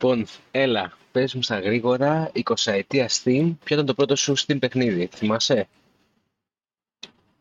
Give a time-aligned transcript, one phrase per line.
[0.00, 4.56] Λοιπόν, έλα, πες μου στα γρήγορα, 20 ετία Steam, ποιο ήταν το πρώτο σου Steam
[4.60, 5.68] παιχνίδι, θυμάσαι;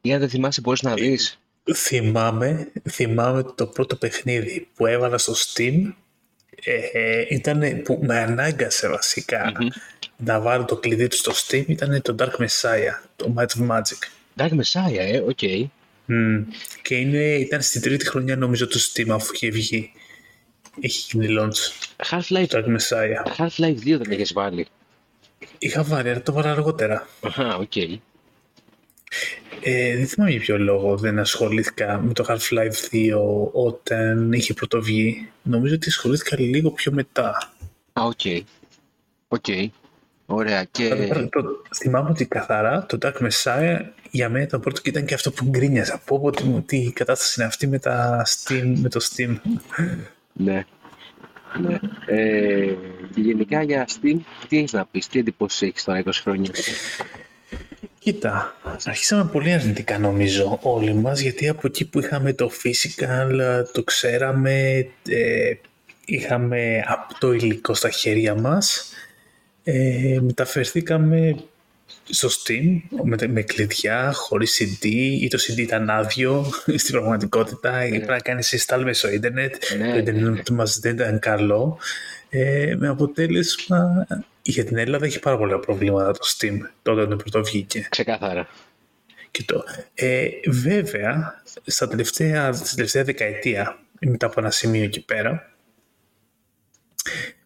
[0.02, 1.40] Ή αν δεν θυμάσαι μπορείς να δεις.
[1.76, 5.94] Θυμάμαι, θυμάμαι το πρώτο παιχνίδι που έβαλα στο Steam
[6.64, 9.54] ε, ήταν που με ανάγκασε βασικά
[10.18, 14.10] να βάλω το κλειδί του στο Steam ήταν το Dark Messiah, το Might of Magic.
[14.38, 15.38] Dark Messiah, ε, ok.
[15.42, 15.66] Okay.
[16.10, 16.44] Mm.
[16.82, 19.92] Και είναι, ήταν στην τρίτη χρονιά νομίζω του Steam αφού είχε βγει.
[20.80, 21.60] Έχει γίνει launch.
[22.10, 23.38] Half-Life, Dark Messiah.
[23.38, 24.68] Half-Life 2 δεν έχεις βάλει.
[25.58, 27.08] Είχα βάλει, αλλά το έβαλα αργότερα.
[27.22, 27.72] Αχα, ok.
[27.76, 27.98] Okay.
[29.62, 33.14] Ε, δεν θυμάμαι για ποιο λόγο δεν ασχολήθηκα με το Half-Life 2
[33.52, 35.30] όταν είχε πρωτοβγεί.
[35.42, 37.52] Νομίζω ότι ασχολήθηκα λίγο πιο μετά.
[37.94, 38.20] Α, ok.
[38.24, 38.42] Okay.
[39.28, 39.46] Ok.
[39.48, 39.68] Okay.
[40.26, 40.64] Ωραία.
[40.64, 41.10] Και...
[41.14, 43.80] Το, το, θυμάμαι ότι καθαρά το Dark Messiah
[44.12, 46.02] για μένα ήταν πρώτο και ήταν και αυτό που γκρίνιαζα.
[46.06, 49.36] Πω πω τι, τι κατάσταση είναι αυτή με, τα Steam, με το Steam.
[50.34, 50.66] Ναι.
[51.62, 51.80] Ναι.
[52.06, 52.74] Ε,
[53.14, 54.18] και γενικά για Steam,
[54.48, 56.52] τι έχεις να πεις, τι εντυπώσεις έχεις τώρα 20 χρόνια;
[58.00, 63.84] Κοίτα, αρχίσαμε πολύ αρνητικά νομίζω όλοι μας, γιατί από εκεί που είχαμε το physical, το
[63.84, 65.54] ξέραμε, ε,
[66.06, 68.94] είχαμε από το υλικό στα χέρια μας,
[69.64, 71.36] ε, μεταφερθήκαμε
[72.10, 74.86] στο Steam με, με κλειδιά, χωρίς CD
[75.22, 76.46] ή το CD ήταν άδειο
[76.82, 77.90] στην πραγματικότητα ναι.
[77.90, 80.56] πρέπει να κάνεις install μέσω στο ίντερνετ, ναι, το ίντερνετ ναι.
[80.56, 81.80] μας δεν ήταν καλό
[82.30, 84.08] ε, με αποτέλεσμα
[84.42, 87.88] για την Ελλάδα έχει πάρα πολλά προβλήματα το Steam τότε όταν πρώτο βγήκε.
[87.90, 88.48] Ξεκάθαρα.
[89.32, 89.64] Και το,
[89.94, 95.52] ε, βέβαια, στα τελευταία, στα τελευταία δεκαετία, μετά από ένα σημείο εκεί πέρα,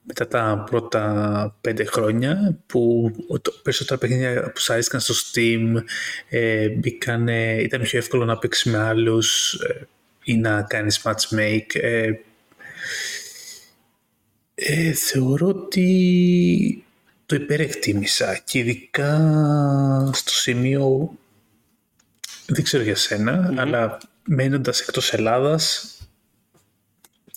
[0.03, 5.83] μετά τα πρώτα πέντε χρόνια που το, περισσότερα παιχνίδια που σας αρέσκαν στο Steam
[6.29, 7.27] ε, μπήκαν,
[7.59, 9.87] ήταν πιο εύκολο να παίξεις με άλλους ε,
[10.23, 11.75] ή να κάνεις matchmake.
[11.81, 12.11] Ε,
[14.55, 16.83] ε, θεωρώ ότι
[17.25, 19.19] το υπερεκτίμησα και ειδικά
[20.13, 21.15] στο σημείο
[22.45, 25.95] δεν ξέρω για σενα αλλά μένοντας εκτός Ελλάδας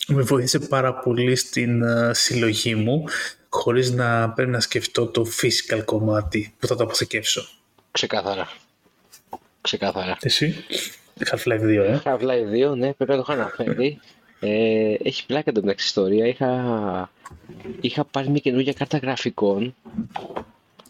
[0.07, 3.03] με βοήθησε πάρα πολύ στην uh, συλλογή μου
[3.49, 7.47] χωρίς να πρέπει να σκεφτώ το physical κομμάτι που θα το αποθηκεύσω.
[7.91, 8.49] Ξεκάθαρα.
[9.61, 10.17] Ξεκάθαρα.
[10.21, 10.55] Εσύ,
[11.31, 11.99] Half-Life 2, ε.
[12.03, 13.99] Half-Life 2, ναι, πρέπει να το έχω αναφέρει.
[14.39, 16.27] Ε, έχει πλάκα το μεταξύ ιστορία.
[16.27, 17.11] Είχα,
[17.81, 19.75] είχα πάρει μια καινούργια κάρτα γραφικών.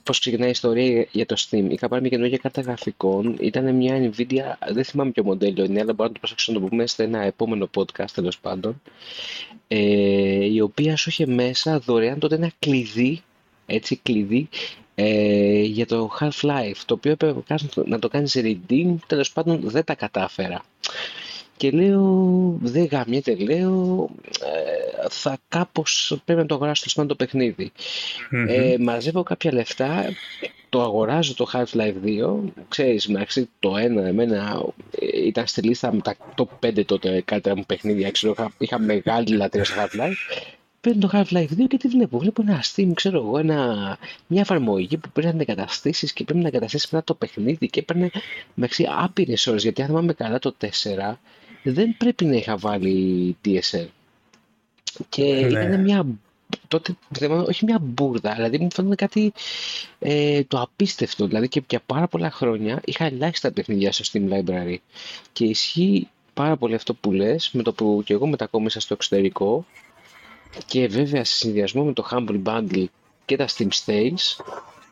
[0.05, 1.65] Πώς ξεκινάει η ιστορία για το Steam.
[1.69, 3.37] Είχα πάρει μια καινούργια κάρτα γραφικών.
[3.39, 6.65] Ήταν μια Nvidia, δεν θυμάμαι ποιο μοντέλο είναι, αλλά μπορώ να το προσέξω να το
[6.65, 8.81] πούμε σε ένα επόμενο podcast τέλος πάντων.
[9.67, 13.21] Ε, η οποία σου είχε μέσα δωρεάν τότε ένα κλειδί,
[13.65, 14.49] έτσι κλειδί,
[14.95, 17.43] ε, για το Half-Life, το οποίο έπρεπε
[17.85, 20.65] να το κάνεις redeem, τέλος πάντων δεν τα κατάφερα.
[21.57, 24.09] Και λέω, δεν γαμιέται, λέω,
[24.41, 27.71] ε, θα κάπως πρέπει να το αγοράσω το το παιχνιδι
[28.47, 30.05] Ε, μαζεύω κάποια λεφτά,
[30.69, 34.65] το αγοράζω το Half-Life 2, ξέρεις, μεταξύ το ένα εμένα
[34.99, 38.79] ε, ήταν στη λίστα με τα top 5 τότε καλύτερα μου παιχνίδια, ξέρω, είχα, είχα
[38.79, 40.13] μεγάλη λατρεία στο Half-Life.
[40.81, 42.17] Παίρνω το Half-Life 2 και τι βλέπω.
[42.19, 43.75] Βλέπω ένα Steam, ξέρω εγώ, ένα,
[44.27, 47.79] μια εφαρμογή που πρέπει να την εγκαταστήσεις και πρέπει να εγκαταστήσεις μετά το παιχνίδι και
[47.79, 48.09] έπαιρνε
[48.53, 49.63] μέχρι άπειρες ώρες.
[49.63, 50.67] Γιατί αν θυμάμαι καλά το 4,
[51.71, 53.87] δεν πρέπει να είχα βάλει DSL.
[55.09, 55.47] Και ναι.
[55.47, 56.05] ήταν μια
[56.67, 56.95] τότε
[57.47, 59.33] όχι μια μπουρδα, δηλαδή μου φαίνεται κάτι
[59.99, 61.27] ε, το απίστευτο.
[61.27, 64.75] Δηλαδή και για πάρα πολλά χρόνια είχα ελάχιστα παιχνιδιά στο Steam Library.
[65.33, 69.65] Και ισχύει πάρα πολύ αυτό που λες, με το που και εγώ μετακόμισα στο εξωτερικό
[70.65, 72.85] και βέβαια σε συνδυασμό με το Humble Bundle
[73.25, 74.43] και τα Steam Sales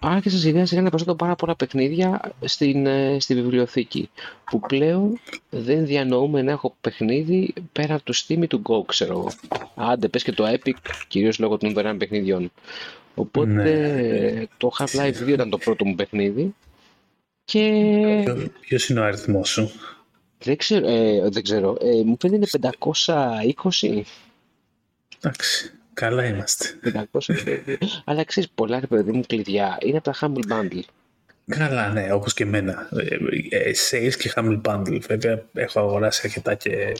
[0.04, 4.10] άρχισα σιγά σιγά να προσθέτω πάρα πολλά παιχνίδια στην, ε, στη βιβλιοθήκη
[4.46, 5.20] που πλέον
[5.50, 9.32] δεν διανοούμε να έχω παιχνίδι πέρα από το Steam ή του Go ξέρω εγώ.
[9.76, 10.74] Άντε πες και το Epic
[11.08, 12.52] κυρίως λόγω των δωρεάν παιχνιδιών.
[13.16, 14.46] Οπότε ναι.
[14.58, 16.56] το Half-Life 2 ήταν το πρώτο μου παιχνίδι
[17.46, 17.62] και...
[18.60, 19.72] Ποιο είναι ο αριθμός σου;
[20.38, 21.78] Δεν ξέρω, ε, δεν ξέρω.
[21.82, 22.48] Ε, μου φαίνεται
[23.06, 24.02] 520.
[25.20, 25.74] Εντάξει.
[25.94, 26.66] Καλά είμαστε.
[27.12, 30.84] 500 Αλλά ξέρεις, πολλά ρε παιδί μου κλειδιά είναι από τα Humble Bundle.
[31.48, 32.90] Καλά, ναι, όπως και εμένα.
[33.50, 35.00] Ε, ε, sales και Humble Bundle.
[35.08, 36.94] Βέβαια, έχω αγοράσει αρκετά και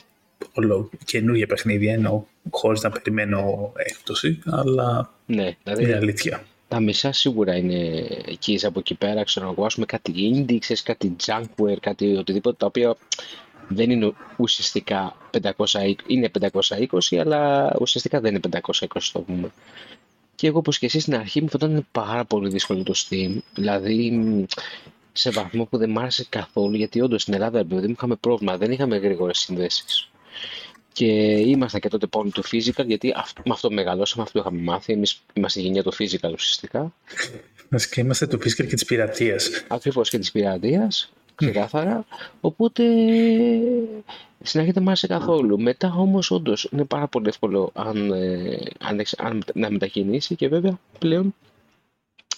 [0.54, 6.44] όλο καινούργια παιχνίδια ενώ χωρίς να περιμένω έκπτωση, αλλά ναι, δηλαδή, είναι αλήθεια.
[6.68, 11.78] Τα μισά σίγουρα είναι εκεί από εκεί πέρα, ξέρω εγώ, κάτι indie, ξέρεις, κάτι junkware,
[11.80, 12.96] κάτι οτιδήποτε, τα οποία
[13.68, 15.16] δεν είναι ουσιαστικά
[15.58, 19.52] 520, είναι 520, αλλά ουσιαστικά δεν είναι 520 το πούμε.
[20.36, 24.46] Και εγώ όπως και εσείς στην αρχή μου φαινόταν πάρα πολύ δύσκολο το Steam, δηλαδή
[25.14, 28.58] σε βαθμό που δεν μ' άρεσε καθόλου, γιατί όντως στην Ελλάδα επειδή μου είχαμε πρόβλημα,
[28.58, 30.10] δεν είχαμε γρήγορες συνδέσεις.
[30.94, 31.06] και
[31.40, 34.94] ήμασταν και τότε πολύ του physical, γιατί με αυτό μεγαλώσαμε, αυτό είχαμε μάθει.
[34.94, 36.94] Εμείς είμαστε η γενιά του physical ουσιαστικά.
[37.70, 39.50] Μας και είμαστε του physical και της πειρατείας.
[39.68, 42.06] Ακριβώς και της πειρατείας, ξεκάθαρα.
[42.42, 42.84] Οπότε
[44.42, 45.62] στην αρχή δεν μ' άρεσε καθόλου.
[45.62, 50.80] Μετά όμως, όντως, είναι πάρα πολύ εύκολο αν, ε, αν, αν, να μετακινήσει και βέβαια
[51.00, 51.36] πλέον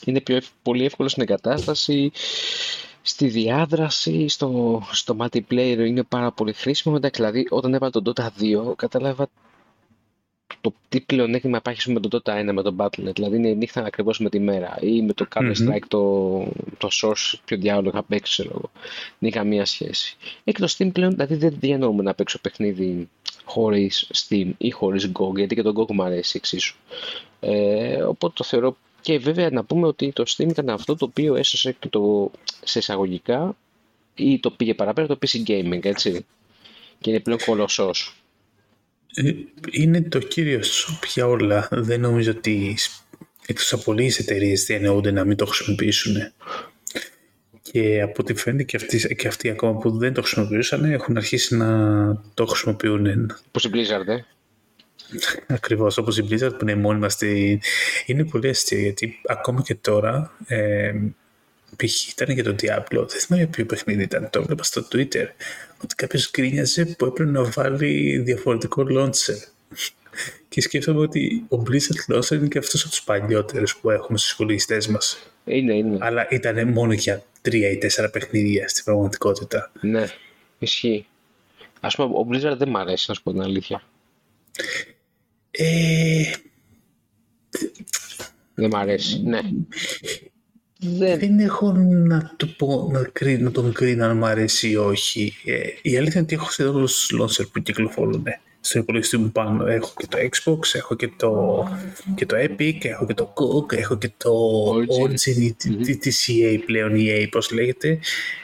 [0.06, 2.12] είναι πιο, πολύ εύκολο στην εγκατάσταση
[3.02, 6.96] στη διάδραση, στο, στο multiplayer είναι πάρα πολύ χρήσιμο.
[6.98, 8.28] Εντάξει, δηλαδή όταν έβαλα τον Dota
[8.70, 9.28] 2 κατάλαβα
[10.66, 13.14] το τι πλεονέκτημα υπάρχει με τον Dota 1 με τον Battle.net.
[13.14, 15.88] Δηλαδή είναι νύχτα ακριβώς με τη μέρα ή με το Counter Strike mm-hmm.
[15.88, 16.38] το,
[16.78, 18.72] το Source, ποιο διάλογο είχα παίξει, ξέρω εγώ.
[19.20, 20.18] Δεν είχα μία σχέση.
[20.44, 23.10] Ε, και το Steam πλέον δηλαδή δεν διανοούμε να παίξω παιχνίδι
[23.44, 26.76] χωρίς Steam ή χωρίς GOG, γιατί και το GOG μου αρέσει εξίσου.
[27.40, 31.36] Ε, οπότε το θεωρώ και βέβαια να πούμε ότι το Steam ήταν αυτό το οποίο
[31.36, 32.32] έσωσε και το,
[32.64, 33.56] σε εισαγωγικά
[34.16, 36.26] ή το πήγε παραπέρα το PC Gaming, έτσι.
[37.00, 38.16] Και είναι πλέον κολοσσός.
[39.16, 39.32] Ε,
[39.72, 41.68] είναι το κύριο σου για όλα.
[41.72, 42.78] Δεν νομίζω ότι
[43.46, 46.16] εκτός από λίγες εταιρείες διανοούνται να μην το χρησιμοποιήσουν.
[47.62, 51.56] Και από ό,τι φαίνεται και αυτοί, και αυτοί ακόμα που δεν το χρησιμοποιούσαν έχουν αρχίσει
[51.56, 53.32] να το χρησιμοποιούν.
[53.52, 54.18] Πώς η Blizzard, ε;
[55.56, 57.62] Ακριβώς όπως η Blizzard που είναι μόνιμα στη.
[58.06, 60.32] Είναι πολύ αστείο γιατί ακόμα και τώρα.
[60.48, 60.94] Ε,
[61.76, 62.08] π.χ.
[62.08, 63.08] ήταν και το Diablo.
[63.08, 64.30] Δεν θυμάμαι ποιο παιχνίδι ήταν.
[64.30, 65.26] Το έβλεπα στο Twitter.
[65.84, 69.38] Ότι κάποιος γκρίνιαζε που έπρεπε να βάλει διαφορετικό launcher.
[70.50, 74.32] Και σκέφτομαι ότι ο Blizzard Launcher είναι και αυτός από τους παλιότερους που έχουμε στους
[74.32, 75.32] υπολογιστές μας.
[75.46, 75.98] Είναι, είναι.
[76.02, 79.72] Αλλά ήταν μόνο για τρία ή τέσσερα παιχνίδια στην πραγματικότητα.
[79.82, 80.06] Ναι,
[80.60, 81.06] ισχύει.
[81.80, 83.84] Α πούμε, ο Blizzard δεν μ' αρέσει, να σου πω την αλήθεια.
[85.52, 86.32] Ε...
[88.54, 89.40] Δεν μ' αρέσει, ναι.
[90.98, 91.20] Δεν...
[91.20, 95.34] δεν έχω να, το πω, να, κρίνω, να τον κρίνω αν μου αρέσει ή όχι.
[95.46, 98.24] Ε, η αλήθεια είναι ότι έχω σχεδόν όλους τους launcher που κυκλοφορούν
[98.66, 99.66] στο υπολογιστή μου πάνω.
[99.66, 101.64] Έχω και το Xbox, έχω και το,
[102.16, 104.32] και το Epic, έχω και το Cook, έχω και το
[104.72, 105.98] Origin, ή mm-hmm.
[106.00, 108.00] τη EA πλέον, EA πώς λέγεται.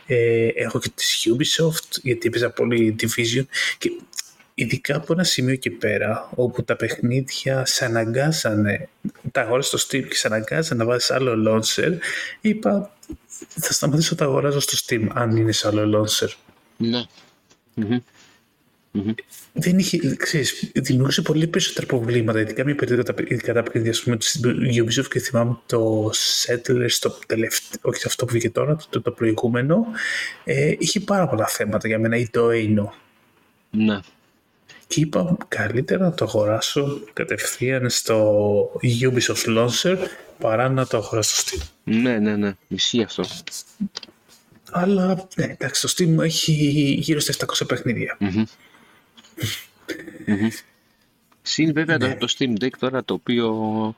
[0.05, 3.43] Ε, έχω και τη Ubisoft, γιατί έπαιζα πολύ Division.
[3.77, 3.91] Και
[4.53, 8.89] ειδικά από ένα σημείο εκεί πέρα, όπου τα παιχνίδια σε αναγκάσανε,
[9.31, 11.94] τα αγοράς στο Steam και σε αναγκάσανε να βάζεις άλλο launcher,
[12.42, 12.92] είπα
[13.50, 16.30] θα σταματήσω τα αγοράζω στο Steam αν είναι σε άλλο launcher.
[16.77, 17.03] Ναι.
[17.75, 18.00] Mm-hmm.
[19.53, 24.18] Δεν είχε, ξέρεις, δημιούργησε πολύ περισσότερα προβλήματα, ειδικά μια περίοδο ειδικά τα παιχνίδια, ας πούμε,
[24.83, 26.12] Ubisoft και θυμάμαι το
[26.45, 29.86] Settlers, το τελευταίο, όχι αυτό που βγήκε τώρα, το, το προηγούμενο,
[30.44, 32.89] ε, είχε πάρα πολλά θέματα για μένα, ή το Eino.
[33.69, 34.00] Ναι
[34.91, 39.97] και είπα καλύτερα να το αγοράσω κατευθείαν στο Ubisoft Launcher
[40.39, 41.63] παρά να το αγοράσω στο Steam.
[41.83, 43.23] Ναι, ναι, ναι, ισχύει αυτό.
[44.71, 46.53] Αλλά ναι, εντάξει, το Steam έχει
[47.01, 48.17] γύρω στα 700 παιχνίδια.
[48.19, 48.43] Mm-hmm.
[50.27, 50.49] mm-hmm.
[51.41, 52.15] Συν βέβαια ναι.
[52.15, 53.95] το, Steam Deck τώρα το οποίο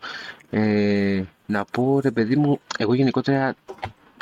[0.49, 3.55] ε, να πω ρε παιδί μου, εγώ γενικότερα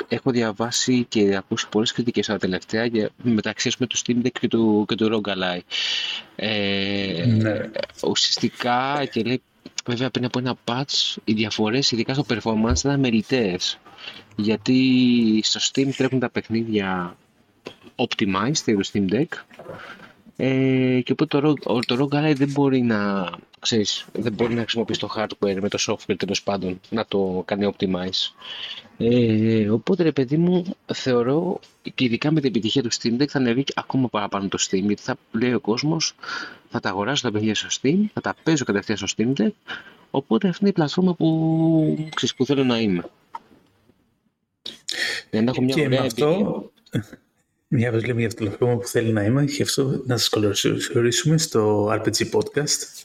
[0.08, 4.48] έχω διαβάσει και ακούσει πολλές κριτικές τα τελευταία για, μεταξύ με το Steam Deck και
[4.48, 5.22] του, και του
[6.36, 7.70] Ε, ναι.
[8.02, 9.42] Ουσιαστικά και λέει
[9.86, 13.78] βέβαια πριν από ένα patch οι διαφορές ειδικά στο performance ήταν μελιτές.
[14.36, 17.16] Γιατί στο Steam τρέχουν τα παιχνίδια
[17.96, 19.26] optimized για το Steam Deck
[20.44, 23.30] ε, και οπότε το, το Rogue Ally δεν μπορεί να
[23.60, 27.74] ξέρεις, δεν μπορεί να χρησιμοποιήσει το hardware με το software τέλος πάντων να το κάνει
[27.76, 28.34] optimize.
[28.98, 31.60] Ε, οπότε ρε παιδί μου θεωρώ
[31.94, 35.02] και ειδικά με την επιτυχία του Steam Deck θα ανεβεί ακόμα παραπάνω το Steam γιατί
[35.02, 36.14] θα λέει ο κόσμος
[36.70, 39.52] θα τα αγοράσω τα παιχνίδια στο Steam, θα τα παίζω κατευθείαν στο Steam Deck
[40.10, 43.04] οπότε αυτή είναι η πλατφόρμα που, ξέρεις, που θέλω να είμαι.
[45.30, 46.70] Δεν έχω μια και ωραία με αυτό,
[47.74, 50.28] μια που λέμε για αυτό το πλατφόρμα που θέλει να είμαι και αυτό να σας
[50.28, 53.04] καλωσορίσουμε στο RPG Podcast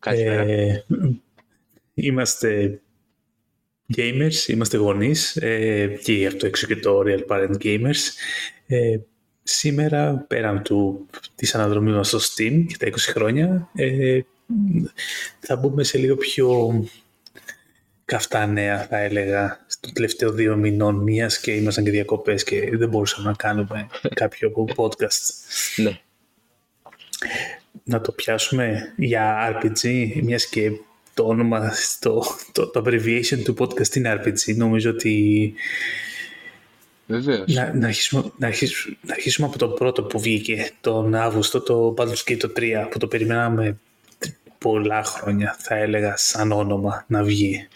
[0.00, 0.84] ε,
[1.94, 2.80] είμαστε
[3.96, 8.00] gamers, είμαστε γονείς ε, και αυτό έξω και το Real Parent Gamers.
[8.66, 8.98] Ε,
[9.42, 14.20] σήμερα, πέραν του, της αναδρομής μας στο Steam και τα 20 χρόνια, ε,
[15.40, 16.74] θα μπούμε σε λίγο πιο
[18.06, 22.88] καυτά νέα, θα έλεγα, στο τελευταίο δύο μηνών, μίας και ήμασταν και διακοπές και δεν
[22.88, 23.86] μπορούσαμε να κάνουμε
[24.20, 25.32] κάποιο podcast.
[25.76, 26.00] Ναι
[27.84, 30.70] να το πιάσουμε για RPG, μιας και
[31.14, 32.22] το όνομα, το,
[32.52, 34.56] το, το abbreviation του podcast είναι RPG.
[34.56, 35.54] Νομίζω ότι
[37.06, 37.54] Βεβαίως.
[37.54, 41.94] Να, να, αρχίσουμε, να, αρχίσουμε, να αρχίσουμε από το πρώτο που βγήκε τον Αύγουστο, το
[41.98, 43.78] Baldur's Gate 3, που το περιμέναμε
[44.58, 47.68] πολλά χρόνια, θα έλεγα, σαν όνομα να βγει.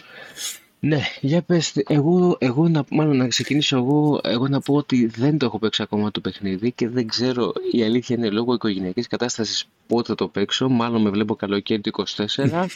[0.83, 5.39] Ναι, για πες, εγώ, εγώ να, μάλλον να ξεκινήσω εγώ, εγώ να πω ότι δεν
[5.39, 9.69] το έχω παίξει ακόμα το παιχνίδι και δεν ξέρω, η αλήθεια είναι λόγω οικογενειακής κατάστασης
[9.87, 12.25] πότε θα το παίξω, μάλλον με βλέπω καλοκαίρι του 24,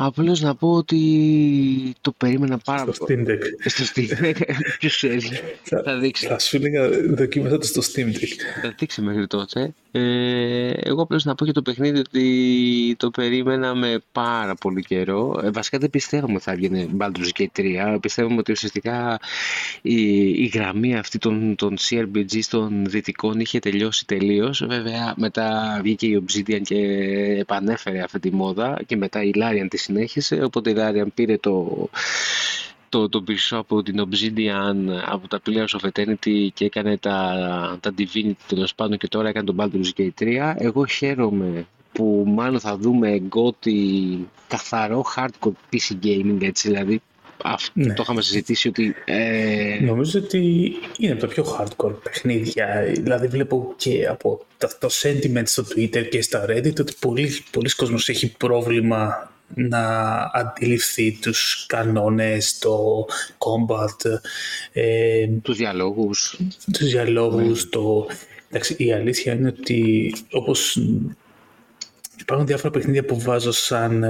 [0.00, 1.00] Απλώς να πω ότι
[2.00, 2.94] το περίμενα πάρα πολύ.
[2.94, 3.38] Στο Steam Deck.
[3.64, 4.40] Στο Steam Deck.
[4.78, 5.20] Ποιος ξέρει.
[5.62, 6.26] θα δείξει.
[6.26, 8.32] Θα σου έλεγα δοκίμασα το στο Steam Deck.
[8.62, 9.74] Θα δείξει μέχρι τότε.
[9.90, 15.40] Ε, εγώ απλώς να πω για το παιχνίδι ότι το περίμενα με πάρα πολύ καιρό.
[15.44, 17.60] Ε, βασικά δεν πιστεύουμε ότι θα βγει Baldur's Gate
[17.94, 17.98] 3.
[18.00, 19.20] Πιστεύουμε ότι ουσιαστικά
[19.82, 24.64] η, η γραμμή αυτή των, των CRPG των δυτικών είχε τελειώσει τελείως.
[24.68, 26.76] Βέβαια μετά βγήκε η Obsidian και
[27.38, 30.42] επανέφερε αυτή τη μόδα και μετά η Larian της συνέχισε.
[30.44, 31.88] Οπότε η Larian πήρε το,
[32.88, 34.76] το, το πίσω από την Obsidian
[35.06, 39.52] από τα Pillars of Eternity και έκανε τα, τα Divinity τέλος πάντων και τώρα έκανε
[39.52, 40.54] τον Baldur's Gate 3.
[40.56, 43.76] Εγώ χαίρομαι που μάλλον θα δούμε εγκότι
[44.48, 47.00] καθαρό hardcore PC gaming έτσι δηλαδή
[47.42, 47.94] αυτό ναι.
[47.94, 48.94] το είχαμε συζητήσει ότι...
[49.04, 49.78] Ε...
[49.80, 52.92] Νομίζω ότι είναι από τα πιο hardcore παιχνίδια.
[52.94, 54.44] Δηλαδή βλέπω και από
[54.78, 61.18] το sentiment στο Twitter και στα Reddit ότι πολλοί, πολλοί κόσμος έχει πρόβλημα να αντιληφθεί
[61.20, 63.06] τους κανόνες, το
[63.38, 64.20] combat,
[64.72, 66.40] ε, τους διαλόγους.
[66.72, 67.70] Τους διαλόγους, ναι.
[67.70, 68.06] το...
[68.48, 70.80] Εντάξει, η αλήθεια είναι ότι όπως
[72.20, 74.04] υπάρχουν διάφορα παιχνίδια που βάζω σαν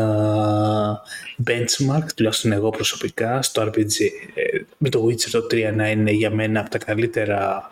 [1.46, 4.00] benchmark, τουλάχιστον εγώ προσωπικά, στο RPG.
[4.34, 7.70] Ε, με το Witcher το 3 να είναι για μένα από τα καλύτερα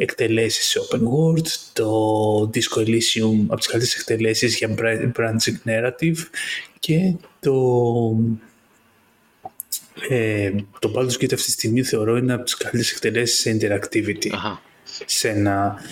[0.00, 4.74] εκτελέσεις σε open world, το Disco Elysium από τις καλύτερες εκτελέσεις για
[5.16, 6.16] branching narrative
[6.78, 7.54] και το
[10.08, 14.30] ε, το Baldur's Gate αυτή τη στιγμή θεωρώ είναι από τις καλύτερες εκτελέσεις σε interactivity.
[15.04, 15.82] Σε ένα...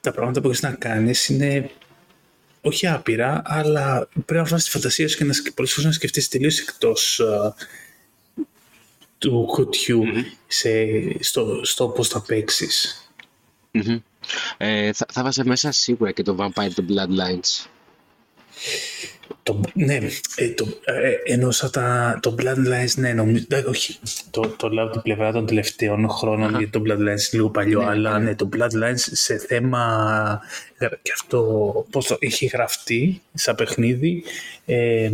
[0.00, 1.70] Τα πράγματα που έχεις να κάνεις είναι
[2.60, 6.28] όχι άπειρα, αλλά πρέπει να βάζεις τη φαντασία σου και να, πολλές φορές να σκεφτείς
[6.28, 7.52] τελείως εκτός uh,
[9.18, 10.24] του κουτιού mm-hmm.
[10.46, 10.70] σε,
[11.20, 13.04] στο, στο πώς θα παίξεις.
[13.72, 14.00] Mm-hmm.
[14.56, 17.66] Ε, θα, θα βάζε μέσα σίγουρα και το Vampire the Bloodlines.
[19.42, 19.98] Το, ναι,
[20.36, 23.98] ε, το, ε, εννοούσα τα, το Bloodlines, ναι, νομίζω, όχι,
[24.30, 27.80] το, το λέω από την πλευρά των τελευταίων χρόνων, γιατί το Bloodlines είναι λίγο παλιό,
[27.80, 28.24] ναι, αλλά ναι.
[28.24, 30.40] ναι, το Bloodlines σε θέμα,
[30.78, 31.40] και αυτό
[31.90, 34.24] πώς το έχει γραφτεί σαν παιχνίδι,
[34.66, 35.10] ε,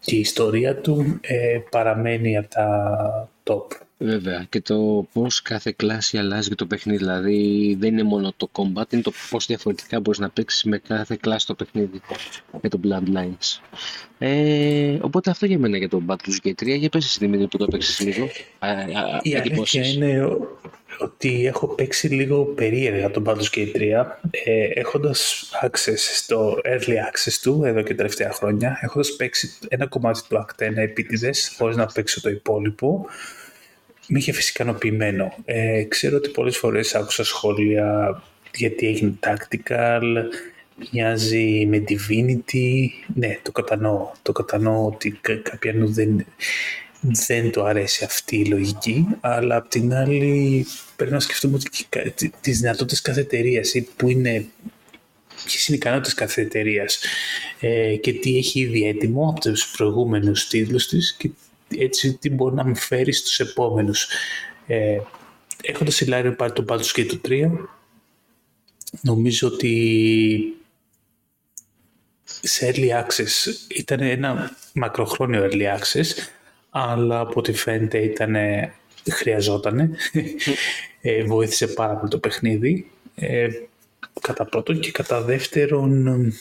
[0.00, 3.66] και η ιστορία του ε, παραμένει από τα top.
[4.02, 4.46] Βέβαια.
[4.48, 6.98] Και το πώς κάθε κλάση αλλάζει και το παιχνίδι.
[6.98, 11.16] Δηλαδή δεν είναι μόνο το combat, είναι το πώς διαφορετικά μπορείς να παίξεις με κάθε
[11.20, 12.00] κλάση το παιχνίδι
[12.60, 13.60] για το Bloodlines.
[14.18, 16.78] Ε, οπότε αυτό για μένα για το Baldur's Gate 3.
[16.78, 18.28] Για πες εσύ Δημήτρη που το παίξεις λίγο.
[19.22, 20.28] Η αλήθεια είναι
[20.98, 27.32] ότι έχω παίξει λίγο περίεργα το Baldur's Gate 3 ε, έχοντας access στο early access
[27.42, 31.86] του εδώ και τελευταία χρόνια έχοντας παίξει ένα κομμάτι του Act 1 επίτηδες χωρίς να
[31.86, 33.06] παίξω το υπόλοιπο
[34.12, 35.34] με είχε φυσικά ικανοποιημένο.
[35.44, 38.22] Ε, ξέρω ότι πολλές φορές άκουσα σχόλια
[38.54, 40.02] γιατί έγινε tactical,
[40.92, 42.86] μοιάζει με Divinity.
[43.14, 44.10] Ναι, το κατανοώ.
[44.22, 46.26] Το κατανοώ ότι κάποιον δεν,
[47.00, 52.60] δεν το αρέσει αυτή η λογική, αλλά απ' την άλλη πρέπει να σκεφτούμε ότι τις
[52.60, 54.46] δυνατότητες κάθε εταιρείας ή που είναι
[55.44, 57.00] ποιες είναι οι ικανότητες κάθε εταιρείας
[57.60, 61.30] ε, και τι έχει ήδη έτοιμο από τους προηγούμενους τίτλους της και
[61.76, 64.06] έτσι τι μπορεί να με φέρει στους επόμενους.
[64.66, 64.98] Ε,
[65.62, 67.50] έχοντας η Λάριο πάρει το Baldur's Gate το 3,
[69.00, 70.54] νομίζω ότι
[72.24, 76.06] σε early access ήταν ένα μακροχρόνιο early access,
[76.70, 78.36] αλλά από ό,τι φαίνεται ήταν,
[79.10, 79.90] χρειαζότανε.
[81.00, 82.90] ε, βοήθησε πάρα πολύ το παιχνίδι.
[83.14, 83.48] Ε,
[84.20, 86.32] κατά πρώτον και κατά δεύτερον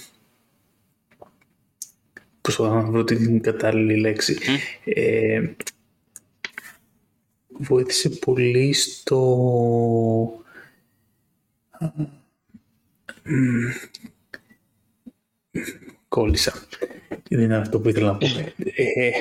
[2.42, 4.38] προσπαθώ να βρω την κατάλληλη λέξη.
[4.84, 5.42] Ε,
[7.50, 10.44] βοήθησε πολύ στο...
[16.10, 16.54] Κόλλησα.
[17.30, 18.28] Δεν είναι αυτό που ήθελα να πω.
[18.76, 19.12] Ε,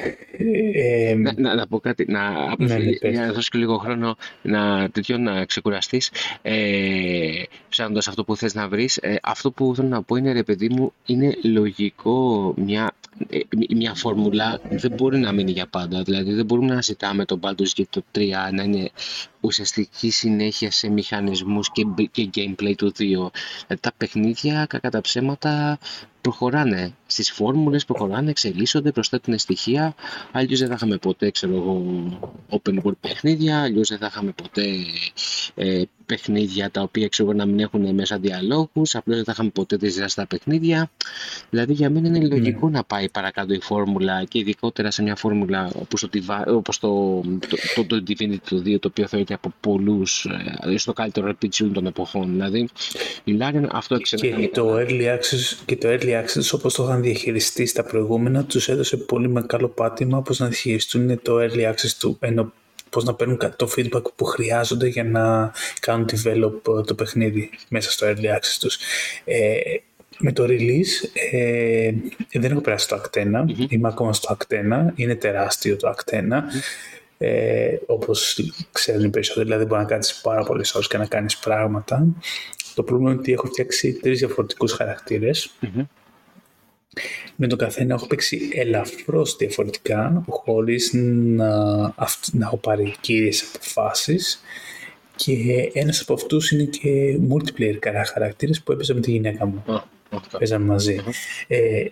[1.11, 4.91] ε, να, να, πω κάτι, να, ναι, ναι, για να δώσω και λίγο χρόνο να,
[4.91, 6.11] τέτοιο, να ξεκουραστείς.
[6.43, 10.43] Ε, ψάχνοντας αυτό που θες να βρεις, ε, αυτό που θέλω να πω είναι, ρε
[10.43, 12.93] παιδί μου, είναι λογικό μια
[13.29, 13.39] ε,
[13.75, 16.03] μια φόρμουλα δεν μπορεί να μείνει για πάντα.
[16.03, 18.21] Δηλαδή δεν μπορούμε να ζητάμε τον Baldur's Gate το 3
[18.53, 18.91] να είναι
[19.41, 22.95] ουσιαστική συνέχεια σε μηχανισμούς και, και gameplay του 2.
[22.99, 23.31] Δηλαδή
[23.81, 25.79] τα παιχνίδια, κακά τα ψέματα,
[26.29, 29.95] προχωράνε στις φόρμουλες, προχωράνε, εξελίσσονται, προσθέτουν στοιχεία.
[30.33, 31.83] Αλλιώς δεν θα είχαμε ποτέ, ξέρω εγώ,
[32.51, 34.63] open world παιχνίδια, αλλιώς δεν θα είχαμε ποτέ
[35.55, 39.77] ε, παιχνίδια τα οποία ξέρω να μην έχουν μέσα διαλόγους, απλώς δεν θα είχαμε ποτέ
[39.77, 40.91] τις στα παιχνίδια.
[41.51, 42.77] Δηλαδή για μένα είναι λογικό ναι.
[42.77, 46.09] να πάει παρακάτω η φόρμουλα και ειδικότερα σε μια φόρμουλα όπως το,
[46.47, 50.27] όπως το, το, το, το Divinity 2, το οποίο θεωρείται από πολλούς
[50.61, 52.31] ε, στο καλύτερο RPG των εποχών.
[52.33, 52.69] Δηλαδή
[53.25, 54.41] η Larian αυτό εξαιρετικά.
[54.41, 58.69] Και, το early access, και το early access όπως το είχαν διαχειριστεί στα προηγούμενα τους
[58.69, 62.53] έδωσε πολύ μεγάλο πάτημα πώς να διαχειριστούν το early access του ενώ
[62.91, 68.07] πώς να παίρνουν το feedback που χρειάζονται για να κάνουν develop το παιχνίδι μέσα στο
[68.07, 68.79] early access τους.
[69.25, 69.59] Ε,
[70.19, 71.93] με το release ε,
[72.33, 73.67] δεν έχω περάσει το Act 1, mm-hmm.
[73.69, 76.19] είμαι ακόμα στο Act 1, είναι τεράστιο το Act 1.
[76.19, 76.43] Mm-hmm.
[77.19, 78.41] Ε, όπως
[78.73, 82.07] ξέρουν οι περισσότεροι, δηλαδή μπορεί να κάνεις πάρα πολλές ώρες και να κάνεις πράγματα.
[82.75, 85.51] Το πρόβλημα είναι ότι έχω φτιάξει τρεις διαφορετικούς χαρακτήρες.
[85.63, 85.87] Mm-hmm.
[87.37, 91.57] Με τον καθένα έχω παίξει ελαφρώς διαφορετικά, χωρίς να,
[92.33, 94.43] να έχω πάρει κύριες αποφάσεις.
[95.17, 97.77] Και ένας από αυτούς είναι και multiplayer
[98.13, 99.65] χαρακτήρες που έπαιζα με τη γυναίκα μου.
[99.67, 101.01] Oh, Παίζαμε μαζί.
[101.47, 101.85] Ε,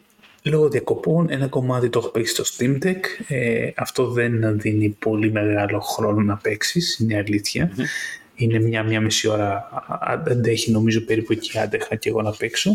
[0.42, 3.00] λόγω διακοπών, ένα κομμάτι το έχω παίξει στο Steam Deck.
[3.28, 7.70] Ε, αυτό δεν δίνει πολύ μεγάλο χρόνο να παίξεις, είναι αλήθεια.
[8.34, 9.68] Είναι μια, μια μισή ώρα,
[10.26, 12.70] αντέχει νομίζω περίπου εκεί άντεχα και εγώ να παίξω.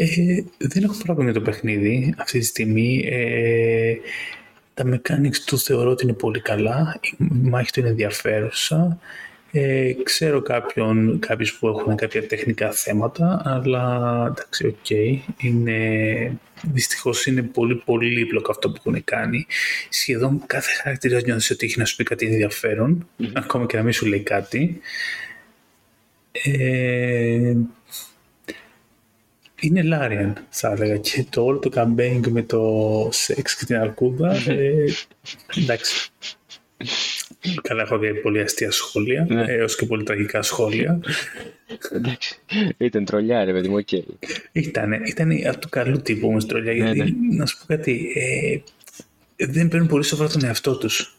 [0.00, 3.04] Ε, δεν έχω πρόβλημα με το παιχνίδι αυτή τη στιγμή.
[3.06, 3.94] Ε,
[4.74, 7.00] τα mechanics του θεωρώ ότι είναι πολύ καλά.
[7.02, 8.98] Η μάχη του είναι ενδιαφέρουσα.
[9.50, 14.74] Ε, ξέρω κάποιον, κάποιους που έχουν κάποια τεχνικά θέματα, αλλά εντάξει, ok.
[14.88, 19.46] Okay, είναι, δυστυχώς είναι πολύ πολύπλοκο αυτό που έχουν κάνει.
[19.88, 23.30] Σχεδόν κάθε χαρακτήρας νιώθεις ότι έχει να σου πει κάτι ενδιαφέρον, mm-hmm.
[23.34, 24.80] ακόμα και να μην σου λέει κάτι.
[26.32, 27.54] Ε,
[29.60, 30.96] είναι Larian, θα έλεγα.
[30.96, 34.84] Και το όλο το campaign με το σεξ και την αρκούδα, ε,
[35.56, 36.10] εντάξει.
[37.62, 39.44] Καλά, έχω δει πολύ αστεία σχόλια, ναι.
[39.48, 41.00] έως και πολύ τραγικά σχόλια.
[41.92, 42.38] Εντάξει,
[42.76, 43.92] ήταν τρολιά ρε παιδί μου, οκ.
[44.52, 47.36] Ήτανε, ήταν από του καλού τύπου όμως τρολιά, ναι, γιατί ναι.
[47.36, 48.58] να σου πω κάτι, ε,
[49.46, 51.16] δεν παίρνουν πολύ σοβαρά τον εαυτό τους.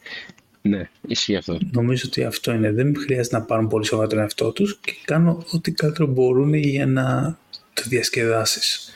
[0.61, 1.57] Ναι, ισχύει αυτό.
[1.71, 2.71] Νομίζω ότι αυτό είναι.
[2.71, 6.85] Δεν χρειάζεται να πάρουν πολύ σοβαρά τον εαυτό τους και κάνουν ό,τι καλύτερο μπορούν για
[6.85, 7.37] να
[7.81, 8.91] το διασκεδάσεις.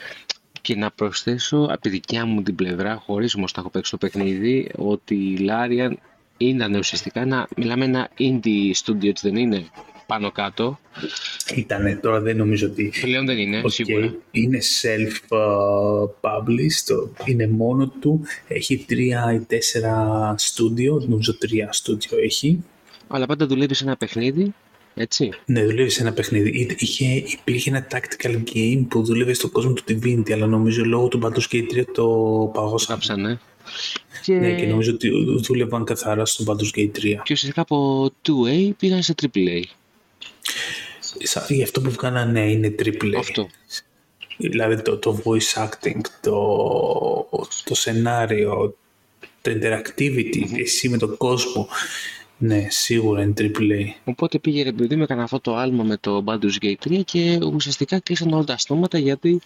[0.60, 3.96] Και να προσθέσω από τη δικιά μου την πλευρά, χωρίς όμως να έχω παίξει το
[3.96, 5.92] παιχνίδι, ότι η Larian
[6.36, 9.66] ήταν ουσιαστικά ένα, μιλάμε ένα indie studio, έτσι δεν είναι,
[10.06, 10.78] πάνω κάτω.
[11.54, 12.92] Ήτανε, τώρα δεν νομίζω ότι...
[13.00, 13.70] Πλέον δεν είναι, okay.
[13.70, 14.14] σίγουρα.
[14.30, 15.28] Είναι self-published,
[17.24, 22.64] είναι μόνο του, έχει τρία ή τέσσερα studio, νομίζω τρία studio έχει.
[23.08, 24.54] Αλλά πάντα δουλεύει σε ένα παιχνίδι,
[24.94, 25.30] έτσι.
[25.46, 26.76] Ναι, δουλεύει σε ένα παιχνίδι.
[26.78, 31.20] Είχε, υπήρχε ένα tactical game που δούλευε στον κόσμο του Divinity, αλλά νομίζω λόγω του
[31.22, 32.04] Baldur's Gate 3 το
[32.54, 32.98] παγώσανε.
[32.98, 33.40] Κάψανε.
[34.22, 34.32] Και...
[34.32, 35.10] Ναι, και νομίζω ότι
[35.42, 36.90] δούλευαν καθαρά στο Baldur's Gate 3.
[37.00, 39.62] Και ουσιαστικά από 2A πήγαν σε AAA.
[41.48, 43.14] Γι' αυτό που βγάλανε ναι, είναι AAA.
[43.18, 43.48] Αυτό.
[44.36, 47.28] Δηλαδή το, το voice acting, το,
[47.64, 48.76] το σενάριο,
[49.42, 50.60] το interactivity, mm-hmm.
[50.62, 51.68] εσύ με τον κόσμο.
[52.38, 53.92] Ναι, σίγουρα είναι AAA.
[54.04, 57.38] Οπότε πήγε ρε παιδί με έκανε αυτό το άλμα με το Baldur's Gate 3 και
[57.54, 59.40] ουσιαστικά κλείσαν όλα τα στόματα γιατί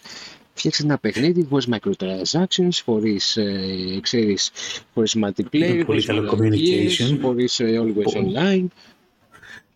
[0.53, 4.51] φτιάξει ένα παιχνίδι χωρίς microtransactions, χωρίς, ε, ξέρεις,
[4.93, 8.65] χωρίς multiplayer, πολύ καλό communication, χωρίς ε, always online.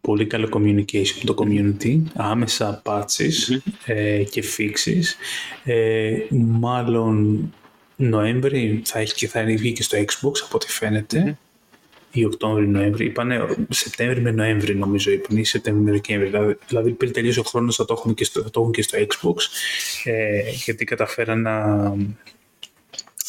[0.02, 5.04] Πολύ καλό communication με το community, άμεσα patches ε, και fixes.
[5.64, 7.40] Ε, μάλλον
[7.96, 11.38] Νοέμβρη θα έχει και θα βγει και στο Xbox από ό,τι φαίνεται
[12.14, 13.06] ή Οκτώβρη-Νοέμβρη.
[13.06, 16.28] Είπανε Σεπτέμβρη με Νοέμβρη, νομίζω είπαν, ή Σεπτέμβρη με Δεκέμβρη.
[16.28, 19.36] Δηλαδή, δηλαδή πριν τελειώσει ο χρόνος θα το έχουν και στο, το και στο Xbox.
[20.04, 21.96] Ε, γιατί καταφέραν να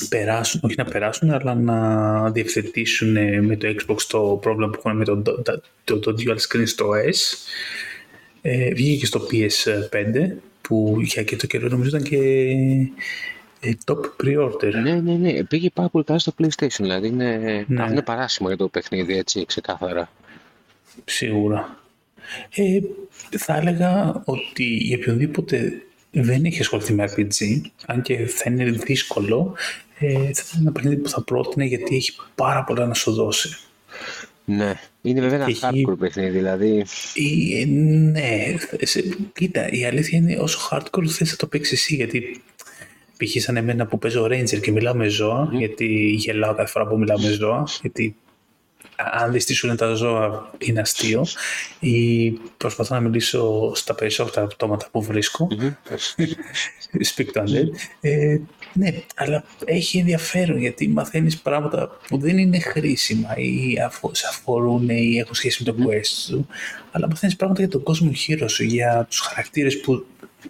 [0.08, 5.04] περάσουν, όχι να περάσουν, αλλά να διευθετήσουν με το Xbox το πρόβλημα που έχουν με
[5.04, 5.42] το, το,
[5.84, 7.48] το, το dual screen στο S.
[8.42, 12.18] Ε, βγήκε και στο PS5 που για και το καιρό νομίζω ήταν και
[13.64, 14.72] ε, top pre-order.
[14.82, 15.44] Ναι, ναι, ναι.
[15.44, 16.80] Πήγε πάρα πολύ καλά στο PlayStation.
[16.80, 17.86] Δηλαδή είναι, ναι.
[17.90, 20.10] είναι παράσιμο για το παιχνίδι, έτσι, ξεκάθαρα.
[21.04, 21.78] Σίγουρα.
[22.54, 22.80] Ε,
[23.38, 25.72] θα έλεγα ότι για οποιονδήποτε
[26.10, 29.56] δεν έχει ασχοληθεί με RPG, αν και θα είναι δύσκολο,
[29.98, 33.56] ε, θα είναι ένα παιχνίδι που θα πρότεινε γιατί έχει πάρα πολλά να σου δώσει.
[34.44, 35.60] Ναι, είναι βέβαια ένα έχει...
[35.62, 36.84] hardcore παιχνίδι, δηλαδή.
[37.60, 38.54] Ε, ναι,
[39.32, 42.42] κοίτα, η αλήθεια είναι όσο hardcore θες να το παίξεις εσύ, γιατί
[43.16, 43.42] π.χ.
[43.42, 47.18] σαν εμένα που παίζω Ranger και μιλάω με ζώα, γιατί γελάω κάθε φορά που μιλάω
[47.18, 48.16] με ζώα, γιατί
[48.96, 51.26] αν δεις τι σου λένε τα ζώα είναι αστείο.
[51.80, 55.48] Ή προσπαθώ να μιλήσω στα περισσότερα πτώματα που βρίσκω.
[57.14, 57.68] Speak to undead
[58.00, 58.38] ε,
[58.72, 63.74] ναι, αλλά έχει ενδιαφέρον γιατί μαθαίνεις πράγματα που δεν είναι χρήσιμα ή
[64.12, 66.46] σε αφορούν ή έχουν σχέση με το quest σου
[66.90, 70.06] αλλά μαθαίνεις πράγματα για τον κόσμο γύρω σου, για τους χαρακτήρες που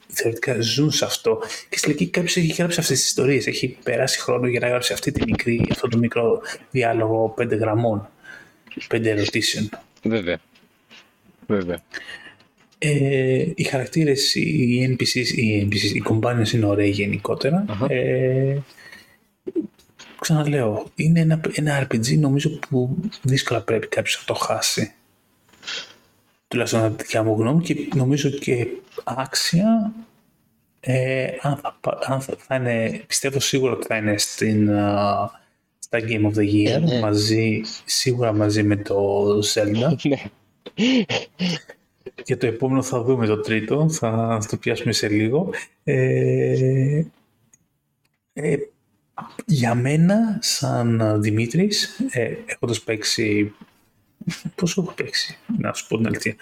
[0.09, 1.43] θεωρητικά ζουν σε αυτό.
[1.69, 3.47] Και στη λογική κάποιος έχει γράψει αυτές τις ιστορίες.
[3.47, 8.09] Έχει περάσει χρόνο για να γράψει αυτή τη μικρή, αυτό το μικρό διάλογο πέντε γραμμών,
[8.89, 9.69] πέντε ερωτήσεων.
[10.03, 10.41] Βέβαια.
[11.47, 11.83] Βέβαια.
[12.79, 17.65] Ε, οι χαρακτήρες, οι NPCs, οι, NPCs, οι companions είναι ωραίοι γενικότερα.
[17.69, 17.91] Uh-huh.
[17.91, 18.57] Ε,
[20.21, 24.93] ξαναλέω, είναι ένα, ένα RPG νομίζω που δύσκολα πρέπει κάποιος να το χάσει
[26.55, 28.67] τουλάχιστον από τη δικιά μου γνώμη και νομίζω και
[29.05, 29.93] άξια
[30.81, 35.27] ε, αν, θα, αν θα, είναι, πιστεύω σίγουρα ότι θα είναι στην, uh,
[35.79, 37.01] στα Game of the Year ναι.
[37.01, 40.23] μαζί, σίγουρα μαζί με το Zelda ναι.
[42.23, 45.51] και το επόμενο θα δούμε το τρίτο θα, το πιάσουμε σε λίγο
[45.85, 47.05] ε,
[48.33, 48.57] ε,
[49.47, 53.55] για μένα σαν Δημήτρης ε, έχοντας παίξει
[54.55, 56.35] Πόσο έχω παίξει, να σου πω την αλήθεια.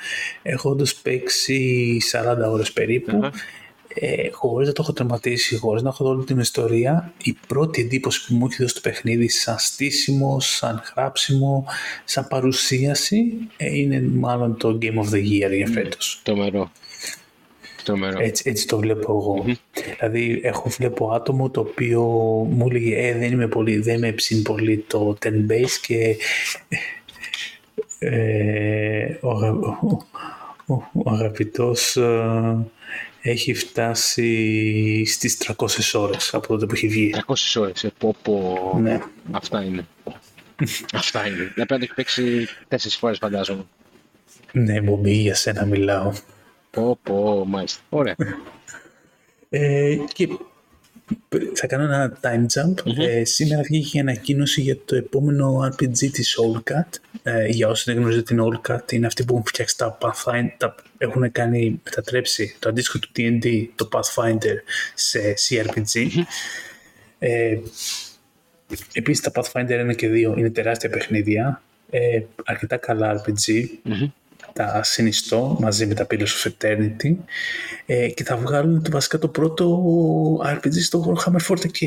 [0.43, 3.31] Έχοντας παίξει 40 ώρες περίπου, uh-huh.
[3.95, 7.81] ε, χωρίς να το έχω τερματίσει, χωρίς να έχω δει όλη την ιστορία, η πρώτη
[7.81, 11.67] εντύπωση που μου έχει δώσει το παιχνίδι σαν στήσιμο, σαν χράψιμο,
[12.05, 16.21] σαν παρουσίαση, ε, είναι μάλλον το Game of the Year για φέτος.
[17.85, 18.21] Το μερό.
[18.21, 19.45] Έτσι, έτσι το βλέπω εγώ.
[19.47, 19.83] Mm-hmm.
[19.99, 22.03] Δηλαδή, έχω βλέπω άτομο το οποίο
[22.51, 26.17] μου έλεγε ε, δεν είμαι πολύ, δεν με ψήνει πολύ το 10 base και
[28.03, 30.07] ε, ο, ο,
[30.67, 32.67] ο, ο αγαπητός ε,
[33.23, 37.15] έχει φτάσει στις 300 ώρες από τότε που έχει βγει.
[37.27, 38.73] 300 ώρες, ε, πω, πω.
[38.81, 39.01] Ναι.
[39.31, 39.87] Αυτά είναι.
[40.93, 41.53] Αυτά είναι.
[41.57, 43.65] Να πρέπει να έχει παίξει τέσσερις φορές φαντάζομαι.
[44.53, 46.13] Ναι, Μπομπί, για σένα μιλάω.
[46.71, 47.81] Πω, πω, μάλιστα.
[47.89, 48.17] Ωραία.
[49.49, 50.29] ε, και
[51.55, 52.99] θα κάνω ένα time jump.
[52.99, 56.99] Ε, σήμερα βγήκε η ανακοίνωση για το επόμενο RPG της Allcat.
[57.23, 60.75] Ε, για όσοι δεν γνωρίζετε την Allcat, είναι αυτοί που έχουν φτιάξει τα Pathfinder, τα,
[60.99, 64.57] έχουν κάνει, μετατρέψει το αντίστοιχο του D&D, το Pathfinder,
[64.95, 66.09] σε CRPG.
[67.19, 67.59] Ε,
[68.93, 73.65] επίσης τα Pathfinder 1 και 2 είναι τεράστια παιχνίδια, ε, αρκετά καλά RPG
[74.53, 77.15] τα συνιστώ μαζί με τα Pillars of Eternity
[77.87, 79.85] ε, και θα βγάλουν το, βασικά το πρώτο
[80.45, 81.87] RPG στο Hammer 40K.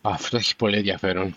[0.00, 1.34] Αυτό έχει πολύ ενδιαφέρον.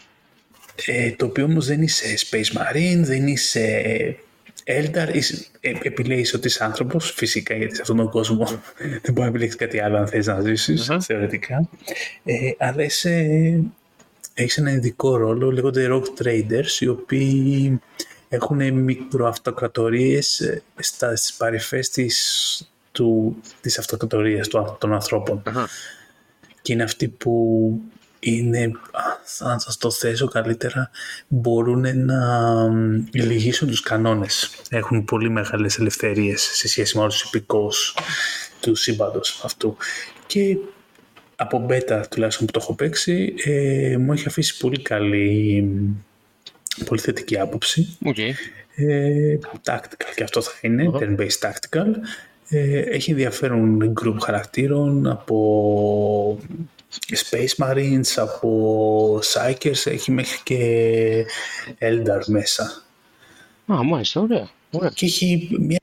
[0.86, 4.18] Ε, το οποίο όμως δεν είσαι Space Marine, δεν είσαι
[4.66, 8.46] Eldar, είσαι, ε, επιλέγεις ότι είσαι άνθρωπος, φυσικά γιατί σε αυτόν τον κόσμο
[9.04, 10.98] δεν μπορεί να επιλέξεις κάτι άλλο αν θες να ζήσεις, uh-huh.
[11.02, 11.70] θεωρητικά.
[12.24, 13.30] Ε, αλλά είσαι,
[14.34, 17.80] έχεις ένα ειδικό ρόλο, λέγονται Rock Traders, οι οποίοι
[18.34, 25.44] έχουν μικροαυτοκρατορίες ε, στα, στις παρυφές της, του, της αυτοκρατορίας του, των ανθρώπων.
[26.62, 27.82] Και είναι αυτοί που
[28.20, 28.72] είναι,
[29.40, 30.90] αν σας το θέσω καλύτερα,
[31.28, 32.20] μπορούν να
[33.14, 34.62] λυγίσουν τους κανόνες.
[34.70, 37.96] Έχουν πολύ μεγάλες ελευθερίες σε σχέση με όλους τους υπηκόους
[38.60, 39.78] του σύμπαντος αυτού.
[40.28, 40.58] Και
[41.36, 45.70] από μπέτα τουλάχιστον που το έχω παίξει, ε, μου έχει αφήσει πολύ καλή
[46.86, 47.98] πολύ θετική άποψη.
[48.06, 48.32] Okay.
[48.76, 50.98] Ε, tactical και αυτό θα είναι, uh-huh.
[50.98, 51.88] turn-based tactical.
[52.50, 56.40] Ε, έχει ενδιαφέρον group χαρακτήρων από
[57.30, 61.26] Space Marines, από Psychers, έχει μέχρι και
[61.80, 62.84] Eldar μέσα.
[63.74, 64.50] Α, μάλιστα, ωραία.
[64.94, 65.80] Και έχει, μια,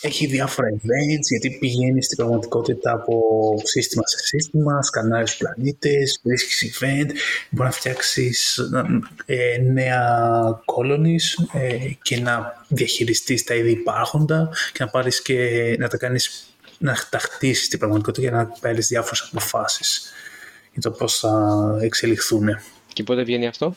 [0.00, 3.22] έχει διάφορα events, γιατί πηγαίνει στην πραγματικότητα από
[3.62, 7.10] σύστημα σε σύστημα, σκανάρεις του πλανήτες, βρίσκεις event,
[7.50, 8.58] μπορεί να φτιάξεις
[9.26, 10.04] ε, νέα
[10.64, 16.48] colonies ε, και να διαχειριστείς τα ήδη υπάρχοντα και να πάρεις και να τα κάνεις
[16.78, 20.12] να τα χτίσεις στην πραγματικότητα για να πάρει διάφορες αποφάσεις
[20.72, 22.48] για το πώς θα εξελιχθούν.
[22.92, 23.74] Και πότε βγαίνει αυτό;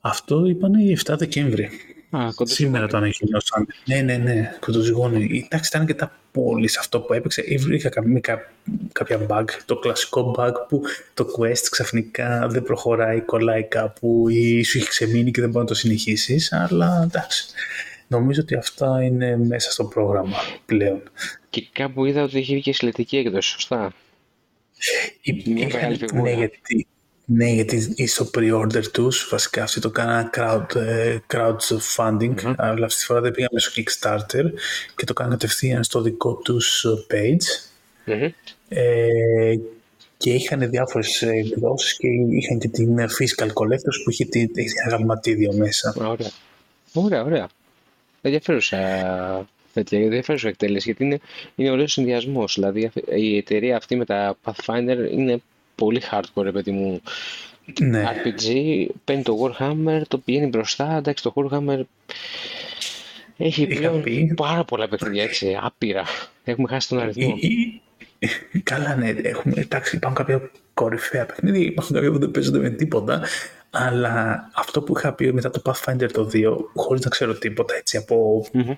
[0.00, 1.70] Αυτό είπανε η 7 Δεκέμβρη.
[2.10, 3.66] Α, Σήμερα το ανακοινώσαν.
[3.84, 5.42] Ναι, ναι, ναι, κοντοζυγόνι.
[5.44, 7.44] Εντάξει, ήταν και τα πόλη αυτό που έπαιξε.
[7.58, 8.52] Βρήκα κάποια,
[8.92, 10.82] κάποια bug, το κλασικό bug που
[11.14, 15.70] το quest ξαφνικά δεν προχωράει, κολλάει κάπου ή σου έχει ξεμείνει και δεν μπορεί να
[15.70, 16.52] το συνεχίσεις.
[16.52, 17.44] Αλλά εντάξει,
[18.06, 21.02] νομίζω ότι αυτά είναι μέσα στο πρόγραμμα πλέον.
[21.50, 23.92] Και κάπου είδα ότι έχει βγει και συλλεκτική έκδοση, σωστά.
[25.20, 26.22] Η, Μια μεγάλη φιγούρα.
[26.22, 26.86] Ναι, γιατί
[27.32, 32.54] ναι, γιατί στο pre-order τους, βασικά αυτοί το κάνανε crowd, ε, crowdfunding, mm-hmm.
[32.56, 34.44] αλλά αυτή τη φορά δεν πήγαμε στο Kickstarter
[34.96, 37.70] και το κάνανε κατευθείαν στο δικό τους page.
[38.06, 38.30] Mm-hmm.
[38.68, 39.54] Ε,
[40.16, 44.50] και είχαν διάφορες εκδόσεις και είχαν και την Fiscal Collectors που είχε την
[44.88, 45.94] γραμματίδιο μέσα.
[45.96, 46.30] Ωραία.
[46.92, 47.48] Ωραία, ωραία.
[48.22, 48.78] Ενδιαφέρουσα
[49.72, 51.20] τέτοια, ενδιαφέρουσα εκτέλεση, γιατί είναι,
[51.54, 52.54] είναι ωραίος συνδυασμός.
[52.54, 55.40] Δηλαδή η εταιρεία αυτή με τα Pathfinder είναι
[55.80, 57.00] πολύ hardcore, παιδί μου.
[57.80, 58.04] Ναι.
[58.04, 58.48] RPG,
[59.04, 60.96] παίρνει το Warhammer, το πηγαίνει μπροστά.
[60.96, 61.80] Εντάξει, το Warhammer
[63.36, 64.32] έχει Είχα πλέον πει.
[64.36, 66.04] πάρα πολλά παιχνίδια, έτσι, άπειρα.
[66.44, 67.36] Έχουμε χάσει τον αριθμό.
[67.40, 67.80] Ή-
[68.18, 72.70] ή- Καλά, ναι, έχουμε, εντάξει, υπάρχουν κάποια κορυφαία παιχνίδια, υπάρχουν κάποια που δεν παίζονται με
[72.70, 73.22] τίποτα,
[73.70, 77.96] αλλά αυτό που είχα πει μετά το Pathfinder το 2, χωρίς να ξέρω τίποτα έτσι
[77.96, 78.70] από Μμμ.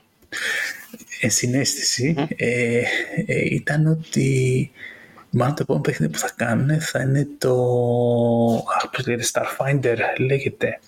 [1.20, 2.82] ενσυναίσθηση, ε,
[3.26, 4.70] ε, ήταν ότι
[5.33, 7.55] μάλλον το επόμενο παιχνίδι που θα κάνουν θα είναι το
[8.77, 10.81] αχ, πώς λέγεται, Starfinder λέγεται.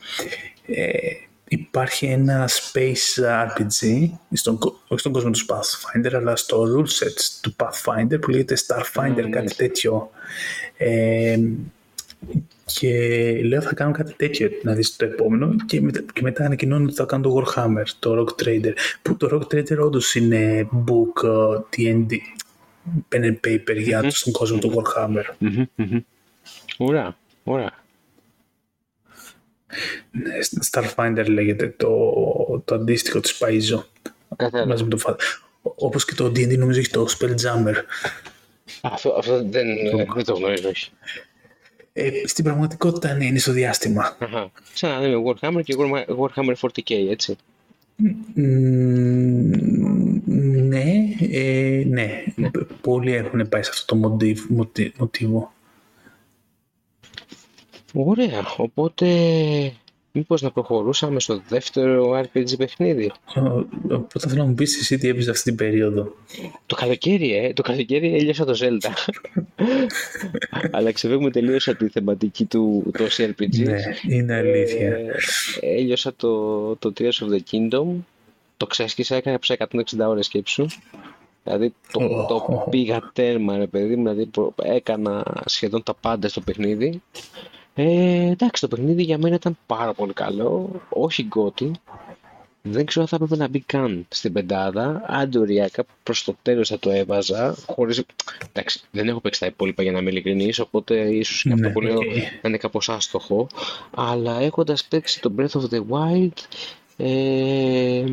[0.67, 0.89] Ε,
[1.49, 7.17] υπάρχει ένα space RPG, στον, κο- όχι στον κόσμο του Pathfinder, αλλά στο rule set
[7.41, 9.57] του Pathfinder που λέγεται Starfinder, κάτι μάλιστα.
[9.65, 10.11] τέτοιο.
[10.77, 11.39] Ε,
[12.65, 12.91] και
[13.45, 16.95] λέω θα κάνω κάτι τέτοιο να δεις το επόμενο και, μετά- και μετά ανακοινώνω ότι
[16.95, 21.59] θα κάνω το Warhammer, το Rock Trader που το Rock Trader όντως είναι book ε,
[21.77, 22.17] D&D
[23.13, 25.25] pen and paper για το στον κόσμο του Warhammer.
[25.39, 26.01] Μμμ, μμμ.
[26.77, 27.73] Ωραία, ωραία.
[30.11, 30.33] Ναι,
[30.71, 32.13] Starfinder λέγεται το,
[32.65, 33.83] το αντίστοιχο της Paizo
[34.37, 34.69] Κατάλαβα.
[34.69, 35.17] μαζί με το Fa-
[35.63, 37.75] όπως και το D&D νομίζω έχει το Spelljammer.
[38.81, 39.67] Αυτό, αυτό δεν,
[40.15, 40.91] δεν το γνωρίζω, όχι.
[41.93, 44.17] Ε, στην πραγματικότητα ναι, είναι στο διάστημα.
[44.19, 44.51] Αχα.
[44.73, 47.37] Σαν να λέμε Warhammer και Warhammer- Warhammer 40k, έτσι.
[48.35, 50.04] Μμμ,
[50.43, 50.85] ναι,
[51.33, 52.23] ε, ναι,
[52.81, 55.53] πολλοί έχουν πάει σε αυτό το μοντίβ, μοτι- μοτίβο.
[57.95, 59.07] Ωραία, οπότε
[60.13, 65.09] μήπως να προχωρούσαμε στο δεύτερο RPG παιχνίδι; Ο- Οπότε θέλω να μου πεις εσύ τι
[65.09, 66.15] έπαιζες αυτή την περίοδο.
[66.67, 68.91] Το καλοκαίρι, ε, το καλοκαίρι έλειωσα το Zelda.
[70.71, 73.59] Αλλά ξεφεύγουμε τελείως από τη θεματική του το RPG.
[73.65, 73.77] Ναι,
[74.09, 74.89] είναι αλήθεια.
[74.89, 77.87] Ε, έλειωσα το, το Tears of the Kingdom.
[78.65, 80.67] Το ξέσκισα, έκανα ψά 160 ώρες σκέψου.
[81.45, 82.69] Δηλαδή το, Ω, το ω.
[82.71, 87.03] πήγα τέρμα ρε παιδί μου, δηλαδή προ- έκανα σχεδόν τα πάντα στο παιχνίδι.
[87.75, 91.71] Ε, εντάξει, το παιχνίδι για μένα ήταν πάρα πολύ καλό, όχι γκότι.
[92.67, 95.03] Δεν ξέρω αν θα έπρεπε να μπει καν στην πεντάδα.
[95.07, 97.57] Αντοριακά προς το τέλος θα το έβαζα.
[97.67, 98.03] Χωρίς...
[98.53, 101.73] Εντάξει, δεν έχω παίξει τα υπόλοιπα για να είμαι ειλικρινής, οπότε ίσως και αυτό Ναι,
[101.73, 102.05] που λέω οκ.
[102.43, 103.47] να είναι κάπως άστοχο.
[103.95, 106.33] Αλλά έχοντας παίξει το Breath of the Wild,
[106.97, 108.05] ε,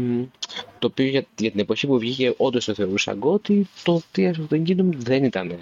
[0.80, 4.54] το οποίο για, για την εποχή που βγήκε όντως το θεωρούσα GOTY, το Tears of
[4.54, 5.56] the Kingdom δεν ήταν, ε,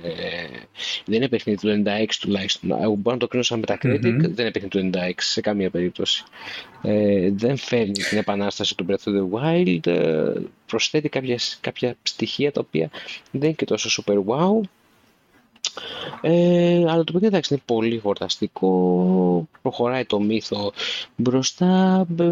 [1.06, 2.72] δεν είναι παιχνίδι του 96 τουλάχιστον.
[2.72, 4.20] Εγώ μπορώ να το κρίνω σαν Metacritic, Μμμ.
[4.20, 6.24] δεν είναι παιχνίδι του 96 σε καμία περίπτωση.
[6.82, 10.34] Ε, δεν φέρνει την επανάσταση του Breath of the Wild, ε,
[10.66, 12.90] προσθέτει κάποιες, κάποια στοιχεία τα οποία
[13.32, 14.62] δεν είναι και τόσο super wow.
[16.22, 20.74] Ε, αλλά το παιχνίδι εντάξει είναι πολύ χορταστικό, προχωράει το μύθο
[21.16, 22.24] μπροστά ε,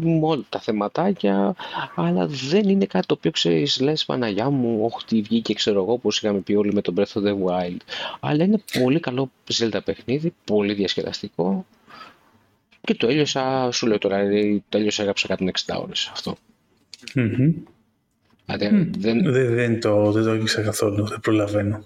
[0.00, 1.54] με όλα τα θεματάκια,
[1.94, 5.92] αλλά δεν είναι κάτι το οποίο ξέρεις, λες Παναγιά μου, όχι τι βγήκε ξέρω εγώ
[5.92, 7.76] όπως είχαμε πει όλοι με το Breath of the Wild.
[8.20, 11.64] Αλλά είναι πολύ καλό Zelda παιχνίδι, πολύ διασκεδαστικό
[12.80, 16.36] και το έλειωσα, σου λέω τώρα, ε, το έλειωσα έγραψα 160 ώρες αυτό.
[17.14, 17.52] Μμμ.
[18.58, 21.84] Δηλαδή, δεν, Δεν, δεν το, δεν το έκλεισα καθόλου, δεν προλαβαίνω.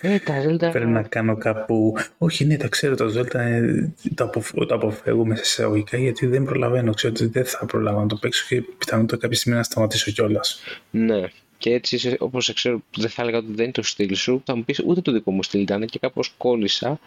[0.00, 0.70] ε, τα Zelda...
[0.72, 1.96] Πρέπει να κάνω κάπου...
[2.18, 4.50] Όχι, ναι, τα ξέρω, τα Zelda ε, τα, αποφ...
[4.68, 6.92] τα αποφεύγω μέσα σε εισαγωγικά γιατί δεν προλαβαίνω.
[6.94, 10.60] Ξέρω ότι δεν θα προλάβω να το παίξω και πιθανότατα κάποια στιγμή να σταματήσω κιόλας.
[10.90, 11.24] Ναι.
[11.58, 14.42] Και έτσι, είσαι- όπως σε ξέρω, δεν θα έλεγα ότι δεν είναι το στυλ σου.
[14.44, 17.00] Θα μου πεις ούτε το δικό μου στυλ ήταν και κάπως κόλλησα.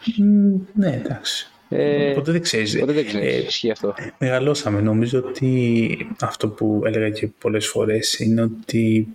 [0.74, 1.52] ναι, εντάξει.
[1.74, 2.76] Ε, Οπότε δεν ξέρεις.
[2.76, 3.94] Οπότε δεν ξέρω, Ε, ισχύει αυτό.
[4.18, 4.82] Μεγαλώσαμε.
[4.82, 9.08] Νομίζω ότι αυτό που έλεγα και πολλές φορές είναι ότι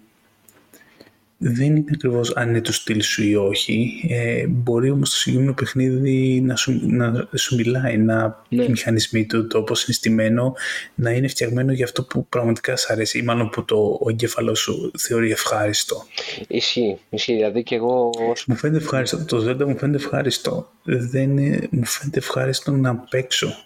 [1.39, 4.05] δεν είναι ακριβώς αν είναι το στυλ σου ή όχι.
[4.09, 8.65] Ε, μπορεί όμως το συγκεκριμένο παιχνίδι να σου, να σου μιλάει, να Ναι.
[8.65, 10.55] οι μηχανισμοί του, το πώς είναι στημένο,
[10.95, 14.55] να είναι φτιαγμένο για αυτό που πραγματικά σ' αρέσει ή μάλλον που το, ο εγκέφαλό
[14.55, 16.03] σου θεωρεί ευχάριστο.
[16.49, 17.35] Ισχύει, ισχύει.
[17.35, 20.71] Δηλαδή και εγώ ως Μου φαίνεται ευχάριστο, το Zelda μου φαίνεται ευχάριστο.
[20.85, 23.66] Δεν είναι, μου φαίνεται ευχάριστο να παίξω.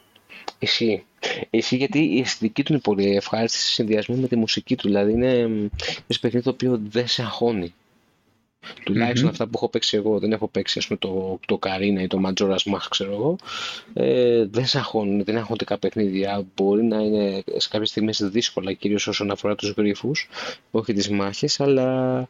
[0.58, 1.04] Ισχύει.
[1.50, 4.88] Ισχύει γιατί η αισθητική του είναι πολύ ευχάριστη σε συνδυασμό με τη μουσική του.
[4.88, 7.74] Δηλαδή είναι μ, ένα παιχνίδι το οποίο δεν σε αγχώνει.
[8.84, 12.06] Τουλάχιστον αυτά που έχω παίξει εγώ, δεν έχω παίξει ας πούμε, το, το Καρίνα ή
[12.06, 13.36] το Majora's Mask, ξέρω εγώ.
[13.92, 16.46] Ε, δεν σε αγχώνουν, δεν έχουν κάποια παιχνίδια.
[16.56, 20.28] Μπορεί να είναι σε κάποιες στιγμές δύσκολα, κυρίως όσον αφορά τους γρίφους,
[20.70, 22.26] όχι τις μάχες, αλλά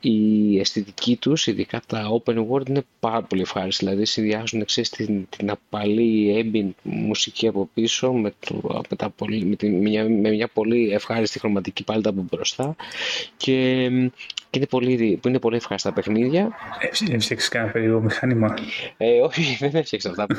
[0.00, 3.84] η αισθητική τους, ειδικά τα open world, είναι πάρα πολύ ευχάριστη.
[3.84, 9.44] Δηλαδή συνδυάζουν ξέρεις, την, την απαλή ambient μουσική από πίσω με, το, με, τα πολύ,
[9.44, 12.76] με, τη, μια, με μια πολύ ευχάριστη χρωματική πάλτα από μπροστά
[13.36, 13.88] και,
[14.50, 16.48] και είναι πολύ, που είναι πολύ ευχάριστα παιχνίδια.
[17.10, 18.54] Έφτιαξε κανένα περίεργο μηχάνημα.
[18.96, 20.36] Ε, όχι, δεν έφτιαξα αυτά που,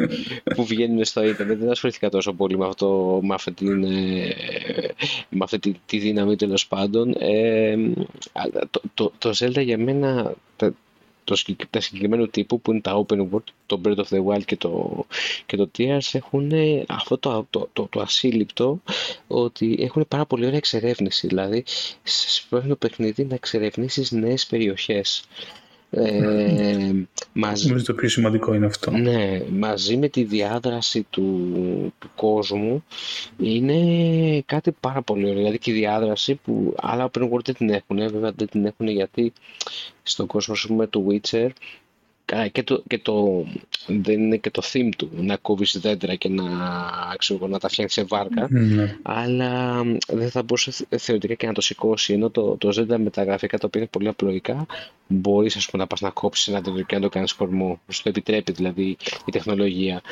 [0.54, 1.58] που βγαίνουν στο ίντερνετ.
[1.58, 3.84] Δεν ασχολήθηκα τόσο πολύ με, αυτό, με αυτή, την,
[5.28, 7.14] με αυτή τη, τη δύναμη τέλος πάντων.
[7.18, 7.76] Ε,
[8.70, 10.34] το, το, το Zelda για μένα,
[11.24, 14.56] το, τα συγκεκριμένου τύπου που είναι τα open world, το Breath of the Wild και
[14.56, 15.04] το,
[15.46, 16.52] και το Tears έχουν
[16.86, 18.80] αυτό το, το, το, το ασύλληπτο
[19.26, 21.26] ότι έχουν πάρα πολύ ωραία εξερεύνηση.
[21.26, 21.64] Δηλαδή,
[22.02, 25.24] σε το παιχνίδι να εξερευνήσεις νέες περιοχές.
[25.94, 26.92] Ε,
[27.32, 28.90] μαζί, Νομίζω το πιο σημαντικό είναι αυτό.
[28.90, 31.52] Ναι, μαζί με τη διάδραση του,
[31.98, 32.84] του κόσμου
[33.38, 35.36] είναι κάτι πάρα πολύ ωραίο.
[35.36, 38.88] Δηλαδή και η διάδραση που άλλα open world δεν την έχουν, βέβαια δεν την έχουν
[38.88, 39.32] γιατί
[40.02, 41.48] στον κόσμο πούμε, του Witcher
[42.52, 43.44] και το, και το,
[43.86, 46.44] δεν είναι και το theme του να κόβεις δέντρα και να,
[47.18, 48.48] ξέρω, να τα φτιάχνει σε βάρκα.
[48.50, 48.96] Ναι.
[49.02, 53.24] αλλά δεν θα μπορούσε θεωρητικά και να το σηκώσει ενώ το, το Zelda με τα
[53.24, 54.66] γραφικά τα οποία είναι πολύ απλοϊκά
[55.12, 57.80] μπορείς ας πούμε να πας να κόψεις ένα δέντρο και να το κάνεις κορμό.
[57.88, 60.02] Σου το επιτρέπει δηλαδή η τεχνολογία.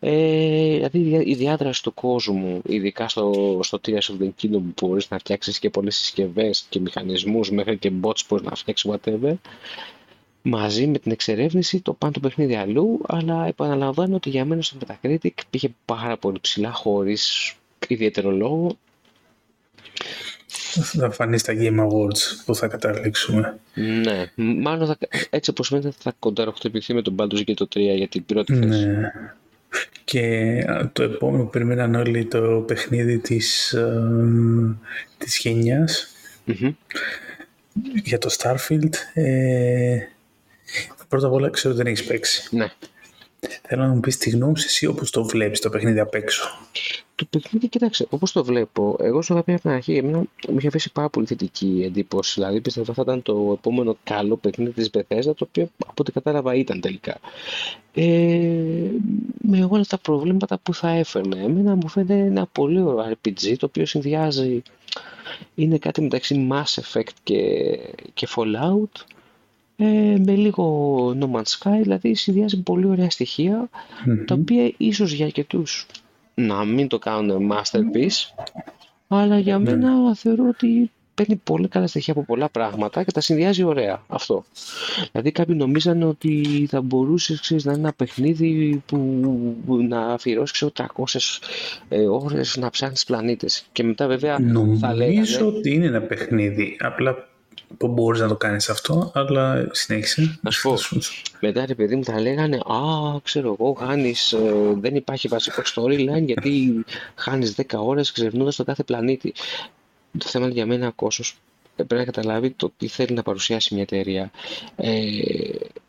[0.00, 5.10] Ε, δηλαδή η διάδραση του κόσμου, ειδικά στο, στο Tears of the Kingdom που μπορείς
[5.10, 9.34] να φτιάξεις και πολλές συσκευές και μηχανισμούς μέχρι και bots που μπορείς να φτιάξεις whatever
[10.42, 14.76] μαζί με την εξερεύνηση το πάνε το παιχνίδι αλλού, αλλά επαναλαμβάνω ότι για μένα στο
[14.86, 17.54] Metacritic πήγε πάρα πολύ ψηλά χωρίς
[17.88, 18.76] ιδιαίτερο λόγο.
[20.74, 23.58] Θα φανεί στα Game Awards που θα καταλήξουμε.
[23.74, 24.98] Ναι, μάλλον θα,
[25.30, 28.86] έτσι όπως φαίνεται θα κονταροχτυπηθεί με τον Baldur's Gate το 3 για την πρώτη θέση.
[28.86, 29.12] Ναι.
[30.04, 34.02] Και το επόμενο που περιμέναν όλοι το παιχνίδι της, ε,
[35.18, 36.08] της γενιας
[38.04, 39.98] για το Starfield ε,
[41.12, 42.56] Πρώτα απ' όλα ξέρω ότι δεν έχεις παίξει.
[42.56, 42.72] Ναι.
[43.62, 46.50] Θέλω να μου πεις τη γνώμη σου εσύ όπως το βλέπεις το παιχνίδι απ' έξω.
[47.14, 50.66] Το παιχνίδι, κοιτάξτε, όπως το βλέπω, εγώ στο είχα από την αρχή, εμένα μου είχε
[50.66, 52.32] αφήσει πάρα πολύ θετική εντύπωση.
[52.34, 56.12] Δηλαδή, πιστεύω ότι θα ήταν το επόμενο καλό παιχνίδι της Bethesda, το οποίο από ό,τι
[56.12, 57.18] κατάλαβα ήταν τελικά.
[57.94, 58.88] Ε,
[59.38, 61.42] με όλα τα προβλήματα που θα έφερνε.
[61.42, 64.62] Εμένα μου φαίνεται ένα πολύ ωραίο RPG, το οποίο συνδυάζει.
[65.54, 67.78] Είναι κάτι μεταξύ Mass Effect και,
[68.14, 69.04] και Fallout
[69.84, 73.08] ε, με λίγο No Man's Sky, δηλαδή συνδυάζει πολύ ωραία
[74.26, 75.86] τα οποία ίσως για αρκετούς
[76.34, 78.44] να μην το κάνουν masterpiece,
[79.08, 79.70] αλλά για ναι.
[79.70, 84.44] μένα θεωρώ ότι παίρνει πολύ καλά στοιχεία από πολλά πράγματα και τα συνδυάζει ωραία αυτό.
[85.12, 88.96] Δηλαδή κάποιοι νομίζαν ότι θα μπορούσες ξέρεις, να είναι ένα παιχνίδι που
[89.88, 90.84] να αφιερώσεις 300
[91.88, 94.38] ε, ώρες να ψάχνεις πλανήτες και μετά βέβαια
[94.80, 95.14] θα λέγανε...
[95.14, 97.31] Νομίζω ότι είναι ένα παιχνίδι, απλά που
[97.80, 100.38] μπορείς να το κάνεις αυτό, αλλά συνέχισε.
[100.42, 100.74] Να σου πω,
[101.40, 106.22] μετά ρε παιδί μου θα λέγανε Α, ξέρω εγώ, χάνεις, ε, δεν υπάρχει βασικό storyline
[106.24, 109.32] γιατί χάνεις 10 ώρες ξερευνώντα τον κάθε πλανήτη.
[110.18, 111.36] Το θέμα για μένα ο κόσμος
[111.76, 114.30] πρέπει να καταλάβει το τι θέλει να παρουσιάσει μια εταιρεία.
[114.76, 114.92] Ε,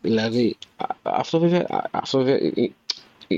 [0.00, 0.56] δηλαδή,
[1.02, 2.38] αυτό βέβαια, αυτό βέβαια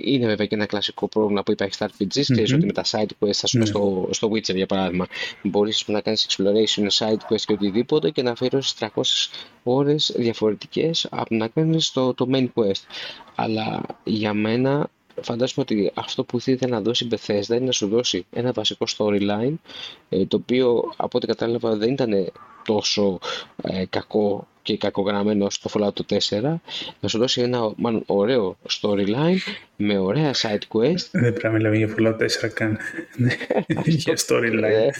[0.05, 2.37] είναι βέβαια και ένα κλασικό πρόβλημα που υπάρχει στα RPGs.
[2.37, 3.71] mm ότι με τα side quests, ας πούμε, ναι.
[3.71, 5.07] στο, στο Witcher για παράδειγμα,
[5.43, 8.89] μπορείς να κάνεις exploration, side quest και οτιδήποτε και να αφιερώσεις 300
[9.63, 12.83] ώρες διαφορετικές από να κάνεις το, το main quest.
[13.35, 14.91] Αλλά για μένα
[15.23, 18.87] φαντάζομαι ότι αυτό που ήθελε να δώσει η Bethesda είναι να σου δώσει ένα βασικό
[18.97, 19.55] storyline
[20.09, 22.33] ε, το οποίο από ό,τι κατάλαβα δεν ήταν
[22.67, 23.19] τόσο
[23.63, 26.55] ε, κακό και κακογραμμένο στο Fallout 4
[27.01, 29.39] να σου δώσει ένα μάλλον, ωραίο storyline
[29.77, 31.09] με ωραία side quest.
[31.11, 32.79] Δεν πρέπει να μιλάμε για Fallout 4 καν.
[33.85, 34.63] για storyline.
[34.63, 34.91] Ε,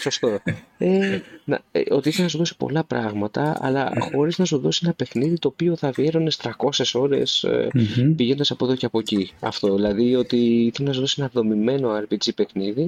[0.00, 0.38] σωστό.
[0.78, 4.80] ε, να, ε, ότι ήθελε να σου δώσει πολλά πράγματα, αλλά χωρίς να σου δώσει
[4.84, 6.50] ένα παιχνίδι το οποίο θα βιέρωνε 300
[6.92, 8.12] ώρες ε, mm-hmm.
[8.16, 9.30] πηγαίνοντας από εδώ και από εκεί.
[9.40, 9.74] Αυτό.
[9.74, 12.86] Δηλαδή ότι ήθελε να σου δώσει ένα δομημένο RPG παιχνίδι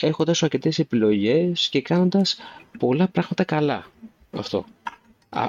[0.00, 2.36] έχοντας αρκετές επιλογές και κάνοντας
[2.78, 3.86] πολλά πράγματα καλά.
[4.30, 4.64] Αυτό.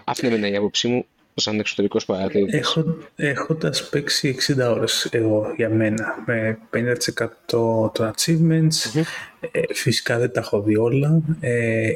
[0.04, 1.06] Αυτή είναι η άποψή μου
[1.36, 2.60] σαν εξωτερικός παρατηρητής.
[2.60, 9.04] Έχω, έχοντας παίξει 60 ώρες εγώ για μένα με 50% των achievements
[9.52, 11.92] ε, φυσικά δεν τα έχω δει όλα ε,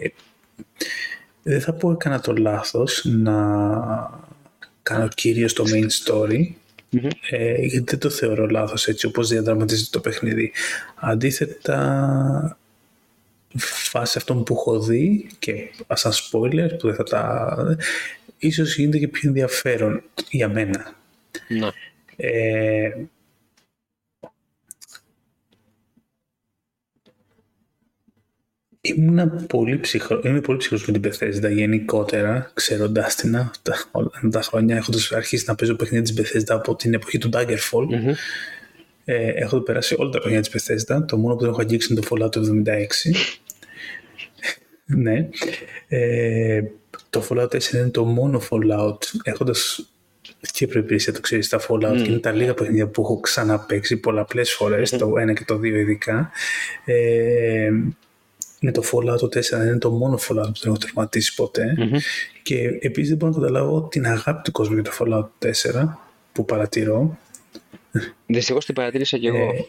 [1.43, 3.33] δεν θα πω έκανα το λάθος να
[4.83, 6.47] κάνω κυρίως το main story
[7.30, 10.52] ε, γιατί δεν το θεωρώ λάθος έτσι όπως διαδραματίζεται το παιχνίδι
[10.95, 12.58] αντίθετα
[13.58, 17.78] φάση αυτών που έχω δει και σαν spoiler που δεν θα τα...
[18.38, 20.95] ίσως γίνεται και πιο ενδιαφέρον για μένα.
[21.47, 21.69] Ναι.
[22.15, 22.91] Ε,
[28.81, 34.41] Ήμουνα πολύ ψυχρό, είμαι πολύ ψυχρός με την Bethesda γενικότερα, ξέροντάς την τα, όλα τα
[34.41, 37.83] χρόνια, έχοντας αρχίσει να παίζω παιχνίδια της Bethesda από την εποχή του Daggerfall.
[37.91, 38.13] Mm-hmm.
[39.05, 42.01] Ε, έχω περάσει όλα τα παιχνίδια της Bethesda, το μόνο που δεν έχω αγγίξει είναι
[42.01, 42.41] το Fallout 76.
[45.03, 45.29] ναι.
[45.87, 46.62] Ε,
[47.10, 49.89] το Fallout 4 είναι το μόνο Fallout, έχοντας
[50.51, 54.54] και προϋπηρεσία το ξέρεις τα Fallout και είναι τα λίγα παιχνίδια που έχω ξαναπαίξει πολλαπλές
[54.54, 56.31] φορές, το 1 και το 2 ειδικά.
[56.85, 57.71] Ε,
[58.60, 61.33] είναι το Fallout 4, είναι το μόνο Fallout που δεν έχω τερματίσει
[62.43, 65.87] Και επίσης δεν μπορώ να καταλάβω την αγάπη του κόσμου για το Fallout 4
[66.31, 67.17] που παρατηρώ.
[68.25, 69.37] Δυστυχώς την παρατήρησα και εγώ.
[69.37, 69.65] Ε,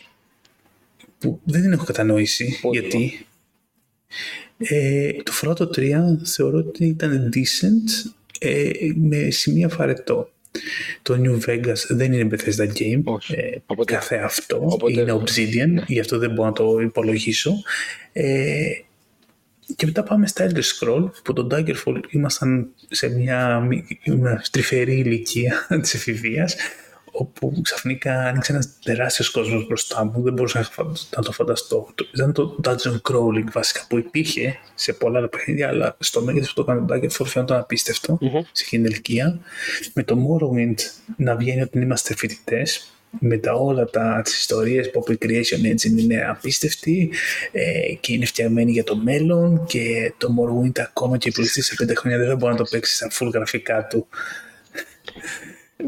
[1.19, 2.61] που δεν την έχω κατανοήσει.
[2.71, 3.27] γιατί
[4.59, 10.31] ε, το Fallout 3 θεωρώ ότι ήταν decent ε, με σημεία φαρετό.
[11.03, 13.35] Το New Vegas δεν είναι Bethesda Game, Όχι.
[13.35, 15.85] Ε, οπότε, καθε αυτό, οπότε, είναι Obsidian, ναι.
[15.87, 17.53] γι' αυτό δεν μπορώ να το υπολογίσω.
[18.13, 18.71] Ε,
[19.77, 23.69] και μετά πάμε στα Elder Scroll, που τον Daggerfall ήμασταν σε μια,
[24.05, 26.57] μια τρυφερή ηλικία της εφηβείας,
[27.11, 30.23] όπου ξαφνικά άνοιξε ένας τεράστιος κόσμος μπροστά μου.
[30.23, 30.69] Δεν μπορούσα
[31.17, 31.95] να το φανταστώ.
[32.15, 36.65] Ήταν το dungeon crawling βασικά που υπήρχε σε πολλά άλλα παιχνίδια, αλλά στο μέγεθο που
[36.65, 38.41] το έκανε το Daggerfall φαίνονταν απίστευτο mm-hmm.
[38.53, 39.39] σε εκείνη την ηλικία.
[39.95, 40.79] Με το Morrowind
[41.17, 45.99] να βγαίνει όταν είμαστε φοιτητές, με τα όλα τα, τις ιστορίες που η Creation Engine
[45.99, 47.13] είναι απίστευτη
[47.53, 51.95] ε, και είναι φτιαγμένη για το μέλλον και το Morrowind ακόμα και πληστή σε πέντε
[51.95, 54.07] χρόνια δεν θα μπορεί να το παίξεις στα full γραφικά του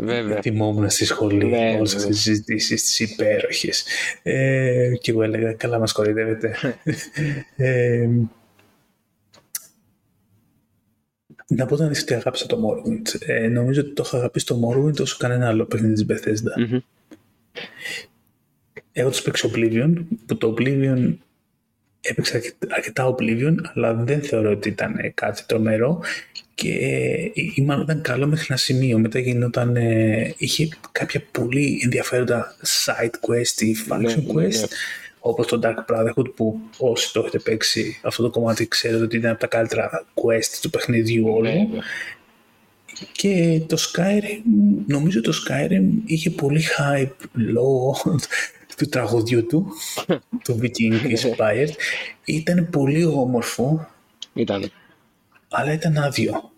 [0.01, 0.40] Βέβαια.
[0.40, 3.84] Θυμόμουν στη σχολή ναι, όλες αυτές τις συζητήσεις, τις υπέροχες.
[4.22, 6.57] Ε, και εγώ έλεγα, καλά, μας κοροϊδεύετε.
[7.57, 8.09] ε,
[11.47, 13.20] να πω ότι αγάπησα το Morrowind.
[13.26, 16.61] Ε, νομίζω ότι το έχω αγαπήσει το Morrowind όσο κανένα άλλο παιχνίδι της Bethesda.
[16.61, 16.80] Mm-hmm.
[18.93, 21.14] Έχω το παίξει Oblivion, που το Oblivion
[22.01, 26.01] έπαιξα αρκετά Oblivion, αλλά δεν θεωρώ ότι ήταν κάτι τρομερό
[26.55, 26.68] και
[27.34, 28.98] η μάλλον ήταν καλό μέχρι ένα σημείο.
[28.98, 34.66] Μετά γινόταν, ε, είχε κάποια πολύ ενδιαφέροντα side quest ή function ναι, ναι, quest, ναι.
[35.20, 39.30] όπως το Dark Brotherhood που όσοι το έχετε παίξει αυτό το κομμάτι ξέρετε ότι ήταν
[39.30, 41.42] από τα καλύτερα quest του παιχνιδιού όλου.
[41.42, 41.66] Ναι,
[43.12, 44.42] και το Skyrim,
[44.86, 47.96] νομίζω το Skyrim είχε πολύ hype λόγω
[48.76, 49.66] του τραγουδιού του,
[50.44, 51.70] του Viking Inspired.
[52.24, 53.88] Ήταν πολύ όμορφο.
[54.34, 54.70] Ήταν.
[55.53, 56.53] Αλλά ήταν άδειο.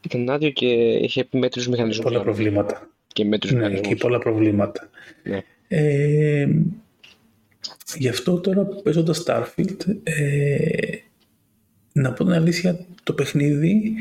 [0.00, 2.04] Ήταν άδειο και είχε μέτρους μηχανισμούς.
[2.04, 2.88] Πολλά προβλήματα.
[3.06, 3.88] Και μέτρους ναι, μηχανισμούς.
[3.88, 4.90] Και πολλά προβλήματα.
[5.22, 5.42] Ναι.
[5.68, 6.48] Ε,
[7.96, 10.96] γι' αυτό τώρα παίζοντας Starfield, ε,
[11.92, 13.94] να πω την αλήθεια, το παιχνίδι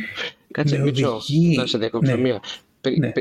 [0.51, 1.55] Κάτσε, με οδηγεί...
[1.55, 2.21] να σε διακόψω ναι.
[2.21, 2.41] μία.
[2.81, 3.11] Περι, ναι.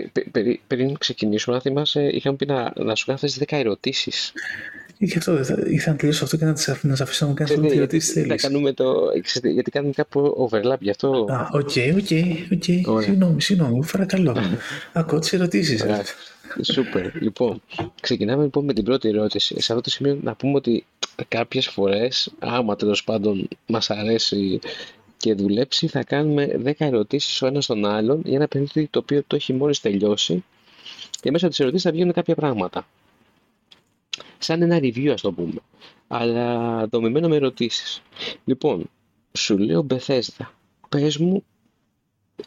[0.67, 4.33] πριν ξεκινήσουμε, να θυμάσαι, είχαμε πει να, να σου κάνω 10 ερωτήσεις.
[4.99, 8.13] Γι' αυτό ήθελα να τελειώσω αυτό και να σε αφήσω να μου κάνεις ό,τι ερωτήσεις
[8.13, 8.43] θέλεις.
[8.43, 8.95] κάνουμε το.
[9.43, 11.27] γιατί κάνουμε κάπου overlap, γι' αυτό.
[11.31, 13.03] Α, ok, ok, ok.
[13.03, 14.37] Συγγνώμη, συγγνώμη, παρακαλώ.
[14.93, 15.85] Ακούω τις ερωτήσεις.
[16.63, 17.23] Σούπερ.
[17.23, 17.63] Λοιπόν,
[18.01, 19.61] ξεκινάμε λοιπόν με την πρώτη ερώτηση.
[19.61, 20.87] Σε αυτό το σημείο να πούμε ότι
[21.29, 24.59] κάποιες φορές, άμα τέλος πάντων μας αρέσει
[25.17, 29.23] και δουλέψει, θα κάνουμε 10 ερωτήσεις ο ένας τον άλλον για ένα παιχνίδι το οποίο
[29.27, 30.45] το έχει μόλις τελειώσει.
[31.21, 32.87] Και μέσα από τις ερωτήσεις θα βγαίνουν κάποια πράγματα
[34.39, 35.61] σαν ένα review ας το πούμε,
[36.07, 38.03] αλλά δομημένο με ερωτήσεις.
[38.45, 38.91] Λοιπόν,
[39.33, 40.47] σου λέω Bethesda,
[40.89, 41.45] πες μου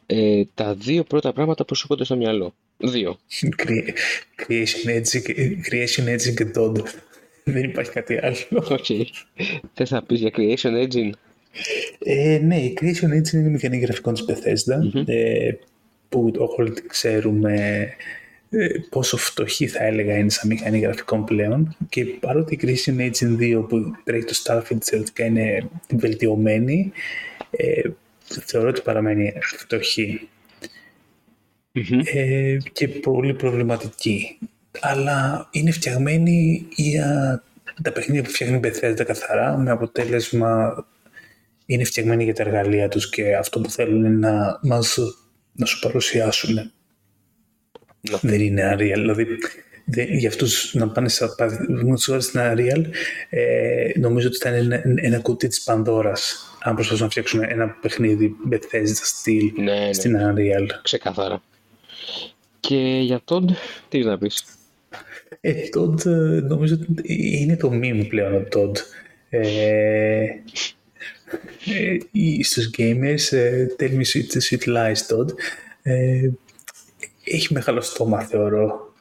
[0.06, 2.54] ε, τα δύο πρώτα πράγματα που σου έρχονται στο μυαλό.
[2.78, 3.18] Δύο.
[4.48, 5.24] Creation Engine,
[5.70, 6.84] creation engine και Todd.
[7.44, 8.36] Δεν υπάρχει κάτι άλλο.
[8.52, 8.86] Ok.
[8.88, 9.04] Okay.
[9.74, 11.12] Θες να πεις για Creation Engine?
[12.00, 15.08] Ε, ναι, η Creation Engine είναι η μηχανή γραφικών της Bethesda, mm-hmm.
[15.08, 15.52] ε,
[16.10, 17.90] που όλοι ξέρουμε ε,
[18.90, 21.78] πόσο φτωχή θα έλεγα είναι σαν μηχανή γραφικών πλέον.
[21.90, 26.92] Και παρότι η Creation Engine 2 που τρέχει το Starfield θεωρητικά είναι βελτιωμένη
[27.52, 27.82] ε,
[28.24, 29.34] θεωρώ ότι παραμένει
[32.06, 34.38] ε, και πολύ προβληματική.
[34.80, 37.44] Αλλά είναι φτιαγμένη για
[37.82, 40.86] τα παιχνίδια που φτιάχνει η Bethesda καθαρά με αποτέλεσμα
[41.66, 44.98] είναι φτιαγμένη για τα εργαλεία τους και αυτό που θέλουν να, μας,
[45.52, 46.72] να σου παρουσιάσουν
[48.02, 48.18] ναι.
[48.22, 49.14] Δεν είναι Unreal.
[49.14, 49.28] Δηλαδή,
[50.18, 51.24] για αυτούς να πάνε σε
[52.10, 52.84] ώρε στην Unreal,
[53.30, 56.46] ε, νομίζω ότι θα είναι ένα, ένα κουτί της Πανδώρας.
[56.64, 59.94] Αν προσπαθούν να φτιάξουν ένα παιχνίδι Bethesda στυλ ναι, ναι.
[59.94, 60.68] στην Unreal.
[60.82, 61.42] Ξεκάθαρα.
[62.60, 63.56] Και για τον,
[63.90, 64.44] τι να πεις;
[65.42, 66.06] Ε, Todd,
[66.44, 68.72] νομίζω ότι είναι το meme πλέον ο Todd.
[69.30, 70.26] Ε,
[71.66, 75.28] ε, στους gamers, ε, tell me sweet, sweet lies, Todd.
[75.82, 76.30] Ε,
[77.34, 78.94] έχει μεγάλο στόμα, θεωρώ.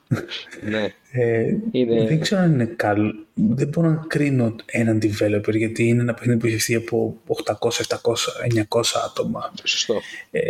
[0.68, 0.92] Ναι.
[1.12, 2.06] Ε, είναι...
[2.06, 3.14] Δεν ξέρω αν είναι καλό.
[3.34, 7.68] Δεν μπορώ να κρίνω έναν developer γιατί είναι ένα παιχνίδι που έχει φτιάξει από 800,
[7.68, 7.98] 700,
[8.68, 9.52] 900 άτομα.
[9.64, 10.00] Σωστό.
[10.30, 10.40] Ε,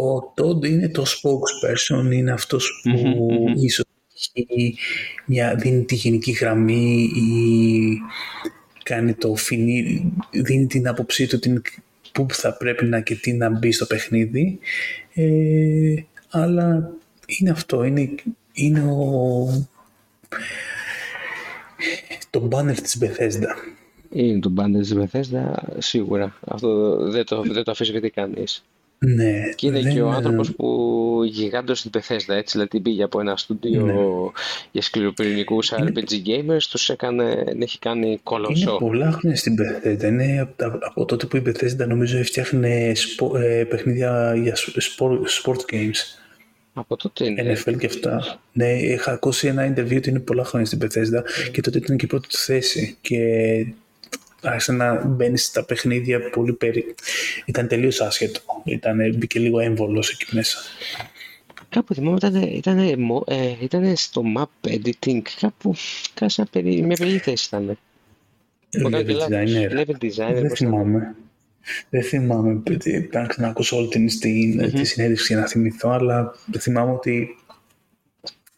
[0.00, 3.62] ο Todd είναι το spokesperson, είναι αυτός που mm-hmm.
[3.62, 3.84] ίσως
[5.26, 7.98] μια, δίνει τη γενική γραμμή ή
[8.82, 11.62] κάνει το φινί, δίνει την άποψή του, την
[12.12, 14.58] πού θα πρέπει να και τι να μπει στο παιχνίδι.
[15.14, 15.94] Ε,
[16.30, 16.90] αλλά
[17.26, 18.14] είναι αυτό, είναι,
[18.52, 19.66] είναι ο,
[22.30, 23.72] το banner της Bethesda.
[24.10, 26.36] Είναι το banner της Bethesda, σίγουρα.
[26.46, 28.64] Αυτό δεν το, δεν το αφήσει κανείς.
[28.98, 33.36] Ναι, και είναι και ο άνθρωπος που γιγάντωσε την Bethesda, έτσι, δηλαδή πήγε από ένα
[33.36, 33.92] στούντιο ναι.
[34.70, 35.92] για σκληροπυρηνικούς είναι...
[35.94, 38.70] RPG gamers, τους έκανε, έχει κάνει κολοσσό.
[38.70, 43.36] Είναι πολλά χρόνια στην Bethesda, είναι από, από τότε που η Bethesda νομίζω έφτιαχνε σπο,
[43.36, 46.23] ε, παιχνίδια για sport, sport games.
[46.74, 47.52] Από τότε είναι.
[47.52, 48.40] NFL και αυτά.
[48.52, 51.50] Ναι, είχα ακούσει ένα interview ότι είναι πολλά χρόνια στην Bethesda mm.
[51.52, 52.96] και τότε ήταν και η πρώτη του θέση.
[53.00, 53.18] Και
[54.42, 56.94] άρχισε να μπαίνει στα παιχνίδια πολύ περί...
[57.44, 58.40] Ήταν τελείως άσχετο.
[58.64, 60.58] Ήταν, μπήκε λίγο έμβολος εκεί μέσα.
[61.68, 62.78] Κάπου θυμάμαι ήταν, ήταν,
[63.26, 65.74] ε, ήταν στο map editing, κάπου
[66.14, 67.78] κάσα περί, μια περί θέση ήταν.
[68.82, 69.70] Level designer.
[69.70, 70.34] Level designer.
[70.34, 71.14] Δεν θυμάμαι.
[71.90, 74.70] Δεν θυμάμαι, πρέπει να ακούσω όλη την, την, mm-hmm.
[74.70, 77.36] τη συνέντευξη για να θυμηθώ, αλλά θυμάμαι ότι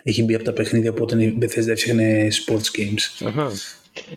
[0.03, 3.27] έχει μπει από τα παιχνίδια από όταν η Bethesda έφτιαχνε sports games.
[3.27, 3.51] Uh-huh.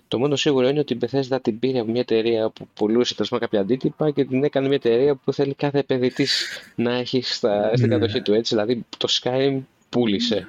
[0.08, 3.40] Το μόνο σίγουρο είναι ότι η Bethesda την πήρε από μια εταιρεία που πουλούσε τέλος
[3.40, 6.28] κάποια αντίτυπα και την έκανε μια εταιρεία που θέλει κάθε επενδυτή
[6.76, 7.96] να έχει στα, στην ναι.
[7.96, 8.34] κατοχή του.
[8.34, 9.60] Έτσι, δηλαδή το Skyrim
[9.90, 10.48] πούλησε.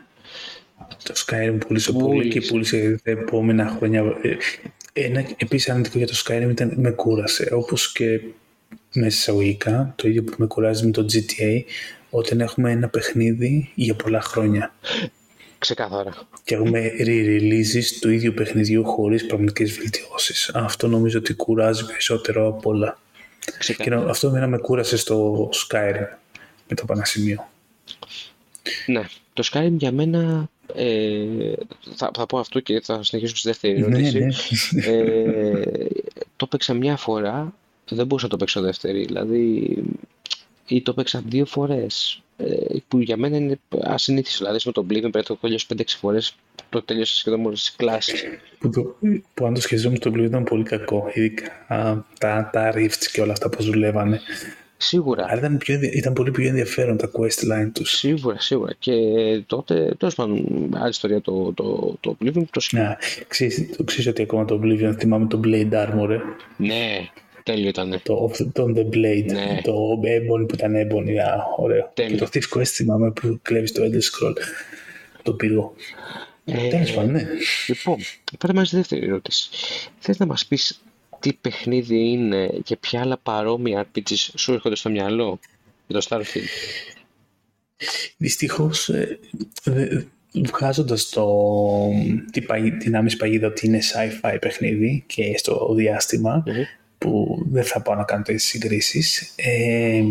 [1.03, 4.05] Το Skyrim πούλησε, πολύ και πούλησε τα επόμενα χρόνια.
[4.93, 7.49] Ε, ένα επίσης αρνητικό για το Skyrim ήταν με κούρασε.
[7.53, 8.21] Όπως και
[8.93, 11.61] με εισαγωγικά, το ίδιο που με κουράζει με το GTA,
[12.11, 14.75] όταν έχουμε ένα παιχνίδι για πολλά χρόνια.
[15.59, 16.29] Ξεκάθαρα.
[16.45, 20.51] Και έχουμε re-releases του ίδιου παιχνιδιού χωρίς πραγματικές βελτιώσεις.
[20.55, 22.99] Αυτό νομίζω ότι κουράζει περισσότερο από όλα.
[23.77, 26.07] Και αυτό εμένα με κούρασε στο Skyrim
[26.69, 27.49] με το πανασημείο.
[28.87, 29.03] Ναι.
[29.33, 31.27] Το Skyrim για μένα ε,
[31.95, 34.19] θα, θα πω αυτό και θα συνεχίσω στη δεύτερη ναι, ερώτηση.
[34.71, 34.87] Ναι.
[34.87, 35.89] Ε,
[36.37, 37.55] το παίξα μια φορά,
[37.89, 39.05] δεν μπορούσα να το παίξω δεύτερη.
[39.05, 39.77] Δηλαδή,
[40.67, 44.45] ή το παίξα δύο φορές ε, που για μένα είναι ασυνήθιστο.
[44.45, 46.37] Δηλαδή, με τον Oblivion πρέπει να το τελειώσει 5-6 φορές.
[46.69, 48.15] Το τελείωσα σχεδόν μόλις τη κλάση.
[48.59, 48.97] Που, το,
[49.35, 51.11] που αν το σχεδιζόμουν το Oblivion ήταν πολύ κακό.
[51.15, 51.67] Ειδικά
[52.19, 54.21] τα, τα rifts και όλα αυτά που δουλεύανε.
[54.83, 55.27] Σίγουρα.
[55.29, 57.91] Αλλά ήταν, πιο, ήταν πολύ πιο ενδιαφέρον τα questline τους.
[57.91, 58.75] Σίγουρα, σίγουρα.
[58.79, 58.93] Και
[59.47, 62.43] τότε, τέλος πάντων, άλλη ιστορία το, το, το Oblivion.
[62.51, 62.61] Το...
[62.71, 62.97] Ναι,
[63.29, 66.11] ξέρεις ότι ακόμα το Oblivion θυμάμαι το Blade Armor.
[66.11, 66.19] Ε;
[66.57, 67.09] Ναι,
[67.43, 68.01] Τέλειο ήταν.
[68.03, 69.61] Το, το The Blade, ναι.
[69.63, 71.91] το Ebony που ήταν Ebony, yeah, ωραίο.
[71.95, 72.17] Τέλειο.
[72.17, 74.35] Και το Thief Quest θυμάμαι που κλέβεις το Elder Scroll,
[75.23, 75.75] το πύργο.
[76.45, 77.27] Ε, Τέλος πάντων, ναι.
[77.67, 77.97] Λοιπόν,
[78.39, 79.49] πάμε μας δεύτερη ερώτηση.
[79.99, 80.81] Θες να μας πεις
[81.21, 85.39] τι παιχνίδι είναι και ποια άλλα παρόμοια RPGs σου έρχονται στο μυαλό
[85.87, 86.49] για το Starfield;
[88.17, 89.19] Δυστυχώς, ε,
[90.33, 91.15] βγάζοντας
[92.31, 96.45] την, την άμεση παγίδα ότι είναι sci-fi παιχνίδι και στο διαστημα
[96.99, 99.33] που δεν θα πάω να κάνω τέτοιες συγκρίσεις.
[99.37, 100.03] Ε,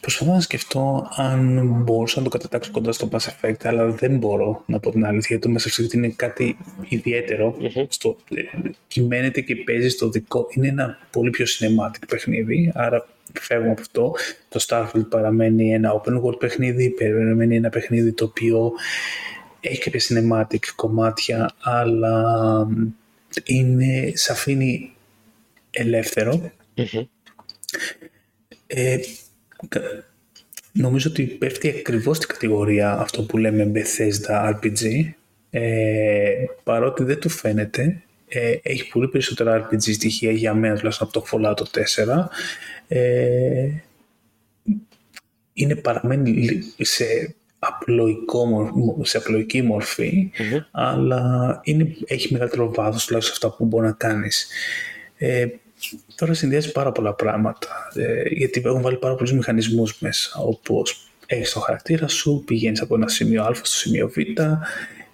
[0.00, 4.62] προσπαθώ να σκεφτώ αν μπορούσα να το κατατάξω κοντά στο Mass Effect, αλλά δεν μπορώ
[4.66, 6.56] να πω την αλήθεια, γιατί το Mass Effect είναι κάτι
[6.88, 7.56] ιδιαίτερο.
[7.60, 7.86] Mm-hmm.
[7.88, 8.42] Στο, ε,
[8.88, 13.08] κυμαίνεται και παίζει στο δικό, είναι ένα πολύ πιο cinematic παιχνίδι, άρα
[13.40, 14.14] φεύγουμε από αυτό.
[14.48, 18.72] Το Starfield παραμένει ένα open world παιχνίδι, παραμένει ένα παιχνίδι το οποίο
[19.60, 22.68] έχει κάποια cinematic κομμάτια, αλλά
[23.44, 24.94] είναι, σε αφήνει
[25.70, 26.50] ελεύθερο.
[28.66, 28.98] Ε,
[30.72, 35.10] νομίζω ότι πέφτει ακριβώς στην κατηγορία αυτό που λέμε Bethesda RPG,
[35.50, 41.20] ε, παρότι δεν του φαίνεται, ε, έχει πολύ περισσότερα RPG στοιχεία για μένα τουλάχιστον από
[41.20, 42.28] το Fallout 4.
[42.88, 43.68] Ε,
[45.52, 49.68] είναι παραμένει σε, απλοϊκό, σε απλοϊκή
[50.70, 54.48] αλλά είναι, έχει μεγαλύτερο βάθος τουλάχιστον αυτά που μπορεί να κάνεις.
[55.16, 55.46] Ε,
[56.16, 61.52] τώρα συνδυάζει πάρα πολλά πράγματα, ε, γιατί έχουν βάλει πάρα πολλούς μηχανισμούς μέσα, όπως έχεις
[61.52, 64.18] το χαρακτήρα σου, πηγαίνεις από ένα σημείο α στο σημείο β,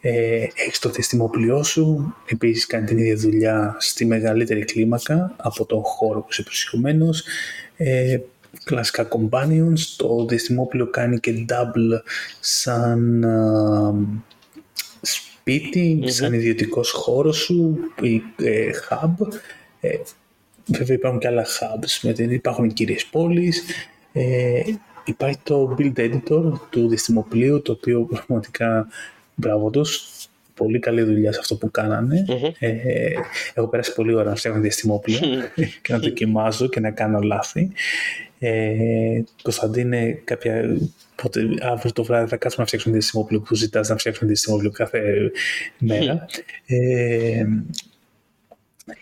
[0.04, 5.82] ε, έχεις το διαστημόπλοιό σου, επίσης κάνει την ίδια δουλειά στη μεγαλύτερη κλίμακα από τον
[5.82, 7.24] χώρο που είσαι προσυχωμένος,
[7.76, 8.18] ε,
[8.64, 12.00] κλασικά companions, το διαστημόπλαιο κάνει και double
[12.40, 13.24] σαν
[15.00, 19.26] σπιτι σαν ιδιωτικός χώρος σου, ή, ε, hub,
[19.80, 19.96] ε,
[20.76, 23.62] Βέβαια υπάρχουν και άλλα hubs, με την, υπάρχουν οι κύριες πόλεις.
[24.12, 24.60] Ε,
[25.04, 28.88] υπάρχει το build editor του διαστημοπλίου, το οποίο πραγματικά
[29.34, 30.08] μπράβο τους.
[30.54, 32.24] Πολύ καλή δουλειά σε αυτό που κάνανε.
[32.28, 32.52] Mm-hmm.
[32.58, 33.10] Ε,
[33.54, 35.20] έχω περάσει πολύ ώρα να φτιάχνω διαστημόπλια
[35.82, 37.72] και να δοκιμάζω και να κάνω λάθη.
[38.38, 40.76] Ε, Κωνσταντίνε, κάποια,
[41.22, 45.30] πότε, αύριο το βράδυ θα κάτσουμε να φτιάξουμε διαστημόπλιο που ζητάς να φτιάξουμε διαστημόπλιο κάθε
[45.78, 46.26] μέρα.
[46.66, 47.44] Ε,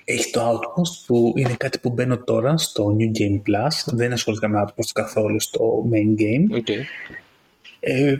[0.05, 3.95] Έχει το Outpost που είναι κάτι που μπαίνω τώρα στο New Game Plus.
[3.95, 6.57] Δεν ασχολήθηκα με Outpost καθόλου στο main game.
[6.57, 6.83] Okay.
[7.81, 8.17] Ε,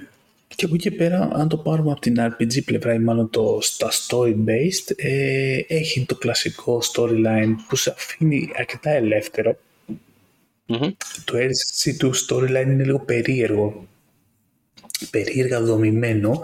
[0.57, 3.59] και από εκεί και πέρα, αν το πάρουμε από την RPG πλευρά ή μάλλον το,
[3.61, 9.57] στα story-based, ε, έχει το κλασικό storyline που σε αφήνει αρκετά ελεύθερο.
[10.69, 10.91] Mm-hmm.
[11.25, 13.89] Το έτσι του storyline είναι λίγο περίεργο.
[15.11, 16.43] Περίεργα δομημένο.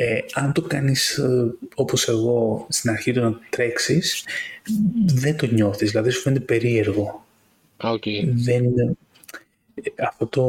[0.00, 4.24] Ε, αν το κάνεις ε, όπως εγώ στην αρχή του να τρέξεις,
[5.04, 7.26] δεν το νιώθεις, δηλαδή σου φαίνεται περίεργο.
[7.76, 8.24] Okay.
[8.24, 8.64] Δεν,
[10.08, 10.42] αυτό το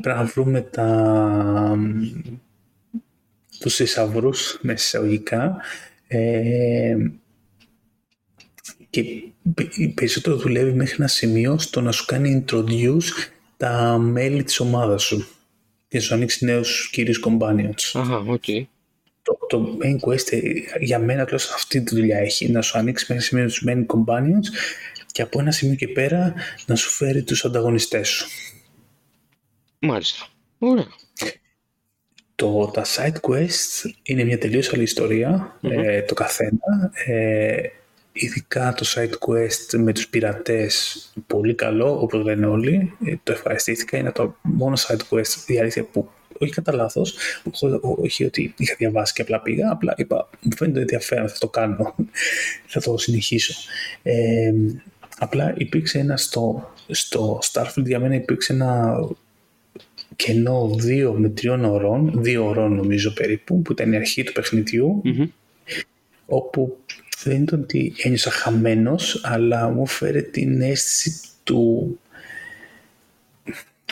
[0.00, 1.78] πρέπει να βρούμε τα,
[3.58, 4.30] τους εισαυρού
[4.60, 5.56] με εισαγωγικά
[6.06, 6.96] ε,
[8.90, 9.04] και
[9.94, 15.26] περισσότερο δουλεύει μέχρι ένα σημείο στο να σου κάνει introduce τα μέλη της ομάδας σου
[15.88, 17.90] και να σου ανοίξει νέους κύριους companions.
[17.92, 18.64] Αχα, okay.
[19.24, 20.40] Το, το main quest ε,
[20.80, 24.46] για μένα τουλάχιστον αυτή τη δουλειά έχει να σου ανοίξει μέχρι σημείο τους main companions
[25.12, 26.34] και από ένα σημείο και πέρα
[26.66, 28.26] να σου φέρει τους ανταγωνιστές σου.
[29.78, 30.26] Μάλιστα.
[30.58, 30.86] Ωραία.
[32.34, 34.88] Το, τα side quests είναι μια τελείως άλλη
[35.60, 36.92] ε, το καθένα.
[37.06, 37.56] Ε,
[38.12, 42.92] ειδικά το side quest με τους πειρατές, πολύ καλό, όπως λένε όλοι.
[43.04, 43.96] Ε, το ευχαριστήθηκα.
[43.96, 47.14] Είναι το μόνο side quest, η αλήθεια, που όχι κατά λάθος,
[47.80, 51.94] όχι ότι είχα διαβάσει και απλά πήγα, απλά είπα, μου φαίνεται ενδιαφέρον, θα το κάνω,
[52.72, 53.54] θα το συνεχίσω.
[54.02, 54.52] Ε,
[55.18, 58.98] απλά υπήρξε ένα στο, στο Starfield, για μένα υπήρξε ένα
[60.16, 65.02] κενό δύο με τριών ωρών, δύο ωρών νομίζω περίπου, που ήταν η αρχή του παιχνιδιου
[66.26, 66.76] όπου
[67.24, 71.98] δεν ήταν ότι ένιωσα χαμένος, αλλά μου φέρε την αίσθηση του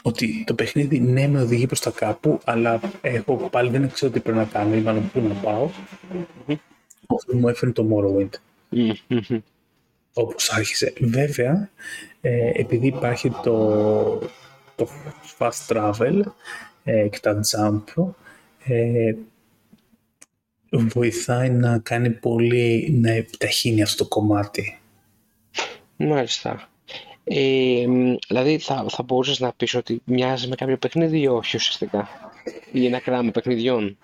[0.03, 4.20] ότι το παιχνίδι ναι με οδηγεί προς τα κάπου, αλλά εγώ πάλι δεν ξέρω τι
[4.20, 5.70] πρέπει να κάνω ή μάλλον πού να πάω.
[6.12, 6.57] Mm-hmm.
[7.32, 8.30] μου έφερε το Morrowind.
[8.72, 9.38] Mm-hmm.
[10.12, 10.92] Όπως άρχισε.
[11.00, 11.70] Βέβαια,
[12.20, 14.18] ε, επειδή υπάρχει το,
[14.76, 14.88] το
[15.38, 16.20] fast travel
[16.84, 18.12] ε, και τα jump
[18.64, 19.14] ε,
[20.70, 24.78] βοηθάει να κάνει πολύ, να επιταχύνει αυτό το κομμάτι.
[25.96, 26.72] Μάλιστα.
[27.25, 27.85] Ε,
[28.29, 32.09] δηλαδή θα, θα μπορούσες να πεις ότι μοιάζει με κάποιο παιχνίδι ή όχι ουσιαστικά;
[32.73, 33.99] Ή ένα κράμα παιχνιδιών;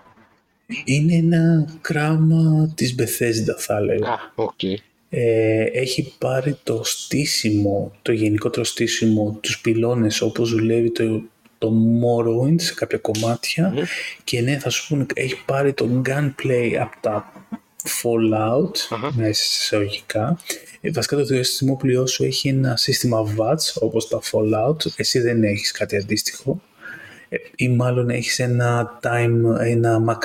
[0.83, 4.11] Είναι ένα κράμα της Bethesda θα έλεγα.
[4.11, 4.75] Α, okay.
[5.09, 11.21] Ε, έχει πάρει το στήσιμο, το γενικότερο στήσιμο, τους πυλώνες όπως δουλεύει το,
[11.57, 13.01] το Morrowind σε κάποια
[14.23, 17.31] και ναι θα σου πούνε έχει πάρει το gunplay από τα
[18.03, 19.11] Fallout uh-huh.
[19.15, 20.39] μέσα εισαγωγικά.
[20.81, 25.71] Ε, βασικά το διαστημόπλοιό σου έχει ένα σύστημα VATS όπως τα Fallout, εσύ δεν έχεις
[25.71, 26.61] κάτι αντίστοιχο
[27.29, 30.19] ε, ή μάλλον έχεις ένα time, ένα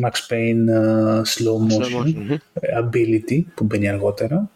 [0.00, 2.36] Max Payne uh, slow motion
[2.82, 4.50] ability που μπαίνει αργότερα.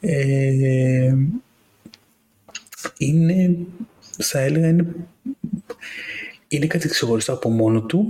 [0.00, 1.14] Ε,
[2.98, 3.56] είναι,
[4.18, 4.86] θα έλεγα, είναι,
[6.54, 8.06] είναι κάτι ξεχωριστό από μόνο του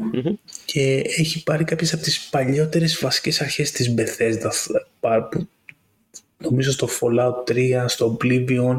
[0.65, 4.51] και έχει πάρει κάποιες από τις παλιότερες βασικές αρχές της Bethesda
[5.31, 5.49] που
[6.39, 8.79] νομίζω στο Fallout 3, στο Oblivion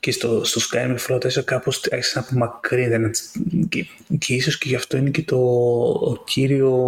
[0.00, 3.18] και στο, στο Skyrim Fallout 4 κάπως άρχισε να απομακρύνεται
[3.68, 3.86] και,
[4.18, 5.36] και ίσως και γι' αυτό είναι και το
[6.00, 6.78] ο κύριο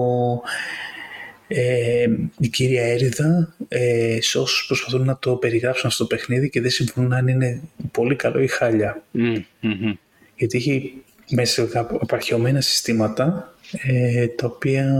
[1.49, 2.07] ε,
[2.39, 7.13] η κύρια έρηδα ε, σε όσους προσπαθούν να το περιγράψουν στο παιχνίδι και δεν συμφωνούν
[7.13, 7.61] αν είναι
[7.93, 9.03] πολύ καλό ή χάλια.
[9.15, 9.93] Mm-hmm.
[10.37, 14.95] Γιατί έχει μέσα σε απαρχαιωμένα συστήματα ε, τα οποία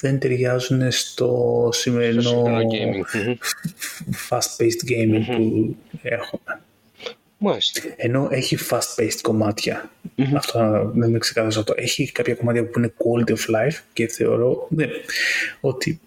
[0.00, 2.42] δεν ταιριάζουν στο σημερινό
[4.28, 6.60] fast-paced gaming που έχουμε.
[7.38, 7.80] Μάλιστα.
[7.96, 9.90] Ενώ έχει fast-paced κομματια
[10.34, 11.74] Αυτό δεν με ξεκάθαρο αυτό.
[11.76, 14.86] Έχει κάποια κομμάτια που είναι quality of life και θεωρώ ναι,
[15.60, 16.00] ότι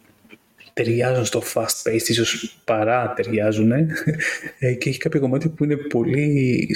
[0.74, 6.70] ταιριάζουν στο fast-paced, ίσως παρά ταιριάζουν ε, και έχει κάποια κομμάτια που είναι πολύ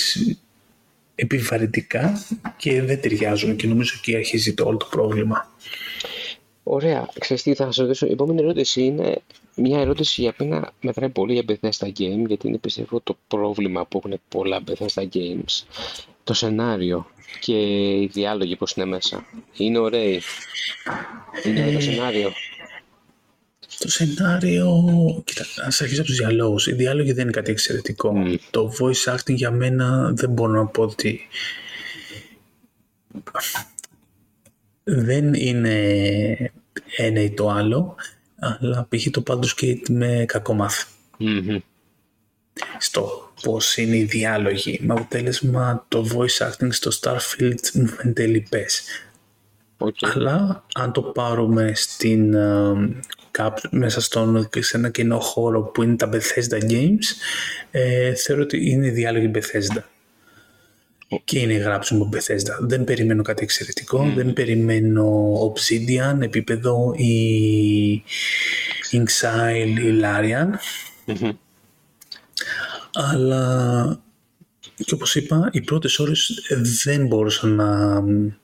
[1.16, 2.26] επιβαρυντικά
[2.57, 5.53] και δεν ταιριάζουν και νομίζω εκεί αρχίζει το όλο το πρόβλημα.
[6.63, 7.09] Ωραία.
[7.20, 8.05] Ξέρεις τι θα σας ρωτήσω.
[8.05, 9.22] Η επόμενη ερώτηση είναι
[9.55, 13.97] μια ερώτηση για μένα μετράει πολύ για Bethesda Game γιατί είναι πιστεύω το πρόβλημα που
[13.97, 15.63] έχουν πολλά Bethesda Games.
[16.24, 17.07] Το σενάριο
[17.39, 17.53] και
[18.01, 19.26] οι διάλογοι πώς είναι μέσα.
[19.57, 20.22] Είναι ωραίοι.
[21.45, 22.32] Είναι ωραίο το σενάριο.
[23.80, 24.84] Το σενάριο...
[25.26, 26.67] Κοίτα, ας αρχίσω από τους διαλόγους.
[26.67, 28.13] Οι διάλογοι δεν είναι κάτι εξαιρετικό.
[28.51, 31.19] Το voice acting για μένα δεν μπορώ να πω ότι...
[34.84, 35.73] Δεν είναι
[36.97, 37.95] ένα ή το άλλο,
[38.36, 39.07] αλλά π.χ.
[39.11, 40.67] το Baldur's Gate με κακό
[42.78, 44.80] Στο πώς είναι οι διάλογοι.
[44.84, 48.84] Με αποτέλεσμα το voice acting στο Starfield μου φαίνεται λιπές.
[49.99, 52.36] Αλλά αν το πάρουμε στην
[53.71, 57.05] μέσα στον, σε ένα κοινό χώρο που είναι τα Bethesda Games,
[57.71, 59.81] ε, θεωρώ ότι είναι διάλογοι Bethesda.
[61.23, 62.57] Και είναι γράψιμο Bethesda.
[62.59, 68.03] Δεν περιμένω κάτι εξαιρετικό, δεν περιμένω Obsidian, επίπεδο ή
[68.91, 70.49] Inxile ή Larian.
[72.93, 74.03] Αλλά
[74.75, 76.47] και όπως είπα, οι πρώτες ώρες
[76.83, 78.38] δεν μπορούσα να, ε,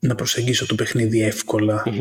[0.00, 1.32] να προσεγγίσω το παιχνίδι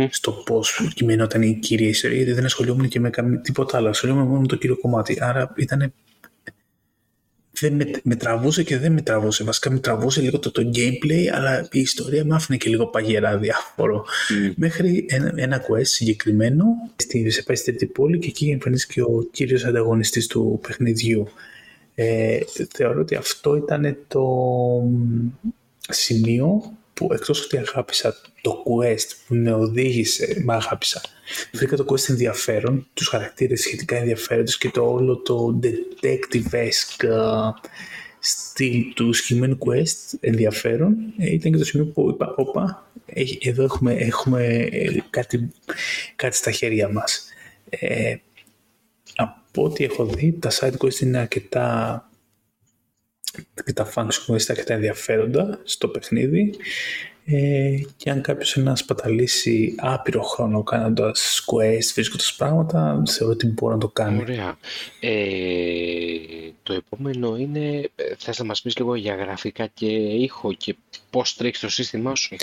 [0.09, 3.09] στο πώς κειμενόταν η κύρια ιστορία, γιατί δεν ασχολιόμουν και με
[3.41, 3.89] τίποτα άλλο.
[3.89, 5.17] Ασχολιόμουν μόνο με το κύριο κομμάτι.
[5.21, 5.93] Άρα ήταν
[7.59, 9.43] δεν με, με, τραβούσε και δεν με τραβούσε.
[9.43, 13.37] Βασικά με τραβούσε λίγο το, το gameplay, αλλά η ιστορία με άφηνε και λίγο παγερά
[13.37, 14.05] διάφορο.
[14.55, 19.27] Μέχρι ένα, ένα quest συγκεκριμένο, στη, σε πάει στη τρίτη πόλη και εκεί εμφανίστηκε ο
[19.31, 21.27] κύριος ανταγωνιστής του παιχνιδιού.
[21.95, 22.39] Ε,
[22.73, 24.25] θεωρώ ότι αυτό ήταν το
[25.89, 31.01] σημείο που εκτός ότι αγάπησα το quest που με οδήγησε, μα αγάπησα,
[31.53, 37.07] βρήκα το quest ενδιαφέρον, τους χαρακτήρες σχετικά ενδιαφέροντες και το όλο το detective-esque
[38.19, 42.91] στυλ του συγκεκριμένου quest ενδιαφέρον ε, ήταν και το σημείο που είπα, όπα,
[43.39, 45.51] εδώ έχουμε, έχουμε ε, κάτι,
[46.15, 47.27] κάτι στα χέρια μας.
[47.69, 48.15] Ε,
[49.15, 52.06] από ό,τι έχω δει, τα side quest είναι αρκετά
[53.65, 56.53] και τα function quest αρκετά ενδιαφέροντα στο παιχνίδι
[57.29, 63.73] ε, και αν κάποιος να σπαταλήσει άπειρο χρόνο κάνοντας quest, βρίσκοντας πράγματα, θεωρώ ότι μπορεί
[63.73, 64.19] να το κάνει.
[64.19, 64.57] Ωραία.
[64.99, 65.17] Ε,
[66.63, 70.75] το επόμενο είναι, θες να μας πεις λίγο για γραφικά και ήχο και
[71.09, 72.35] πώς τρέχει το σύστημά σου;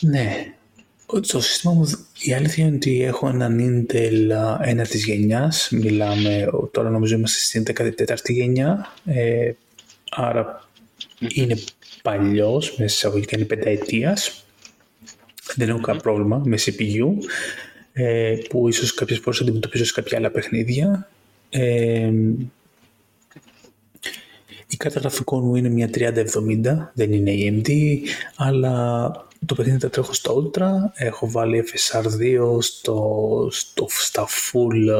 [0.00, 0.54] Ναι,
[1.06, 4.30] το σύστημα μου, η αλήθεια είναι ότι έχω έναν Intel
[4.60, 7.62] ένα της γενιάς, μιλάμε, τώρα νομίζω είμαστε στην
[8.06, 9.52] 14η γενιά, ε,
[10.14, 10.68] άρα
[11.18, 11.58] είναι
[12.02, 14.44] παλιός, με εισαγωγικά είναι πενταετίας,
[15.54, 17.14] δεν έχω κανένα πρόβλημα με CPU,
[17.92, 21.10] ε, που ίσως κάποιες φορές αντιμετωπίζω σε κάποια άλλα παιχνίδια.
[21.50, 22.12] Ε,
[24.68, 27.98] η κάρτα γραφικών μου είναι μια 3070, δεν είναι AMD,
[28.36, 29.10] αλλά
[29.46, 34.90] το παιχνίδι τα τρέχω στο Ultra, έχω βάλει FSR2 στο, στο, στα full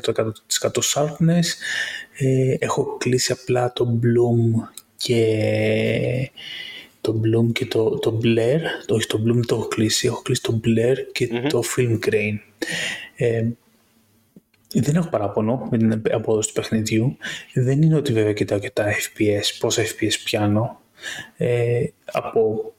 [0.00, 1.46] 100% sharpness,
[2.18, 6.30] ε, έχω κλείσει απλά το Bloom και
[7.00, 10.42] το Bloom και το, το Blur, το, όχι το Bloom το έχω κλείσει, έχω κλείσει
[10.42, 12.38] το Blur και το Film Grain.
[13.16, 13.44] Ε,
[14.74, 17.16] δεν έχω παράπονο με την απόδοση του παιχνιδιού.
[17.54, 20.80] Δεν είναι ότι βέβαια κοιτάω και τα FPS, πόσα FPS πιάνω.
[21.36, 22.72] Ε, από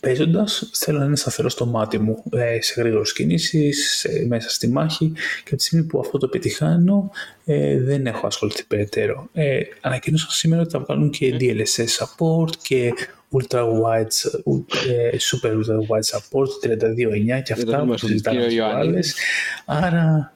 [0.00, 5.12] Παίζοντας, θέλω να είναι σταθερό στο μάτι μου ε, σε γρήγορες κινήσεις, μέσα στη μάχη
[5.14, 7.10] και από τη στιγμή που αυτό το επιτυχάνω
[7.44, 9.28] ε, δεν έχω ασχοληθεί περαιτέρω.
[9.32, 12.92] Ε, ανακοίνωσαν σήμερα ότι θα βγάλουν και DLSS support και
[13.32, 14.40] ultra wide,
[14.88, 19.16] ε, super ultra wide support 32.9 και αυτά που συζητάμε άλλες.
[19.64, 20.32] Άρα,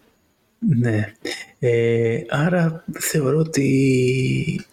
[0.59, 1.12] ναι.
[1.59, 4.66] Ε, άρα θεωρώ ότι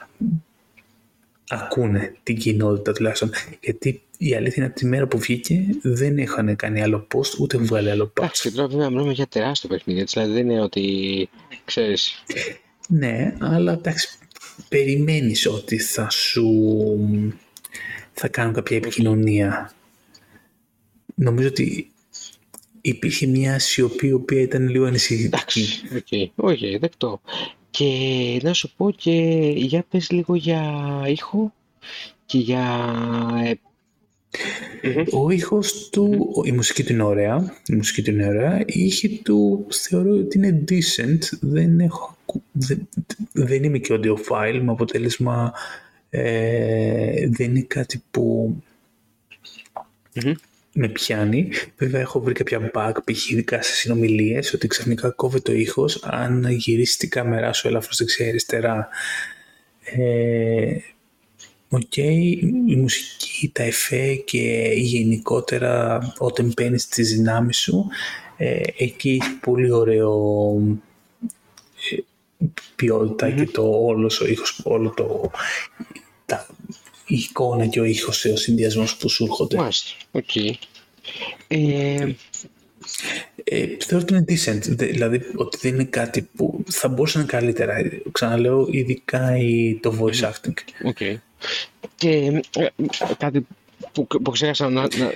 [1.47, 3.31] ακούνε την κοινότητα τουλάχιστον.
[3.61, 7.57] Γιατί η αλήθεια είναι από τη μέρα που βγήκε δεν είχαν κάνει άλλο post ούτε
[7.57, 8.23] βγάλει άλλο post.
[8.23, 11.29] Εντάξει, τώρα βέβαια μιλάμε για τεράστιο παιχνίδι, δηλαδή δεν είναι ότι
[11.65, 12.23] ξέρεις.
[12.87, 14.07] Ναι, αλλά εντάξει,
[14.69, 16.45] περιμένεις ότι θα σου
[18.13, 19.71] θα κάνουν κάποια επικοινωνία.
[21.15, 21.91] Νομίζω ότι
[22.81, 25.25] υπήρχε μια σιωπή η οποία ήταν λίγο ανησυχητική.
[25.25, 27.21] Εντάξει, OK, okay, okay, δεκτό.
[27.77, 29.11] Και να σου πω και
[29.55, 30.61] για πες λίγο για
[31.07, 31.53] ήχο
[32.25, 32.65] και για...
[34.81, 38.83] Ε, Ο ήχος του, η μουσική του είναι ωραία, η μουσική του είναι ωραία, οι
[38.83, 42.17] ήχοι του θεωρώ ότι είναι decent, δεν έχω,
[42.51, 42.87] δεν,
[43.31, 45.53] δεν είμαι και audiophile, με αποτέλεσμα
[46.09, 48.55] ε, δεν είναι κάτι που
[50.79, 51.49] με πιάνει.
[51.77, 53.29] Βέβαια, έχω βρει κάποια bug, π.χ.
[53.29, 58.87] ειδικά σε συνομιλίες, ότι ξαφνικά κόβει το ήχος αν γυρίσεις την κάμερά σου ελαφρώ δεξιά-αριστερά.
[59.83, 60.77] Ε,
[61.69, 67.87] Οκ, η μουσική, τα εφέ και γενικότερα όταν παίρνεις τις δυνάμεις σου,
[68.37, 70.53] ε, εκεί έχει πολύ ωραίο
[71.91, 71.97] ε,
[72.75, 75.31] ποιότητα και το όλος ο ήχος, όλο το,
[76.25, 76.47] τα,
[77.07, 79.57] η εικόνα και ο ήχος, ο συνδυασμός που σου έρχονται.
[79.57, 80.35] Μάλιστα, οκ.
[81.47, 82.15] Ε,
[83.43, 87.31] ε, θεωρώ ότι είναι decent, δηλαδή ότι δεν είναι κάτι που θα μπορούσε να είναι
[87.31, 87.75] καλύτερα.
[88.11, 90.53] Ξαναλέω, ειδικά η, το voice acting.
[90.93, 91.15] Okay.
[91.95, 92.67] Και ε,
[93.17, 93.47] κάτι
[93.91, 94.81] που, που ξέχασα να...
[94.81, 95.11] να...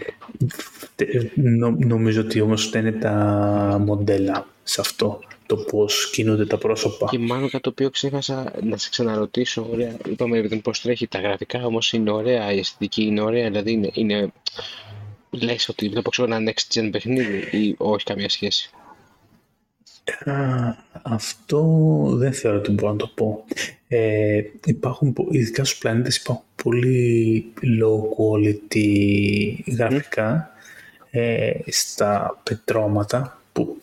[1.36, 3.14] Νο, νομίζω ότι όμως είναι τα
[3.86, 7.08] μοντέλα σε αυτό το πώς κινούνται τα πρόσωπα.
[7.12, 9.68] Και μάλλον κάτι το οποίο ξέχασα να σε ξαναρωτήσω.
[9.72, 13.90] Ωραία, είπαμε πώς τρέχει τα γραφικά, όμως είναι ωραία, η αισθητική είναι ωραία, δηλαδή είναι,
[13.94, 14.32] είναι
[15.30, 18.70] λες ότι βλέπω ξέρω ένα next gen παιχνίδι ή όχι καμία σχέση.
[21.02, 21.64] αυτό
[22.14, 23.44] δεν θεωρώ ότι μπορώ να το πω.
[23.88, 27.46] Ε, υπάρχουν, ειδικά στους πλανήτες υπάρχουν πολύ
[27.82, 28.88] low quality
[29.78, 30.52] γραφικά
[31.12, 33.82] ε, στα πετρώματα που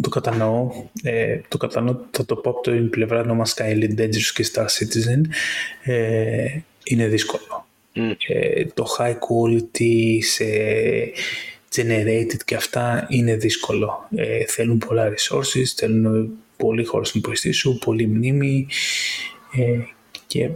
[0.00, 0.70] το κατανοώ,
[1.02, 4.50] ε, το κατανοώ, θα το πω από την πλευρά No Man's Sky, Elite Dangerous και
[4.52, 5.20] Star Citizen,
[5.84, 6.46] ε,
[6.84, 7.66] είναι δύσκολο.
[8.28, 10.44] Ε, το high quality σε
[11.74, 14.08] generated και αυτά είναι δύσκολο.
[14.16, 18.66] Ε, θέλουν πολλά resources, θέλουν πολύ χώρο στην υποστή σου, πολύ μνήμη.
[19.56, 19.78] Ε,
[20.26, 20.50] και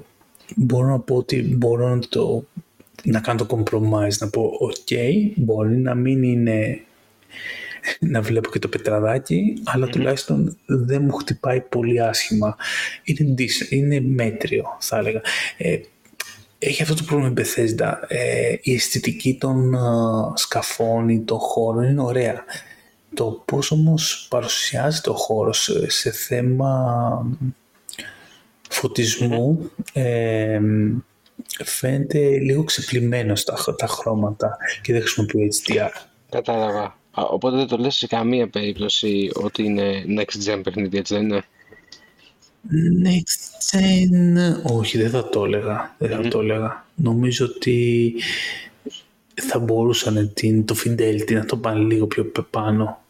[0.57, 2.45] μπορώ να πω ότι μπορώ να, το,
[3.03, 4.97] να κάνω το compromise, να πω ok,
[5.35, 6.81] μπορεί να μην είναι
[7.99, 12.57] να βλέπω και το πετραδάκι, αλλά τουλάχιστον δεν μου χτυπάει πολύ άσχημα.
[13.05, 13.35] Είναι,
[13.69, 15.21] είναι μέτριο, θα έλεγα.
[15.57, 15.79] Ε,
[16.59, 17.93] έχει αυτό το πρόβλημα η Bethesda.
[18.09, 19.77] Ε, η αισθητική των
[20.35, 22.45] σκαφών ή των χώρων είναι ωραία.
[23.15, 27.27] Το πώς όμως παρουσιάζει το χώρος σε, θέμα
[28.71, 30.61] φωτισμού ε,
[31.65, 35.91] φαίνεται λίγο ξεπλημμένο στα τα χρώματα και δεν χρησιμοποιεί HDR.
[36.31, 37.02] Κατάλαβα.
[37.15, 41.45] Οπότε δεν το λες σε καμία περίπτωση ότι είναι next gen παιχνίδι, έτσι δεν είναι;
[43.05, 45.95] Next gen, όχι δεν θα το έλεγα.
[45.99, 46.87] Δεν θα το έλεγα.
[46.95, 48.15] Νομίζω ότι
[49.35, 53.01] θα μπορούσαν την, το Fidelity να το πάνε λίγο πιο πάνω.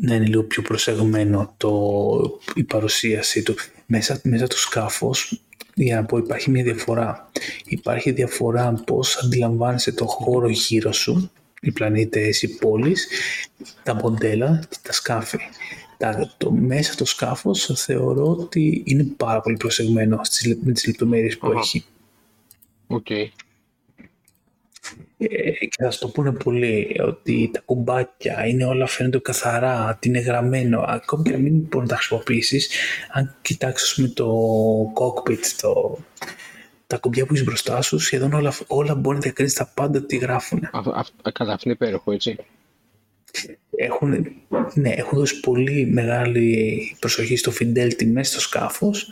[0.00, 3.54] Να είναι λίγο πιο προσεγμένο το, η παρουσίασή του.
[3.86, 5.40] Μέσα, μέσα το σκάφος,
[5.74, 7.30] για να πω, υπάρχει μια διαφορά.
[7.64, 11.30] Υπάρχει διαφορά πώς αντιλαμβάνεσαι το χώρο γύρω σου
[11.60, 13.08] οι πλανήτες, οι πόλεις,
[13.82, 15.38] τα μοντέλα και τα σκάφη.
[15.98, 21.38] Τα, το, μέσα το σκάφος θεωρώ ότι είναι πάρα πολύ προσεγμένο στις, με τις λεπτομέρειες
[21.38, 21.84] που έχει.
[22.86, 23.06] OK.
[23.08, 23.26] Okay.
[25.18, 30.08] Ε, και θα σου το πούνε πολύ ότι τα κουμπάκια είναι όλα φαίνονται καθαρά, ότι
[30.08, 30.84] είναι γραμμένο.
[30.86, 32.68] Ακόμη και να μην μπορείς να τα χρησιμοποιήσεις,
[33.12, 34.32] αν κοιτάξεις το
[34.94, 35.98] cockpit, το,
[36.86, 40.16] τα κουμπιά που έχεις μπροστά σου, σχεδόν όλα, όλα μπορεί να διακρίνει τα πάντα τι
[40.16, 40.60] γράφουν.
[41.32, 42.36] Κατά αυτήν υπέροχο, έτσι.
[43.76, 44.26] Έχουν,
[44.74, 49.08] ναι, έχουν δώσει πολύ μεγάλη προσοχή στο fidelity μέσα στο σκάφος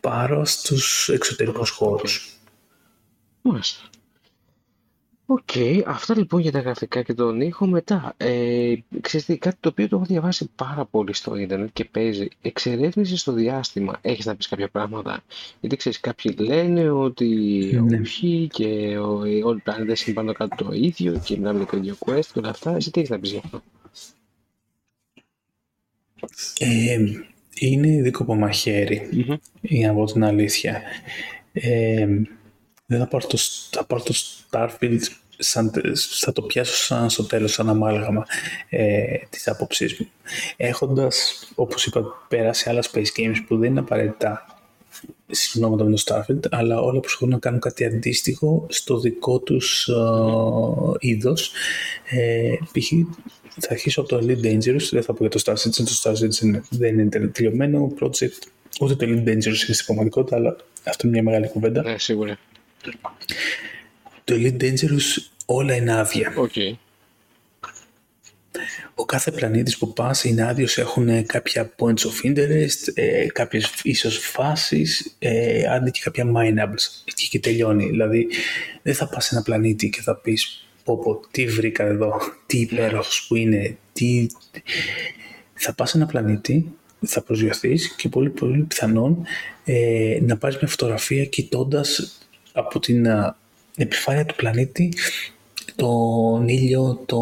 [0.00, 2.38] παρά στους εξωτερικούς χώρους.
[3.42, 3.87] Μάλιστα.
[5.30, 7.66] OK, okay, αυτά λοιπόν για τα γραφικά και τον ήχο.
[7.66, 12.28] Μετά, ε, ξέρετε, κάτι το οποίο το έχω διαβάσει πάρα πολύ στο ίντερνετ και παίζει.
[12.42, 13.98] Εξερεύνηση στο διάστημα.
[14.00, 15.22] Έχεις να πεις κάποια πράγματα;
[15.60, 17.26] Γιατί ξέρεις, κάποιοι λένε ότι
[17.84, 17.98] ναι.
[18.00, 21.96] όχι και όλοι οι πλανήτες είναι πάνω κάτω το ίδιο και μιλάμε για το ίδιο
[21.98, 22.76] quest και όλα αυτά.
[22.76, 23.62] Εσύ τι έχεις να πεις γι' αυτό;
[26.58, 26.98] Ε,
[27.54, 29.36] είναι δίκοπο μαχαίρι, mm-hmm.
[29.60, 30.82] για να πω την αλήθεια.
[31.52, 32.06] Ε,
[32.90, 33.38] δεν θα πάρω το,
[33.70, 34.14] θα πάρω το
[34.50, 35.00] Starfield
[35.38, 35.72] σαν,
[36.20, 38.26] θα το πιάσω σαν στο τέλος, σαν αμάλγαμα
[38.68, 40.06] ε, της άποψής μου.
[40.56, 44.46] Έχοντας, όπως είπα, πέρασει άλλα space games που δεν είναι απαραίτητα
[45.30, 50.96] συγγνώματα με το Starfield, αλλά όλα προσπαθούν να κάνουν κάτι αντίστοιχο στο δικό τους uh,
[50.98, 51.52] είδος.
[52.10, 52.92] Ε, π.χ.
[53.60, 56.12] θα αρχίσω από το Elite Dangerous, δεν θα πω για το Star Citizen, το Star
[56.12, 58.42] Citizen δεν είναι τελειωμένο project,
[58.80, 61.82] ούτε το Elite Dangerous είναι στην πραγματικότητα, αλλά αυτό είναι μια μεγάλη κουβέντα.
[61.82, 62.38] Ναι, σίγουρα
[64.24, 66.34] το Elite Dangerous όλα είναι άδεια.
[66.36, 66.76] Okay.
[68.94, 74.18] Ο κάθε πλανήτης που πας είναι άδειος, έχουν κάποια points of interest, ε, κάποιες ίσως
[74.18, 77.86] φάσεις, ε, άντε και κάποια minables και, και τελειώνει.
[77.86, 78.28] Δηλαδή
[78.82, 82.58] δεν θα πας σε ένα πλανήτη και θα πεις πω πω τι βρήκα εδώ, τι
[82.58, 84.26] υπέροχος που είναι, τι...
[85.54, 86.72] Θα πας σε ένα πλανήτη,
[87.06, 89.26] θα προσγειωθείς και πολύ πολύ πιθανόν
[89.64, 92.18] ε, να πάρεις μια φωτογραφία κοιτώντας
[92.58, 93.06] από την
[93.76, 94.92] επιφάνεια του πλανήτη
[95.76, 97.18] τον ήλιο, το,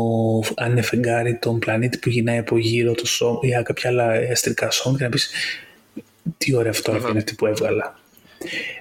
[0.57, 4.71] αν είναι φεγγάρι, τον πλανήτη που γυρνάει από γύρω, το σώμα ή κάποια άλλα αστρικά
[4.71, 5.31] σώμα και να πεις
[6.39, 7.99] τι ωραία φωτογραφία είναι αυτή που έβγαλα.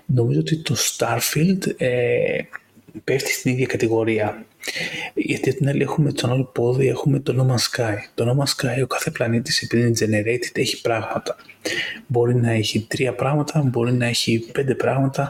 [0.06, 2.42] Νομίζω ότι το Starfield ε,
[3.04, 4.46] πέφτει στην ίδια κατηγορία.
[5.14, 7.96] Γιατί από την άλλη έχουμε τον άλλο πόδι, έχουμε το No Man's Sky.
[8.16, 11.36] Το No Man's Sky, ο κάθε πλανήτης επειδή είναι generated έχει πράγματα.
[12.08, 15.30] Μπορεί να έχει τρία πράγματα, μπορεί να έχει πέντε πράγματα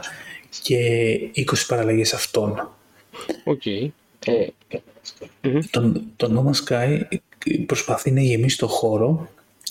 [0.62, 2.70] και 20 παραλλαγές αυτών.
[3.44, 3.88] Okay.
[4.24, 4.46] Ε,
[5.70, 7.02] το, το No Man's Sky
[7.66, 9.28] προσπαθεί να γεμίσει το χώρο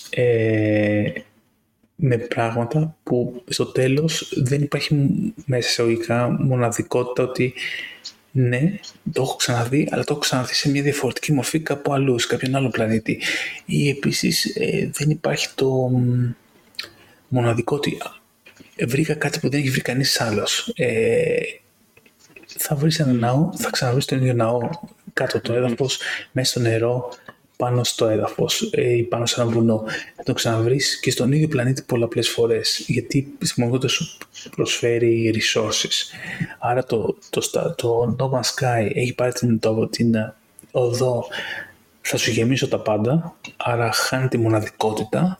[0.10, 1.12] ε,
[1.96, 4.96] με πράγματα που στο τέλος δεν υπάρχει
[5.46, 7.54] μέσα εισαγωγικά μοναδικότητα ότι
[8.38, 8.80] ναι,
[9.12, 12.56] το έχω ξαναδεί, αλλά το έχω ξαναδεί σε μια διαφορετική μορφή κάπου αλλού, σε κάποιον
[12.56, 13.22] άλλο πλανήτη.
[13.66, 15.92] Ή επίσης ε, δεν υπάρχει το
[17.28, 17.98] μοναδικό ότι
[18.88, 20.74] βρήκα κάτι που δεν έχει βρει κανείς άλλος.
[20.76, 21.36] Ε,
[22.58, 24.70] θα βρεις ένα ναό, θα ξαναβρεις τον ίδιο ναό
[25.14, 26.00] κάτω το έδαφος,
[26.32, 27.10] μέσα στο νερό,
[27.58, 29.84] πάνω στο έδαφος ε, ή πάνω σε ένα βουνό.
[30.16, 34.18] Θα το ξαναβρεις και στον ίδιο πλανήτη πολλαπλές φορές, γιατί η επιστημονικότητα σου
[34.56, 36.16] προσφέρει resources.
[36.60, 40.16] Άρα το, το, το, το No Man's Sky έχει πάρει την, το, την
[40.72, 41.26] οδό
[42.08, 45.40] θα σου γεμίσω τα πάντα, άρα χάνει τη μοναδικότητα.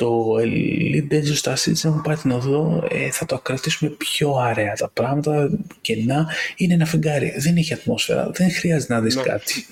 [0.00, 4.88] Το Elite Dangerous Star Citizen πάει την οδό, ε, θα το κρατήσουμε πιο άρεα τα
[4.88, 6.28] πράγματα, κενά.
[6.56, 9.22] Είναι ένα φεγγάρι, δεν έχει ατμόσφαιρα, δεν χρειάζεται να δεις ναι.
[9.22, 9.66] κάτι.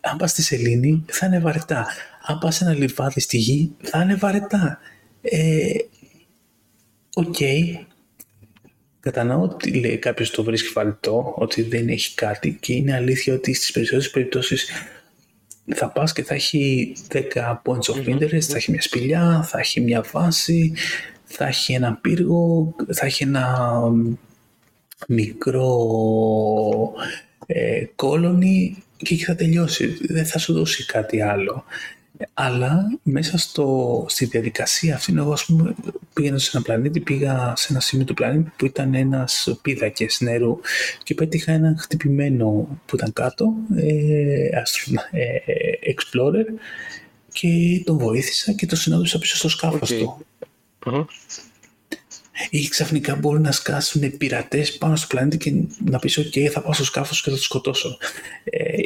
[0.00, 1.86] Αν πας στη Σελήνη θα είναι βαρετά.
[2.26, 4.78] Αν πας σε ένα λιβάδι στη γη θα είναι βαρετά.
[5.22, 5.72] Ε,
[7.14, 7.84] OK, okay.
[9.00, 13.54] Κατανοώ ότι λέει κάποιος το βρίσκει βαρετό, ότι δεν έχει κάτι και είναι αλήθεια ότι
[13.54, 14.70] στις περισσότερες περιπτώσεις
[15.66, 17.18] θα πας και θα έχει 10
[17.64, 20.72] points of interest, θα έχει μια σπηλιά, θα έχει μια βάση,
[21.24, 23.78] θα έχει ένα πύργο, θα έχει ένα
[25.08, 26.92] μικρό
[27.46, 27.84] ε,
[28.96, 29.98] και εκεί θα τελειώσει.
[30.00, 31.64] Δεν θα σου δώσει κάτι άλλο
[32.34, 35.74] αλλά μέσα στο, στη διαδικασία αυτή, εγώ ας πούμε
[36.12, 40.60] πήγαινα σε ένα πλανήτη, πήγα σε ένα σημείο του πλανήτη που ήταν ένας πίδακες νερού
[41.02, 44.48] και πέτυχα ένα χτυπημένο που ήταν κάτω, ε,
[45.10, 46.46] ε, explorer
[47.32, 49.98] και τον βοήθησα και τον συνόδευσα πίσω στο σκάφος okay.
[49.98, 50.26] του.
[50.86, 51.04] Uh-huh.
[52.50, 55.52] Ή ξαφνικά μπορεί να σκάσουν πειρατές πάνω στο πλανήτη και
[55.90, 57.98] να πεις «ΟΚ, θα πάω στο σκάφος και θα τους σκοτώσω».
[58.44, 58.80] Ε,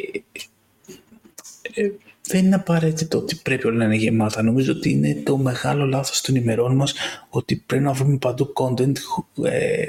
[1.73, 1.91] ε,
[2.27, 4.43] δεν είναι απαραίτητο ότι πρέπει όλα να είναι γεμάτα.
[4.43, 6.93] Νομίζω ότι είναι το μεγάλο λάθος των ημερών μας
[7.29, 8.95] ότι πρέπει να βρούμε παντού content.
[9.43, 9.85] Ε,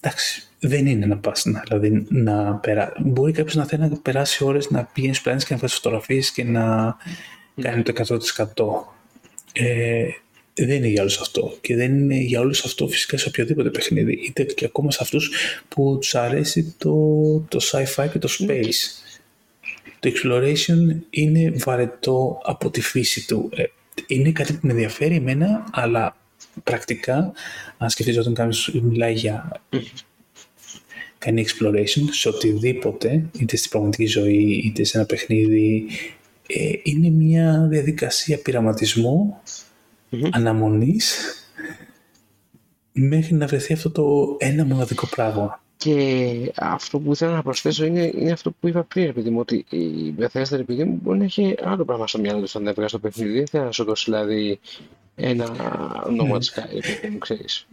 [0.00, 2.92] εντάξει, δεν είναι να πας να, δηλαδή, να περά...
[2.98, 6.30] Μπορεί κάποιος να θέλει να περάσει ώρες να πηγαίνεις στους πλανήτες και να βγάζεις φωτογραφίες
[6.30, 6.96] και να
[7.60, 9.62] κάνει το 100%.
[9.62, 10.06] Ε,
[10.54, 11.56] δεν είναι για όλους αυτό.
[11.60, 14.12] Και δεν είναι για όλους αυτό φυσικά σε οποιοδήποτε παιχνίδι.
[14.12, 15.30] Είτε και ακόμα σε αυτούς
[15.68, 16.94] που τους αρέσει το,
[17.48, 19.07] το sci-fi και το space.
[19.98, 23.50] Το exploration είναι βαρετό από τη φύση του.
[23.54, 23.62] Ε,
[24.06, 26.16] είναι κάτι που με ενδιαφέρει εμένα, αλλά
[26.64, 27.32] πρακτικά,
[27.78, 29.62] αν σκεφτείς όταν κάποιος μιλάει για
[31.18, 35.86] κάνει exploration σε οτιδήποτε, είτε στην πραγματική ζωή, είτε σε ένα παιχνίδι,
[36.46, 39.36] ε, είναι μια διαδικασία πειραματισμού,
[40.10, 40.28] mm-hmm.
[40.30, 41.16] αναμονής,
[42.92, 45.62] μέχρι να βρεθεί αυτό το ένα μοναδικό πράγμα.
[45.78, 49.64] Και αυτό που ήθελα να προσθέσω είναι, είναι αυτό που είπα πριν, επειδή μου, ότι
[49.70, 52.98] η Bethesda, επειδή μου, μπορεί να έχει άλλο πράγμα στο μυαλό του όταν έβγαλε στο
[52.98, 53.32] παιχνίδι.
[53.32, 54.58] Δεν θέλει να σου δώσει δηλαδή
[55.14, 55.46] ένα
[56.06, 57.66] No Man's Sky, μου ξέρεις.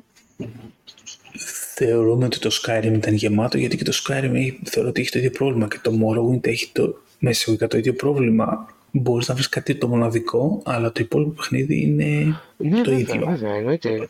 [1.76, 5.32] Θεωρούμε ότι το Skyrim ήταν γεμάτο, γιατί και το Skyrim θεωρώ ότι έχει το ίδιο
[5.32, 8.76] πρόβλημα και το Morrowind έχει το, μέσα το ίδιο πρόβλημα.
[8.92, 13.26] Μπορείς να βρεις κάτι το μοναδικό, αλλά το υπόλοιπο παιχνίδι είναι ναι, το βέβαια, ίδιο.
[13.26, 14.10] Βέβαια, εννοείται.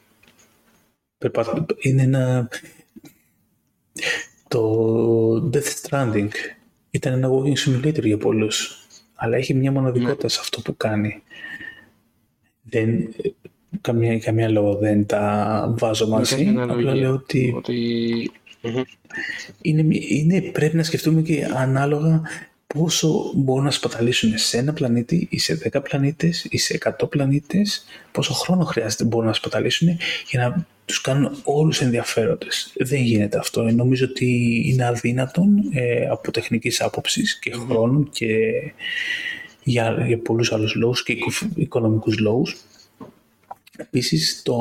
[1.82, 2.50] Είναι ένα
[4.48, 6.30] το Death Stranding
[6.92, 10.30] ήταν ένα walking simulator για πολλούς, αλλά έχει μια μοναδικότητα ναι.
[10.30, 11.24] σε αυτό που κάνει.
[12.62, 13.14] Δεν,
[13.82, 18.32] καμία, καμία λόγο δεν τα βάζω μαζί, απλά λέω ότι, ότι...
[19.62, 22.22] Είναι, είναι, πρέπει να σκεφτούμε και ανάλογα
[22.68, 27.86] πόσο μπορούν να σπαταλήσουν σε ένα πλανήτη ή σε 10 πλανήτες ή σε 100 πλανήτες,
[28.12, 29.98] πόσο χρόνο χρειάζεται μπορούν να σπαταλήσουν
[30.30, 32.74] για να τους κάνουν όλους ενδιαφέροντες.
[32.76, 33.62] Δεν γίνεται αυτό.
[33.62, 38.28] Νομίζω ότι είναι αδύνατον ε, από τεχνικής άποψης και χρόνου και
[39.64, 41.18] για, για πολλούς άλλους λόγους και
[41.56, 42.56] οικονομικούς λόγους.
[43.78, 44.58] Επίσης, το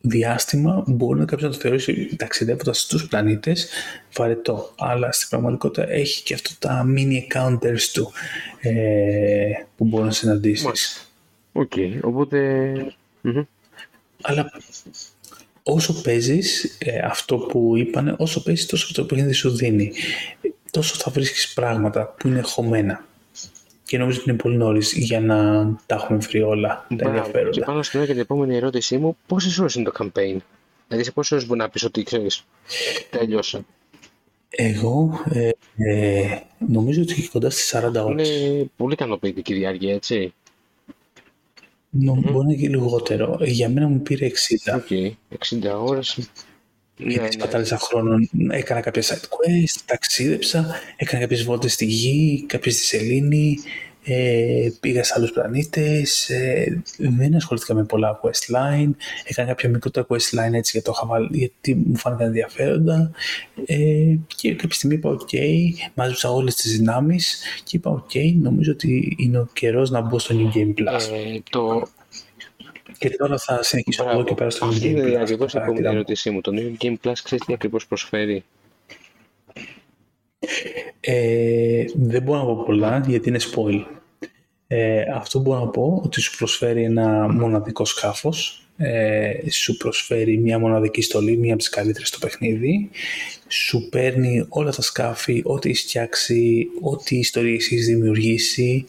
[0.00, 3.68] διάστημα μπορεί να κάποιος να το θεωρήσει ταξιδεύοντας στους πλανήτες
[4.12, 8.12] βαρετό, αλλά στην πραγματικότητα έχει και αυτό τα mini encounters του
[8.60, 11.10] ε, που μπορείς να συναντήσεις.
[11.52, 12.72] OK, okay, οπότε
[14.22, 14.50] Αλλά
[15.62, 19.92] όσο παίζεις ε, αυτό που είπανε, όσο παίζεις τόσο αυτό το παιχνίδι σου δίνει.
[20.70, 23.04] Τόσο θα βρίσκεις πράγματα που είναι χωμένα.
[23.84, 27.50] Και νομίζω ότι είναι πολύ νωρίς για να τα έχουμε βρει όλα τα ενδιαφέροντα.
[27.50, 30.36] Και πάνω στην και την επόμενη ερώτησή μου, πόσες ώρες είναι το campaign;
[30.88, 32.44] Δηλαδή, σε πόσες ώρες μπορεί να πεις ότι ξέρεις,
[33.10, 33.64] τέλειωσε.
[34.50, 36.38] Εγώ ε, ε,
[36.68, 38.28] νομίζω ότι έχει κοντά στις 40 ώρες.
[38.28, 40.34] Είναι πολύ ικανοποιητική διάρκεια, έτσι.
[42.00, 42.32] No, mm-hmm.
[42.32, 43.38] Μπορεί να είναι και λιγότερο.
[43.42, 44.74] Για μένα μου πήρε 60.
[44.74, 45.10] OK, okay.
[45.60, 46.30] 60 ώρες.
[46.96, 48.16] Γιατί ναι, σπατάλησα χρόνο.
[48.50, 53.58] Έκανα κάποια side quest, ταξίδεψα, έκανα κάποιες βόλτες στη γη, κάποιες στη σελήνη,
[54.04, 58.90] ε, πήγα σε άλλους πλανήτες, ε, δεν ασχολήθηκα με πολλά questline,
[59.24, 63.10] έκανα κάποια μικρότερα questline έτσι για το χαβαλέ, γιατί μου φάνηκαν ενδιαφέροντα
[63.66, 65.36] ε, και κάποια στιγμή είπα ok,
[65.94, 70.34] μάζεψα όλες τις δυνάμεις και είπα ok, νομίζω ότι είναι ο καιρός να μπω στο
[70.38, 71.00] New Game Plus.
[71.12, 71.88] Ε, το,
[72.98, 75.20] Και τώρα θα συνεχίσω από εδώ και πέρα στο New Αυτή Game είναι Plus.
[75.20, 75.94] ακριβώς το η επόμενη χαρακτήρα μου.
[75.94, 76.40] ερώτησή μου.
[76.40, 78.44] Το New Game Plus ξέρεις τι ακριβώς προσφέρει;
[81.00, 83.84] Ε, δεν μπορώ να πω πολλά γιατί είναι spoil.
[84.66, 90.58] Ε, αυτό μπορώ να πω ότι σου προσφέρει ένα μοναδικό σκάφος, ε, σου προσφέρει μια
[90.58, 92.90] μοναδική στολή, μια από τις καλύτερες στο παιχνίδι,
[93.48, 98.84] σου παίρνει όλα τα σκάφη, ό,τι έχεις φτιάξει, ό,τι ιστορίες έχεις δημιουργήσει,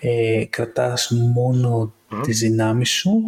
[0.00, 2.20] ε, κρατάς μόνο Μμμ.
[2.20, 3.22] τις δυνάμεις σου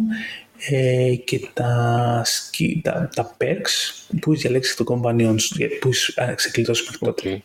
[0.69, 6.17] ε, και τα, ski- τα, τα perks που έχεις διαλέξει το companion σου, που έχεις
[6.17, 7.43] α, ξεκλειδώσει μέχρι τότε.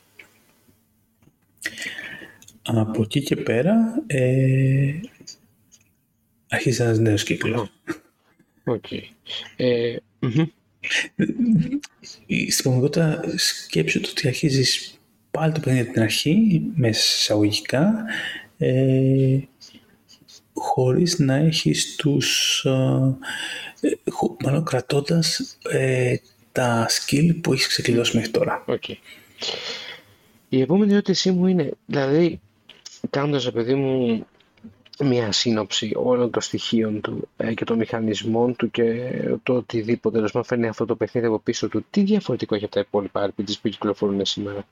[1.66, 2.76] Οκ.
[2.76, 4.92] Από εκεί και πέρα ε,
[6.48, 7.68] αρχίζει ένας νέος κύκλος.
[8.64, 8.84] Οκ.
[9.56, 10.44] Ε, μμμ.
[12.26, 14.98] Η- Στην πραγματικότητα σκέψου το ότι αρχίζεις
[15.30, 18.04] πάλι το παιχνίδι από την αρχή, μες εισαγωγικά,
[18.58, 19.38] ε,
[20.54, 22.64] χωρίς να έχεις τους...
[22.64, 23.16] Ε,
[23.80, 26.16] ε, χω- μάλλον κρατώντας ε,
[26.52, 28.64] τα skill που έχεις ξεκλειδώσει μέχρι τώρα.
[28.66, 28.84] Οκ.
[30.48, 32.40] Η επόμενη ερώτησή μου είναι, δηλαδή,
[33.10, 34.26] κάνοντας, παιδί μου,
[35.04, 39.10] μια σύνοψη όλων των στοιχείων του ε, και των μηχανισμών του και
[39.42, 42.74] το οτιδήποτε τέλος πάντων φέρνει αυτό το παιχνίδι από πίσω του, τι διαφορετικό έχει από
[42.74, 44.66] τα υπόλοιπα RPGs που κυκλοφορούν σήμερα;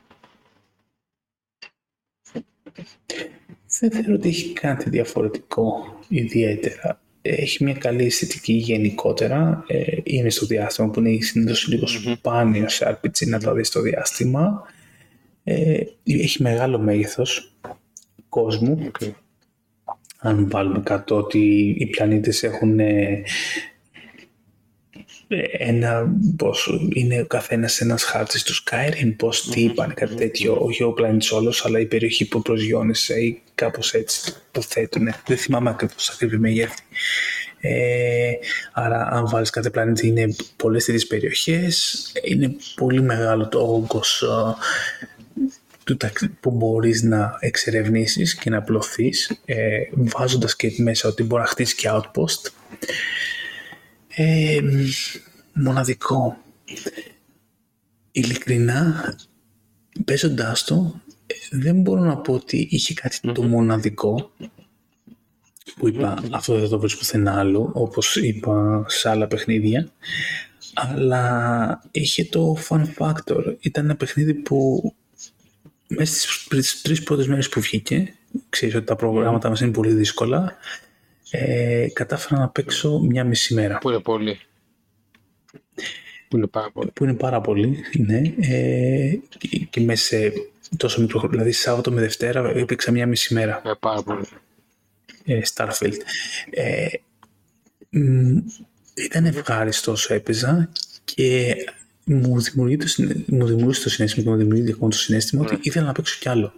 [3.78, 7.00] Δεν θεωρώ ότι έχει κάτι διαφορετικό ιδιαίτερα.
[7.22, 9.64] Έχει μια καλή αισθητική γενικότερα.
[9.66, 13.80] Ε, είναι στο διάστημα που είναι συνήθως λίγο σπάνιος σε RPG να το δεις στο
[13.80, 14.66] διάστημα.
[15.48, 17.52] Ε, έχει μεγάλο μέγεθος
[18.28, 18.78] κόσμου.
[18.86, 18.96] Οκ.
[20.18, 23.22] Αν βάλουμε κάτω ότι οι πλανήτες έχουν ε,
[25.58, 30.82] ένα, πώς είναι ο καθένας ένας χάρτης του Skyrim, πώς τι είπαν, κάτι τέτοιο, όχι
[30.82, 35.08] ο πλανήτης όλος, αλλά η περιοχή που προσγειώνεσαι ή κάπως έτσι το θέτουν.
[35.26, 36.82] Δεν θυμάμαι ακριβώς ακριβή μεγέθη.
[37.60, 38.32] Ε,
[38.72, 44.26] άρα αν βάλεις κάθε πλανήτη είναι πολλές τέτοιες περιοχές, είναι πολύ μεγάλο το όγκος ε,
[44.26, 45.15] του ταξι-
[46.40, 51.74] που μπορείς να εξερευνήσεις και να απλωθείς ε, βάζοντας και μέσα ότι μπορεί να χτίσει
[51.74, 52.50] και outpost.
[54.08, 54.60] Ε,
[55.52, 56.36] μοναδικό.
[58.12, 59.14] Ειλικρινά
[60.04, 64.30] παίζοντάς το ε, δεν μπορώ να πω ότι είχε κάτι το μοναδικό
[65.76, 69.88] που είπα αυτό δεν το βρίσκω πουθενά άλλο όπως είπα σε άλλα παιχνίδια.
[70.74, 73.56] Αλλά είχε το fun factor.
[73.60, 74.82] Ήταν ένα παιχνίδι που
[75.88, 78.14] μέσα στις πρι- τρεις πρώτες μέρες που βγήκε,
[78.48, 80.56] ξέρεις ότι τα προγράμματα μας είναι πολύ δύσκολα,
[81.30, 83.78] ε, κατάφερα να παίξω μια μισή μέρα.
[83.78, 84.38] Που είναι πολύ.
[86.28, 86.90] Που είναι πάρα πολύ.
[86.94, 88.22] Που είναι πάρα πολύ, ναι.
[88.40, 90.32] Ε, και, και μέσα σε
[90.76, 94.24] τόσο μικρό χρόνο, δηλαδή Σάββατο με Δευτέρα έπαιξα μια μισή μέρα Ε, πάρα πολύ.
[95.24, 95.96] ε, Starfield.
[96.50, 96.86] Ε,
[97.90, 98.36] μ,
[98.94, 100.68] ήταν ευχάριστος όσο έπαιζα
[101.04, 101.54] και
[102.06, 105.58] μου δημιουργεί το, συνε- μου δημιούργησε το συνέστημα και μου δημιουργεί ακόμα το συνέστημα ότι
[105.62, 106.52] ήθελα να παίξω κι άλλο.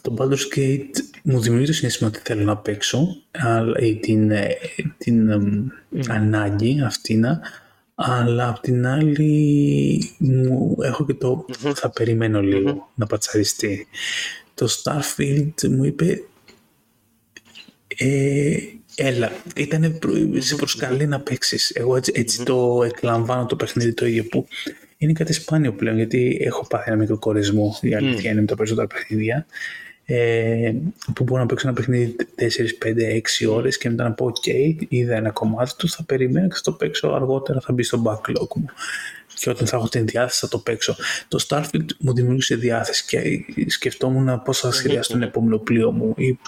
[0.00, 4.56] Το Baldur's Gate μου δημιουργεί το συνέστημα ότι θέλω να παίξω αλλά, ή την, ε,
[4.98, 5.66] την εμ,
[6.08, 7.24] ανάγκη αυτήν
[7.94, 13.86] αλλά απ' την άλλη μου έχω και το θα περιμένω λίγο να πατσαριστεί.
[14.54, 16.22] Το Starfield μου είπε
[17.96, 18.56] ε,
[18.96, 19.98] έλα, ήταν
[20.38, 21.70] σε προσκαλεί να παίξεις.
[21.70, 24.46] Εγώ έτσι, έτσι το εκλαμβάνω το παιχνίδι το ίδιο που
[24.98, 27.78] είναι κάτι σπάνιο πλέον γιατί έχω πάθει ένα μικρό κορεσμό.
[27.80, 29.46] Η αλήθεια είναι με τα περισσότερα παιχνίδια.
[30.04, 30.72] Ε,
[31.14, 32.42] που μπορώ να παίξω ένα παιχνίδι 4,
[32.84, 36.54] 5, 6 ώρες και μετά να πω ok, είδα ένα κομμάτι του, θα περιμένω και
[36.54, 38.64] θα το παίξω αργότερα, θα μπει στο backlog μου
[39.34, 40.96] και όταν θα έχω την διάθεση θα το παίξω.
[41.28, 46.38] Το Starfield μου δημιούργησε διάθεση και σκεφτόμουν πώς θα σχεδιάσω τον επόμενο πλοίο μου ή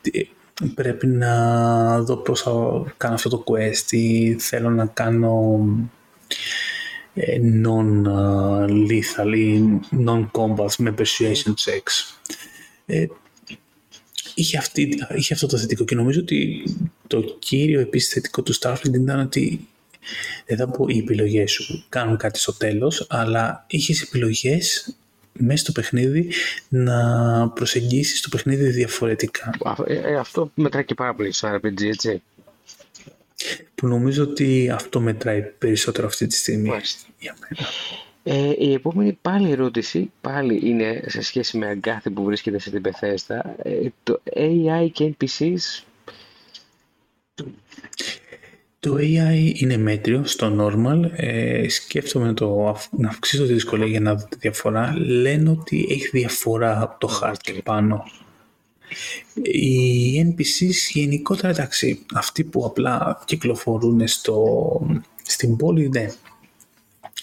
[0.00, 0.28] τι-
[0.74, 2.52] πρέπει να δω πώς θα
[2.96, 5.64] κάνω αυτό το quest ή θέλω να κάνω
[7.14, 12.16] ε, non-lethal ή non-combat με persuasion checks.
[12.86, 13.06] Ε,
[14.34, 16.62] είχε, αυτή, είχε αυτό το θετικό και νομίζω ότι
[17.06, 19.66] το κύριο επίσης θετικό του Starfield ήταν ότι
[20.46, 24.96] δεν θα πω οι επιλογές σου κάνουν κάτι στο τέλος, αλλά είχες επιλογές
[25.32, 26.32] μέσα στο παιχνίδι
[26.68, 29.54] να προσεγγίσεις το παιχνίδι διαφορετικά.
[29.62, 32.22] Α, ε, ε, αυτό μετράει και πάρα πολύ στο RPG, έτσι.
[33.74, 37.08] Που νομίζω ότι αυτό μετράει περισσότερο αυτή τη στιγμή Μάλιστα.
[37.18, 37.68] για μένα.
[38.24, 42.82] Ε, η επόμενη πάλι ερώτηση, πάλι είναι σε σχέση με αγκάθι που βρίσκεται σε την
[42.84, 43.40] Bethesda.
[43.62, 45.82] Ε, το AI και NPCs,
[48.82, 51.10] Το AI είναι μέτριο στο normal.
[51.16, 54.94] Ε, σκέφτομαι να, το, αυ- να αυξήσω τη δυσκολία για να δω τη διαφορά.
[54.98, 58.04] Λένε ότι έχει διαφορά από το hard και πάνω.
[59.42, 64.86] Οι NPCs γενικότερα, εντάξει, αυτοί που απλά κυκλοφορούν στο,
[65.22, 66.06] στην πόλη, ναι,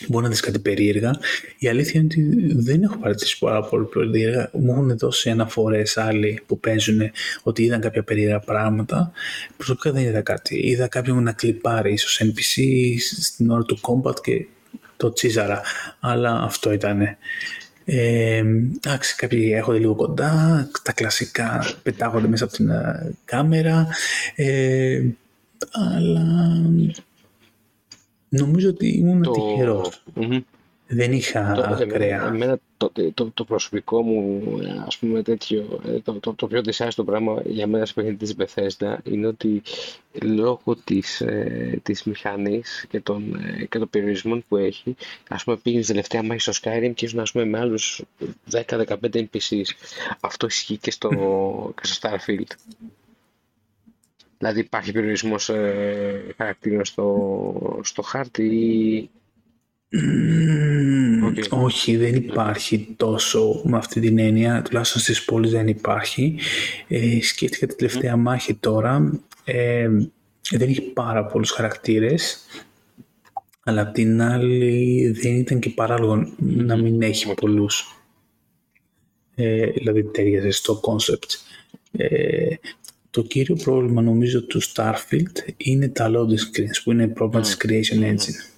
[0.08, 1.20] μπορεί να δεις κάτι περίεργα.
[1.58, 4.50] Η αλήθεια είναι ότι δεν έχω παρατηρήσει πάρα πολύ περίεργα.
[4.54, 7.02] Μου έχουν δώσει αναφορές άλλοι που παίζουν
[7.44, 9.12] ότι είδαν κάποια περίεργα πράγματα.
[9.58, 10.68] Προσωπικά δεν είδα κάτι.
[10.68, 12.62] Είδα κάποιον να κλιπάρει ίσως NPC
[13.22, 14.46] στην ώρα του combat και
[14.98, 15.62] το τσίζαρα.
[16.00, 17.02] Αλλά αυτό ήταν.
[17.86, 18.44] Ε,
[18.76, 23.88] εντάξει, κάποιοι έρχονται λίγο κοντά, τα κλασικά πετάγονται μέσα από την ε, κάμερα,
[24.36, 25.02] ε,
[25.72, 26.22] αλλά
[28.30, 29.32] Νομίζω ότι ήμουν το...
[29.32, 30.04] τυχερός.
[30.16, 30.42] Mm-hmm.
[30.92, 32.28] Δεν είχα το, ακραία.
[32.28, 34.44] Εμένα το, το, το, προσωπικό μου,
[34.86, 38.36] ας πούμε τέτοιο, ε, το, το, το πιο δυσάρεστο πράγμα για μένα σε παιχνίδι της
[38.38, 39.62] Bethesda είναι ότι
[40.22, 44.96] λόγω της, ε, της μηχανής και των, ε, και των περιορισμών που έχει,
[45.30, 48.04] ας πούμε πήγαινες τελευταία μάχη στο Skyrim και ήσουν ας πούμε με άλλους
[48.52, 49.70] 10-15 NPCs.
[50.20, 51.10] Αυτό ισχύει και στο,
[51.82, 52.52] και στο Starfield.
[54.40, 59.10] Δηλαδή υπάρχει περιορισμός ε, χαρακτήρων στο, στο χάρτη ή...
[61.50, 66.38] Όχι, δεν υπάρχει τόσο με αυτή την έννοια, τουλάχιστον στις πόλεις δεν υπάρχει.
[66.88, 69.90] Ε, σκέφτηκα τη τελευταία μάχη τώρα, ε,
[70.52, 72.46] δεν έχει πάρα πολλούς χαρακτήρες,
[73.64, 78.04] αλλά απ' την άλλη δεν ήταν και παράλογο να μην έχει πολλούς.
[79.36, 81.58] Ε, δηλαδή ταιριάζει στο concept.
[81.92, 82.56] Ε,
[83.12, 88.04] το κύριο πρόβλημα νομίζω του Starfield είναι τα loading screens που είναι πρόβλημα της Creation
[88.04, 88.58] Engine.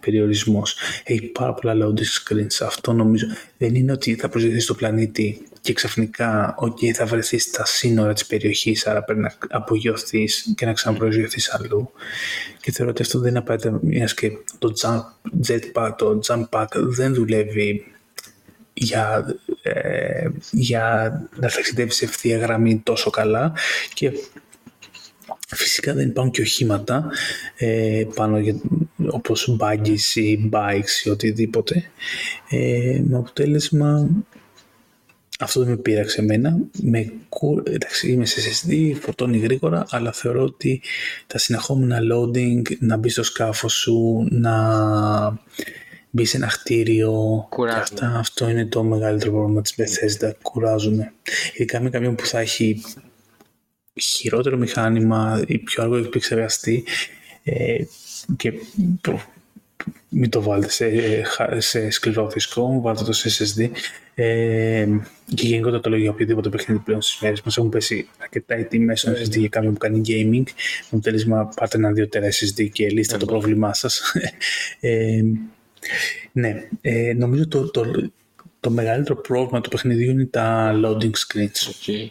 [0.00, 0.76] Περιορισμός.
[1.04, 2.66] Έχει πάρα πολλά loading screens.
[2.66, 3.26] Αυτό νομίζω
[3.58, 8.26] δεν είναι ότι θα προσδεθείς στο πλανήτη και ξαφνικά okay, θα βρεθείς στα σύνορα της
[8.26, 11.90] περιοχής άρα πρέπει να απογειωθείς και να ξαναπροσγειωθείς αλλού.
[12.60, 15.00] Και θεωρώ ότι αυτό δεν είναι απαραίτητα μιας και το jump,
[15.48, 17.84] jetpack, το jump pack δεν δουλεύει
[18.80, 23.52] για, ε, για να ταξιδεύει σε ευθεία γραμμή τόσο καλά
[23.94, 24.12] και
[25.50, 27.10] Φυσικά δεν υπάρχουν και οχήματα
[27.56, 28.60] ε, πάνω για,
[29.10, 31.90] όπως buggies ή bikes ή οτιδήποτε.
[32.50, 34.08] Ε, με αποτέλεσμα
[35.40, 36.58] αυτό δεν με πείραξε εμένα.
[36.82, 37.12] Με,
[37.64, 40.82] εντάξει, είμαι σε SSD, φορτώνει γρήγορα, αλλά θεωρώ ότι
[41.26, 44.52] τα συνεχόμενα loading, να μπει στο σκάφος σου, να
[46.10, 47.48] μπει σε ένα χτίριο.
[47.56, 50.30] Και αυτά, αυτό είναι το μεγαλύτερο πρόβλημα της Bethesda.
[50.42, 51.00] Κουράζουν.
[51.54, 52.82] Ειδικά με κάποιον που θα έχει
[54.00, 56.84] χειρότερο μηχάνημα ή πιο αργό επεξεργαστή
[57.42, 57.76] ε,
[58.36, 58.52] και
[60.08, 63.70] μην το βάλετε σε, σε σκληρό δίσκο, βάλτε το σε SSD.
[64.14, 64.86] Ε,
[65.34, 68.64] και γενικότερα το λέω για οποιοδήποτε παιχνίδι πλέον στις μέρες μας έχουν πέσει αρκετά οι
[68.64, 70.42] τιμές στο SSD για κάποιον που κάνει gaming.
[70.44, 74.02] Με αποτέλεσμα, πάρτε ένα 2 τερά SSD και λύστε το πρόβλημά σας.
[74.80, 75.22] Ε,
[76.32, 78.10] ναι, ε, νομίζω το, το,
[78.60, 81.70] το μεγαλύτερο πρόβλημα του παιχνιδιού είναι τα loading screens.
[81.70, 82.08] Okay.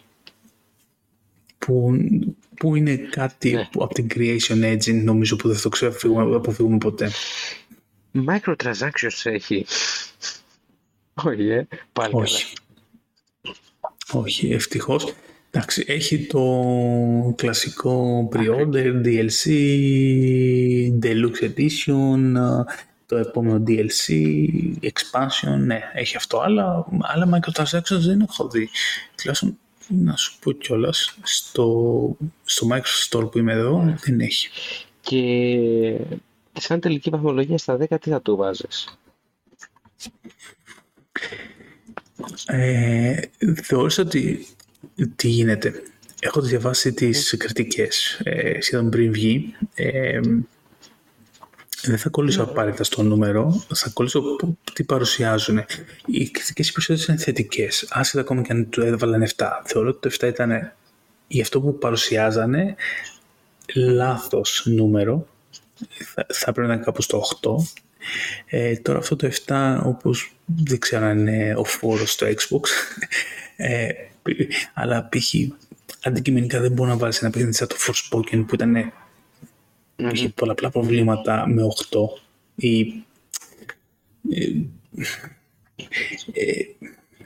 [1.58, 1.98] Που,
[2.56, 3.68] που είναι κάτι ναι.
[3.72, 7.10] που από την Creation Engine νομίζω που δεν θα το ξεφύγουμε, αποφύγουμε ποτέ.
[8.14, 9.66] Microtransactions έχει.
[11.14, 12.54] Όχι, ε, πάλι Όχι.
[14.12, 15.14] Όχι, ευτυχώς.
[15.50, 16.44] Εντάξει, έχει το
[17.36, 19.50] κλασικό pre-order, DLC,
[21.02, 22.34] Deluxe Edition,
[23.08, 24.12] το επόμενο DLC,
[24.80, 28.68] expansion, ναι, έχει αυτό, αλλά άλλα microtransactions δεν έχω δει.
[29.16, 29.58] Τουλάχιστον
[29.88, 34.48] να σου πω κιόλας, στο, στο Microsoft Store που είμαι εδώ δεν έχει.
[35.00, 36.00] Και
[36.52, 38.98] σαν τελική βαθμολογία στα 10 τι θα του βάζεις;
[42.46, 43.20] Ε,
[43.62, 44.46] θεώρησα ότι
[45.16, 45.82] τι γίνεται.
[46.20, 49.54] Έχω διαβάσει τις κριτικές ε, σχεδόν πριν βγει.
[49.74, 50.20] Ε,
[51.82, 54.22] δεν θα κολλήσω απαραίτητα στο νούμερο, θα κολλήσω
[54.72, 55.64] τι παρουσιάζουν.
[56.06, 57.86] Οι κριτικέ οι είναι θετικές.
[57.90, 59.46] Άσχετα ακόμα και αν του έβαλαν 7.
[59.64, 60.72] Θεωρώ ότι το 7 ήταν
[61.26, 62.74] για αυτό που παρουσιάζανε
[63.74, 65.26] λάθος νούμερο.
[66.14, 67.50] Θα, θα πρέπει να είναι κάπου στο 8.
[68.46, 72.68] Ε, τώρα αυτό το 7, όπως δεν ξέρω αν είναι ο φόρος στο Xbox,
[73.56, 73.88] ε,
[74.74, 75.34] αλλά π.χ.
[76.02, 78.92] αντικειμενικά δεν μπορεί να βάλεις ένα παιχνίδι σαν το Forspoken που ήταν
[79.98, 80.10] mm-hmm.
[80.12, 81.98] είχε πολλαπλά προβλήματα με 8
[82.54, 82.80] ή
[84.30, 84.44] ε,
[86.32, 86.62] ε,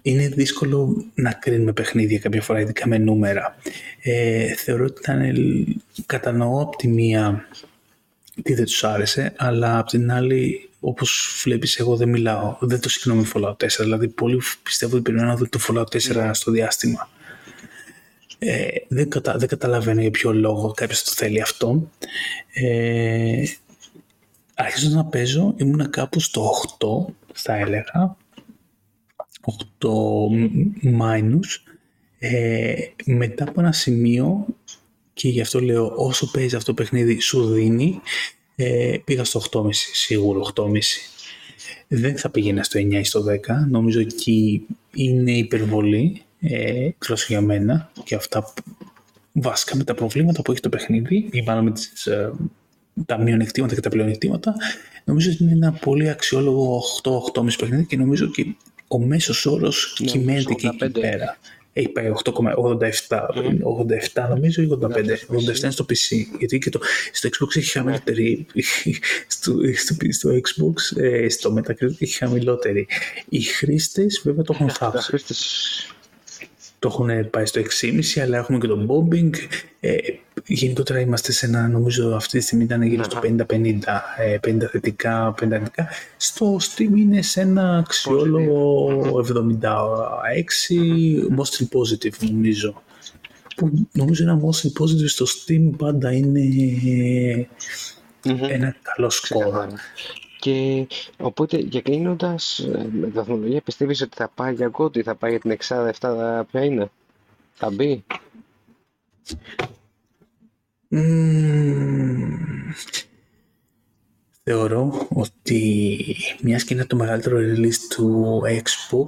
[0.02, 3.56] είναι δύσκολο να κρίνουμε παιχνίδια κάποια φορά, ειδικά με νούμερα.
[4.02, 5.34] Ε, θεωρώ ότι ήταν,
[6.06, 7.46] κατανοώ από τη μία
[8.42, 12.88] τι δεν τους άρεσε, αλλά από την άλλη, όπως βλέπεις, εγώ δεν μιλάω, δεν το
[12.88, 16.50] συγκρινώ με Fallout 4, δηλαδή πολλοί πιστεύω ότι περιμένω να δω το Fallout 4 στο
[16.50, 17.08] διάστημα.
[18.44, 21.90] Ε, δεν, κατα, δεν καταλαβαίνω για ποιο λόγο κάποιος το θέλει αυτό.
[22.52, 23.42] Ε,
[24.54, 28.16] αρχίζω να παίζω, ήμουνα κάπου στο 8, θα έλεγα.
[29.80, 29.88] 8
[30.82, 31.72] minus.
[32.18, 32.74] Ε,
[33.04, 34.46] μετά από ένα σημείο,
[35.14, 38.00] και γι' αυτό λέω όσο παίζει αυτό το παιχνίδι σου δίνει,
[38.56, 40.70] ε, πήγα στο 8,5, σίγουρο 8,5.
[41.88, 43.66] Δεν θα πήγαινα στο 9 ή στο 10.
[43.70, 46.88] Νομίζω εκεί είναι υπερβολή, ε,
[47.26, 48.52] για μένα, και αυτά που,
[49.32, 52.32] βασικά με τα προβλήματα που έχει το παιχνίδι, ή μάλλον με τις, ε,
[53.06, 54.54] τα μειονεκτήματα και τα πλεονεκτήματα,
[55.04, 58.56] νομίζω ότι είναι ένα πολύ αξιόλογο 8-8,5 παιχνίδι και νομίζω ότι
[58.88, 61.38] ο μέσος όρος ναι, κυμαίνεται και εκεί πέρα.
[61.74, 63.18] Έχει πάει 8,87
[64.14, 64.86] 87 νομίζω ή 85.
[64.86, 66.16] 87 είναι στο PC.
[66.38, 66.80] Γιατί και το,
[67.12, 68.46] στο Xbox έχει χαμηλότερη.
[69.26, 72.86] στο, στο, στο Xbox, ε, στο Metacritic έχει χαμηλότερη.
[73.28, 75.16] Οι χρήστες βέβαια το έχουν θάψει
[76.82, 79.30] το έχουν πάει στο 6,5 αλλά έχουμε και το bombing.
[79.80, 79.96] Ε,
[80.46, 85.34] γενικότερα είμαστε σε ένα, νομίζω αυτή τη στιγμή ήταν γύρω στο 50-50, 50 ε, θετικά,
[85.42, 85.88] 50 αρνητικά.
[86.16, 89.24] Στο Steam είναι σε ένα αξιόλογο
[89.60, 89.66] 76,
[91.38, 92.82] mostly positive νομίζω.
[93.56, 96.10] Που νομίζω ένα mostly positive στο Steam πάντα
[98.48, 99.66] ένα καλό σκορ.
[100.42, 100.86] Και
[101.18, 102.38] οπότε για κλείνοντα,
[102.74, 106.44] ε, με βαθμολογία πιστεύεις ότι θα πάει για κότι, θα πάει για την εξάδα, εφτάδα,
[106.50, 106.90] ποια είναι,
[107.52, 108.04] θα μπει;
[114.42, 119.06] θεωρώ ότι μια και είναι το μεγαλύτερο release του Xbox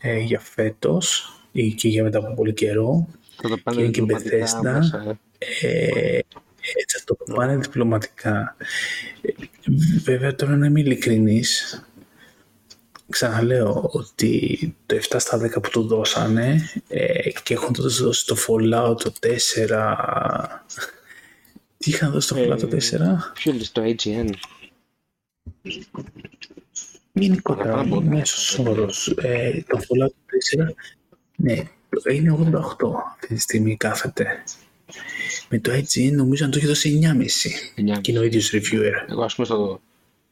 [0.00, 3.08] ε, για φέτος ή και για μετά από πολύ καιρό
[3.40, 4.80] και είναι και Bethesda
[5.60, 6.18] ε,
[6.80, 8.56] έτσι θα το πάνε διπλωματικά.
[10.02, 11.80] Βέβαια τώρα να είμαι ειλικρινής,
[13.08, 18.36] ξαναλέω ότι το 7 στα 10 που του δώσανε ε, και έχουν τότε δώσει το
[18.46, 19.12] Fallout το
[19.66, 20.46] 4
[21.78, 22.78] τι είχαν δώσει το Fallout το 4
[23.34, 24.30] Ποιο είναι το AGN
[27.12, 30.74] Γενικότερα, μέσος όρος ε, το Fallout το 4
[31.36, 31.62] ναι,
[32.12, 32.38] είναι
[32.80, 34.42] 88 αυτή τη στιγμή κάθεται
[35.48, 37.00] με το IGN νομίζω αν το έχει δώσει
[37.74, 38.92] 9,5 και είναι ο ίδιος reviewer.
[39.08, 39.80] Εγώ ας πούμε στο,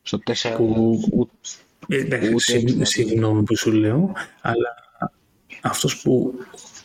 [0.02, 0.54] στο 4...
[0.56, 1.30] Που,
[1.88, 4.74] εντάξει, συγγνώμη που σου λέω, αλλά
[5.60, 6.34] αυτός που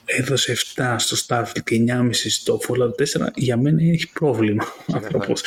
[0.06, 4.64] έδωσε 7 στο Starfield και 9,5 στο Fallout 4, για μένα έχει πρόβλημα
[4.94, 5.44] άνθρωπος.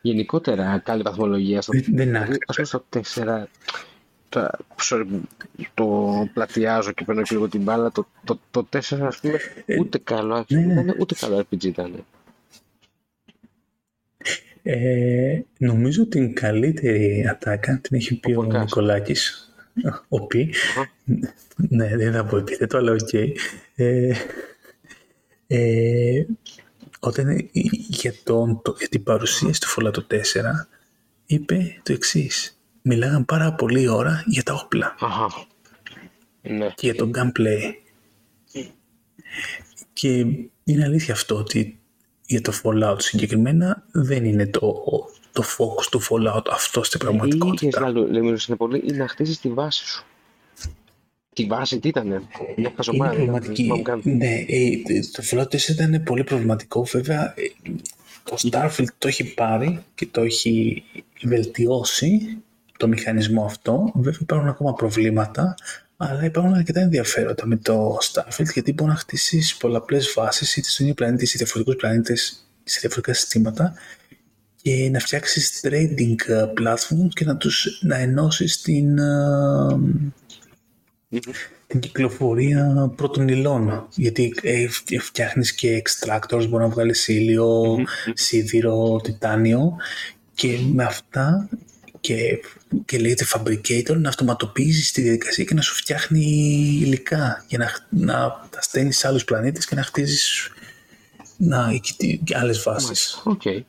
[0.00, 2.84] Γενικότερα, καλή βαθμολογία στο δεν, δεν Ας πούμε στο
[3.14, 3.44] 4,
[4.32, 4.50] το,
[5.74, 9.78] το πλατιάζω και παίρνω και λίγο την μπάλα, το, το, το 4 ας πούμε, ε,
[9.80, 10.94] ούτε καλό, ναι, ναι.
[10.98, 12.04] ούτε καλό RPG ήταν.
[14.62, 19.52] Ε, νομίζω την καλύτερη ατάκα την έχει πει ο, ο Νικολάκης.
[20.08, 20.54] Ο Πι.
[21.56, 23.12] Ναι, δεν θα πω επίθετο, αλλά οκ.
[23.74, 24.12] Ε,
[25.46, 26.24] ε,
[27.00, 27.48] όταν
[27.88, 30.20] για, τον, το, για την παρουσίαση του Fallout 4
[31.26, 32.61] είπε το εξής.
[32.82, 34.94] Μιλάγαν πάρα πολύ ώρα για τα όπλα.
[35.00, 35.46] Αχα.
[36.42, 36.72] Ναι.
[36.74, 37.74] Και για το gameplay.
[39.92, 40.26] Και
[40.64, 41.80] είναι αλήθεια αυτό ότι
[42.26, 44.84] για το Fallout συγκεκριμένα δεν είναι το,
[45.32, 47.80] το focus του Fallout αυτό στην πραγματικότητα.
[47.80, 50.04] Ή, άλλο, λέμε είναι πολύ, είναι να χτίσεις τη βάση σου.
[51.32, 53.14] Τη βάση τι ήταν, μια χαζομάρα.
[53.14, 54.10] Είναι προβληματική.
[54.10, 54.80] Ναι, ε,
[55.12, 56.84] το Fallout 4 ήταν πολύ προβληματικό.
[56.84, 57.70] Βέβαια, ε,
[58.24, 60.84] το Starfield το έχει πάρει και το έχει
[61.22, 62.42] βελτιώσει
[62.82, 63.92] το μηχανισμό αυτό.
[63.94, 65.54] Βέβαια υπάρχουν ακόμα προβλήματα,
[65.96, 70.86] αλλά υπάρχουν αρκετά ενδιαφέροντα με το Starfield γιατί μπορεί να χτίσει πολλαπλές βάσεις είτε στον
[70.86, 73.74] ίδιο πλανήτη, είτε σε διαφορετικούς πλανήτες, σε διαφορετικά συστήματα
[74.62, 79.78] και να φτιάξεις trading ε, platforms και να τους να ενώσεις την, ε,
[81.66, 83.88] την κυκλοφορία πρώτων υλών.
[83.94, 84.66] Γιατί ε,
[84.98, 87.76] φτιάχνεις και extractors, μπορεί να βγάλεις ήλιο,
[88.14, 89.76] σίδηρο, τιτάνιο
[90.34, 91.48] και με αυτά
[92.02, 92.40] και,
[92.84, 96.24] και λέγεται fabricator να αυτοματοποιήσει τη διαδικασία και να σου φτιάχνει
[96.82, 100.50] υλικά για να, να τα στέλνεις σε άλλους πλανήτες και να χτίζεις
[101.36, 101.72] να,
[102.24, 103.22] και άλλες βάσεις.
[103.24, 103.60] Okay.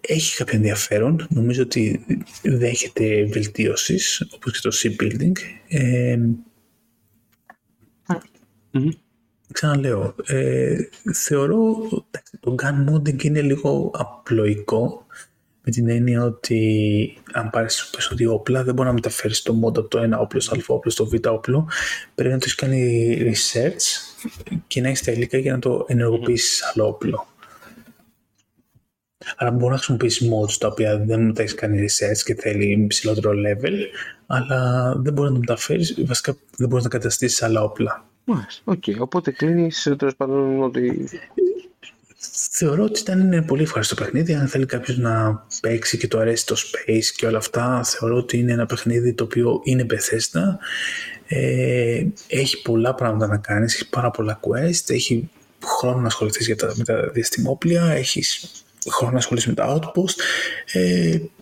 [0.00, 1.26] Έχει κάποιο ενδιαφέρον.
[1.30, 2.04] Νομίζω ότι
[2.42, 5.32] δέχεται βελτίωσεις, όπως και το shipbuilding.
[5.68, 6.18] Ε,
[8.72, 8.90] mm-hmm.
[9.52, 10.76] Ξαναλέω, ε,
[11.14, 11.88] θεωρώ
[12.40, 15.06] το gun modding είναι λίγο απλοϊκό
[15.68, 19.78] με την έννοια ότι αν πάρεις πες ότι όπλα δεν μπορεί να μεταφέρεις το mod
[19.78, 21.68] από το ένα όπλο στο α όπλο στο β όπλο
[22.14, 23.82] πρέπει να το έχεις κάνει research
[24.66, 27.26] και να έχεις τα υλικά για να το ενεργοποιήσεις άλλο όπλο.
[29.36, 33.30] Άρα μπορεί να χρησιμοποιήσεις mods τα οποία δεν τα έχεις κάνει research και θέλει ψηλότερο
[33.30, 33.74] level,
[34.26, 38.04] αλλά δεν μπορεί να το μεταφέρεις, βασικά δεν μπορείς να καταστήσεις άλλα όπλα.
[38.24, 38.62] Μάλιστα.
[38.64, 38.82] OK.
[38.86, 38.98] Okay.
[38.98, 41.08] Οπότε κλείνει τέλος πάντων ότι
[42.60, 44.34] θεωρώ ότι ήταν είναι πολύ ευχαριστώ παιχνίδι.
[44.34, 48.38] Αν θέλει κάποιος να παίξει και το αρέσει το space και όλα αυτά, θεωρώ ότι
[48.38, 50.42] είναι ένα παιχνίδι το οποίο είναι Bethesda.
[51.26, 55.30] Ε, έχει πολλά πράγματα να κάνεις, έχει πάρα πολλά quest, έχει
[55.64, 58.50] χρόνο να ασχοληθείς για τα, με τα διαστημόπλια, έχεις
[58.90, 60.14] χρόνο να ασχοληθείς με τα outpost
[60.72, 61.37] ε, και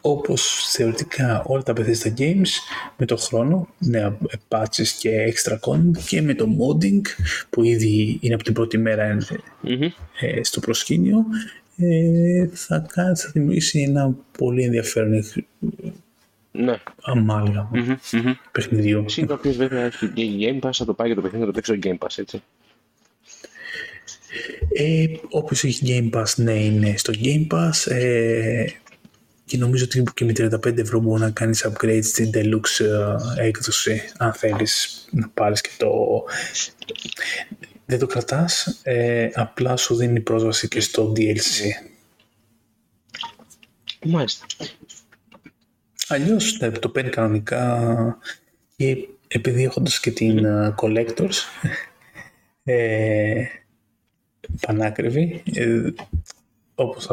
[0.00, 2.48] όπως θεωρητικά όλα τα Bethesda Games
[2.96, 4.18] με το χρόνο, νέα
[4.48, 7.00] patches και extra content και με το modding
[7.50, 9.18] που ήδη είναι από την πρώτη μέρα
[10.20, 11.24] ε, στο προσκήνιο
[11.76, 15.24] ε, θα, κάνει, θα δημιουργήσει ένα πολύ ενδιαφέρον
[16.52, 16.76] ναι.
[17.02, 18.32] αμάλγαμα mm-hmm, mm-hmm.
[18.52, 19.04] παιχνιδιού.
[19.06, 21.60] Εσύ το οποίο βέβαια έχει Game Pass, θα το πάει και το παιχνίδι, θα το
[21.60, 22.42] παίξει στο Game Pass, έτσι.
[24.72, 27.90] Ε, όποιος έχει Game Pass, ναι, είναι στο Game Pass.
[27.90, 28.64] Ε,
[29.50, 32.84] και νομίζω ότι και με 35 ευρώ μπορεί να κάνεις upgrade στην Deluxe
[33.36, 35.90] ε, έκδοση, αν θέλεις να πάρεις και το...
[37.86, 41.62] Δεν το κρατάς, ε, απλά σου δίνει πρόσβαση και στο DLC.
[44.06, 44.46] Μάλιστα.
[46.08, 48.18] Αλλιώς ναι, το παίρνει κανονικά
[48.76, 51.36] και επειδή έχοντας και την uh, Collectors
[52.64, 53.44] ε,
[54.60, 55.90] πανάκριβη, ε,
[56.74, 57.06] όπως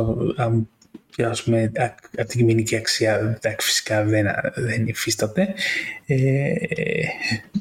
[1.18, 1.72] θα, αν πιάσουμε
[2.20, 5.54] αντικειμενική αξία, εντάξει, φυσικά δεν, δεν υφίσταται,
[6.06, 6.54] ε,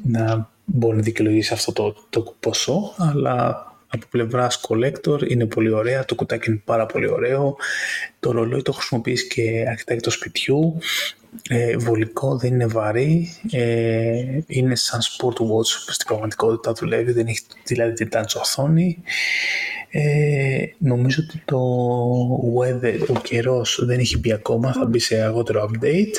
[0.03, 6.05] να μπορεί να δικαιολογήσει αυτό το, το ποσό, αλλά από πλευρά collector είναι πολύ ωραία,
[6.05, 7.55] το κουτάκι είναι πάρα πολύ ωραίο,
[8.19, 10.77] το ρολόι το χρησιμοποιείς και αρχιτέκτο σπιτιού,
[11.49, 17.41] ε, βολικό, δεν είναι βαρύ, ε, είναι σαν sport watch στην πραγματικότητα δουλεύει, δεν έχει
[17.63, 19.03] δηλαδή την touch οθόνη.
[19.89, 21.59] Ε, νομίζω ότι το
[22.57, 26.13] weather, ο καιρός δεν έχει μπει ακόμα, θα μπει σε αργότερο update.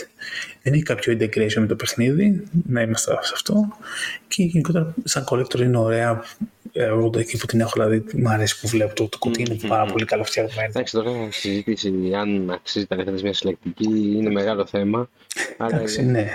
[0.62, 3.68] Δεν έχει κάποιο integration με το παιχνίδι, να είμαστε σε αυτό.
[4.28, 6.22] Και γενικότερα σαν collector είναι ωραία.
[6.72, 9.92] Εγώ εκεί που την έχω, δηλαδή, μου αρέσει που βλέπω το, το κουτί, είναι πάρα
[9.92, 10.68] πολύ καλό φτιαγμένο.
[10.68, 15.10] Εντάξει, τώρα η συζήτηση αν αξίζει τα λεφτά μια συλλεκτική είναι μεγάλο θέμα.
[15.70, 16.30] Εντάξει, ναι.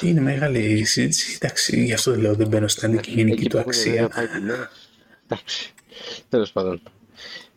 [0.00, 1.38] Είναι μεγάλη η συζήτηση.
[1.40, 4.10] Εντάξει, γι' αυτό δεν λέω δεν μπαίνω στην αντικειμενική του αξία.
[5.28, 5.74] Εντάξει.
[6.28, 6.80] Τέλος πάντων.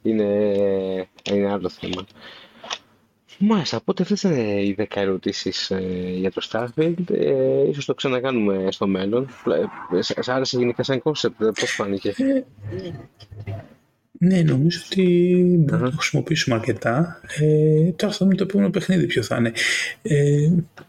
[0.02, 0.26] Είναι,
[1.24, 2.06] είναι άλλο θέμα.
[3.42, 5.80] Μάλιστα, οπότε αυτές ήταν οι 10 ερωτήσεις ε,
[6.16, 7.12] για το Starfield.
[7.12, 9.30] Ε, ίσως το ξανακάνουμε στο μέλλον.
[9.94, 12.14] Ε, Σ' άρεσε γενικά σαν κόνσεπτ, πώς φάνηκε;
[14.12, 15.04] Ναι, νομίζω ότι
[15.60, 17.22] μπορούμε να το χρησιμοποιήσουμε αρκετά.
[17.40, 19.52] Ε, τώρα θα δούμε το επόμενο παιχνίδι ποιο θα είναι.
[20.02, 20.84] Ε, το,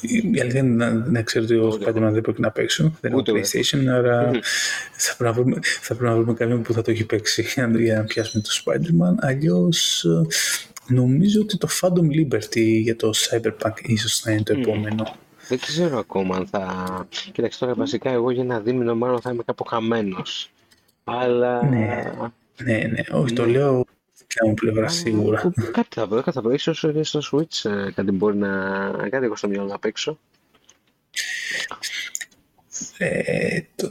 [0.00, 2.92] η αλήθεια είναι να, να ξέρω ότι ο Spider-Man δεν πρέπει να παίξω.
[3.00, 4.30] Δεν έχω PlayStation, άρα
[4.92, 7.42] θα πρέπει, να βρούμε, θα πρέπει να βρούμε κάποιον που θα το έχει παίξει
[7.84, 9.14] για να πιάσουμε το Spider-Man.
[9.18, 10.06] Αλλιώς
[10.86, 15.16] νομίζω ότι το Phantom Liberty για το Cyberpunk ίσως θα είναι το επόμενο.
[15.48, 17.06] Δεν ξέρω ακόμα αν θα...
[17.32, 20.50] Κοίταξε τώρα βασικά εγώ για ένα δίμηνο μάλλον θα είμαι κάπου χαμένος.
[21.04, 21.64] Αλλά...
[21.64, 22.12] Ναι,
[22.62, 23.02] ναι, ναι.
[23.10, 23.50] όχι το ναι.
[23.50, 23.84] λέω
[24.28, 25.52] δικιά μου πλευρά σίγουρα.
[25.72, 26.52] Κάτι θα βρω, κάτι θα βρω.
[26.52, 28.48] Ίσως στο Switch ε, κάτι μπορεί να...
[29.10, 30.18] Κάτι έχω στο μυαλό να παίξω.
[32.98, 33.88] Ε, το,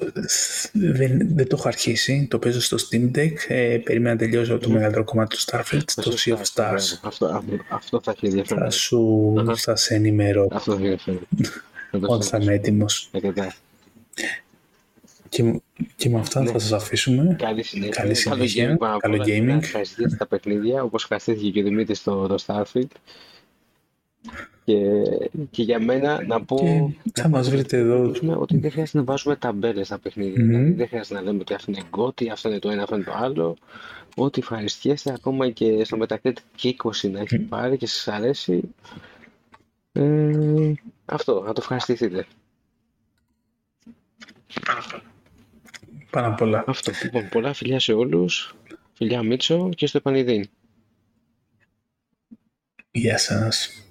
[0.72, 2.28] δεν, δεν το έχω αρχίσει.
[2.30, 3.34] Το παίζω στο Steam Deck.
[3.48, 7.00] Ε, περίμενα να τελειώσω το μεγαλύτερο κομμάτι του Starfield, το Sea of Stars.
[7.02, 8.64] Αυτό, αυτό, θα έχει ενδιαφέρον.
[8.64, 10.48] Θα σου θα σε ενημερώ.
[10.52, 11.20] Αυτό θα έχει
[11.92, 13.10] Όταν θα είμαι έτοιμος.
[15.30, 15.62] Και,
[15.96, 16.52] και με αυτά ναι.
[16.52, 17.36] θα σας αφήσουμε.
[17.40, 18.02] Καλή συνέχεια.
[18.02, 18.78] Καλή συνέχεια.
[19.00, 19.58] Καλό gaming.
[19.62, 22.92] Ευχαριστείτε τα παιχνίδια, όπως ευχαριστήθηκε και ο Δημήτρης στο, το Starfield.
[24.64, 25.04] Και,
[25.52, 26.94] και για μένα να πω.
[27.14, 28.12] Και θα μας βρείτε εδώ.
[28.38, 30.44] Ότι δεν χρειάζεται να βάζουμε ταμπέλες στα παιχνίδια.
[30.44, 30.48] Mm-hmm.
[30.48, 33.04] Δηλαδή δεν χρειάζεται να λέμε ότι αυτό είναι γκότι, αυτό είναι το ένα, αυτό είναι
[33.04, 33.58] το άλλο.
[34.16, 38.62] Ό,τι ευχαριστιέστε, ακόμα και στο Metacritic και 20 να έχει πάρει και σας αρέσει.
[39.92, 40.74] Ε,
[41.06, 42.26] αυτό, να το ευχαριστηθείτε.
[46.18, 46.64] Πάρα πολλά.
[46.68, 46.92] Αυτό.
[47.04, 48.56] Λοιπόν, πολλά φιλιά σε όλους.
[48.94, 50.50] Φιλιά Μίτσο και στο επανειδήν.
[52.92, 53.87] Γεια σας.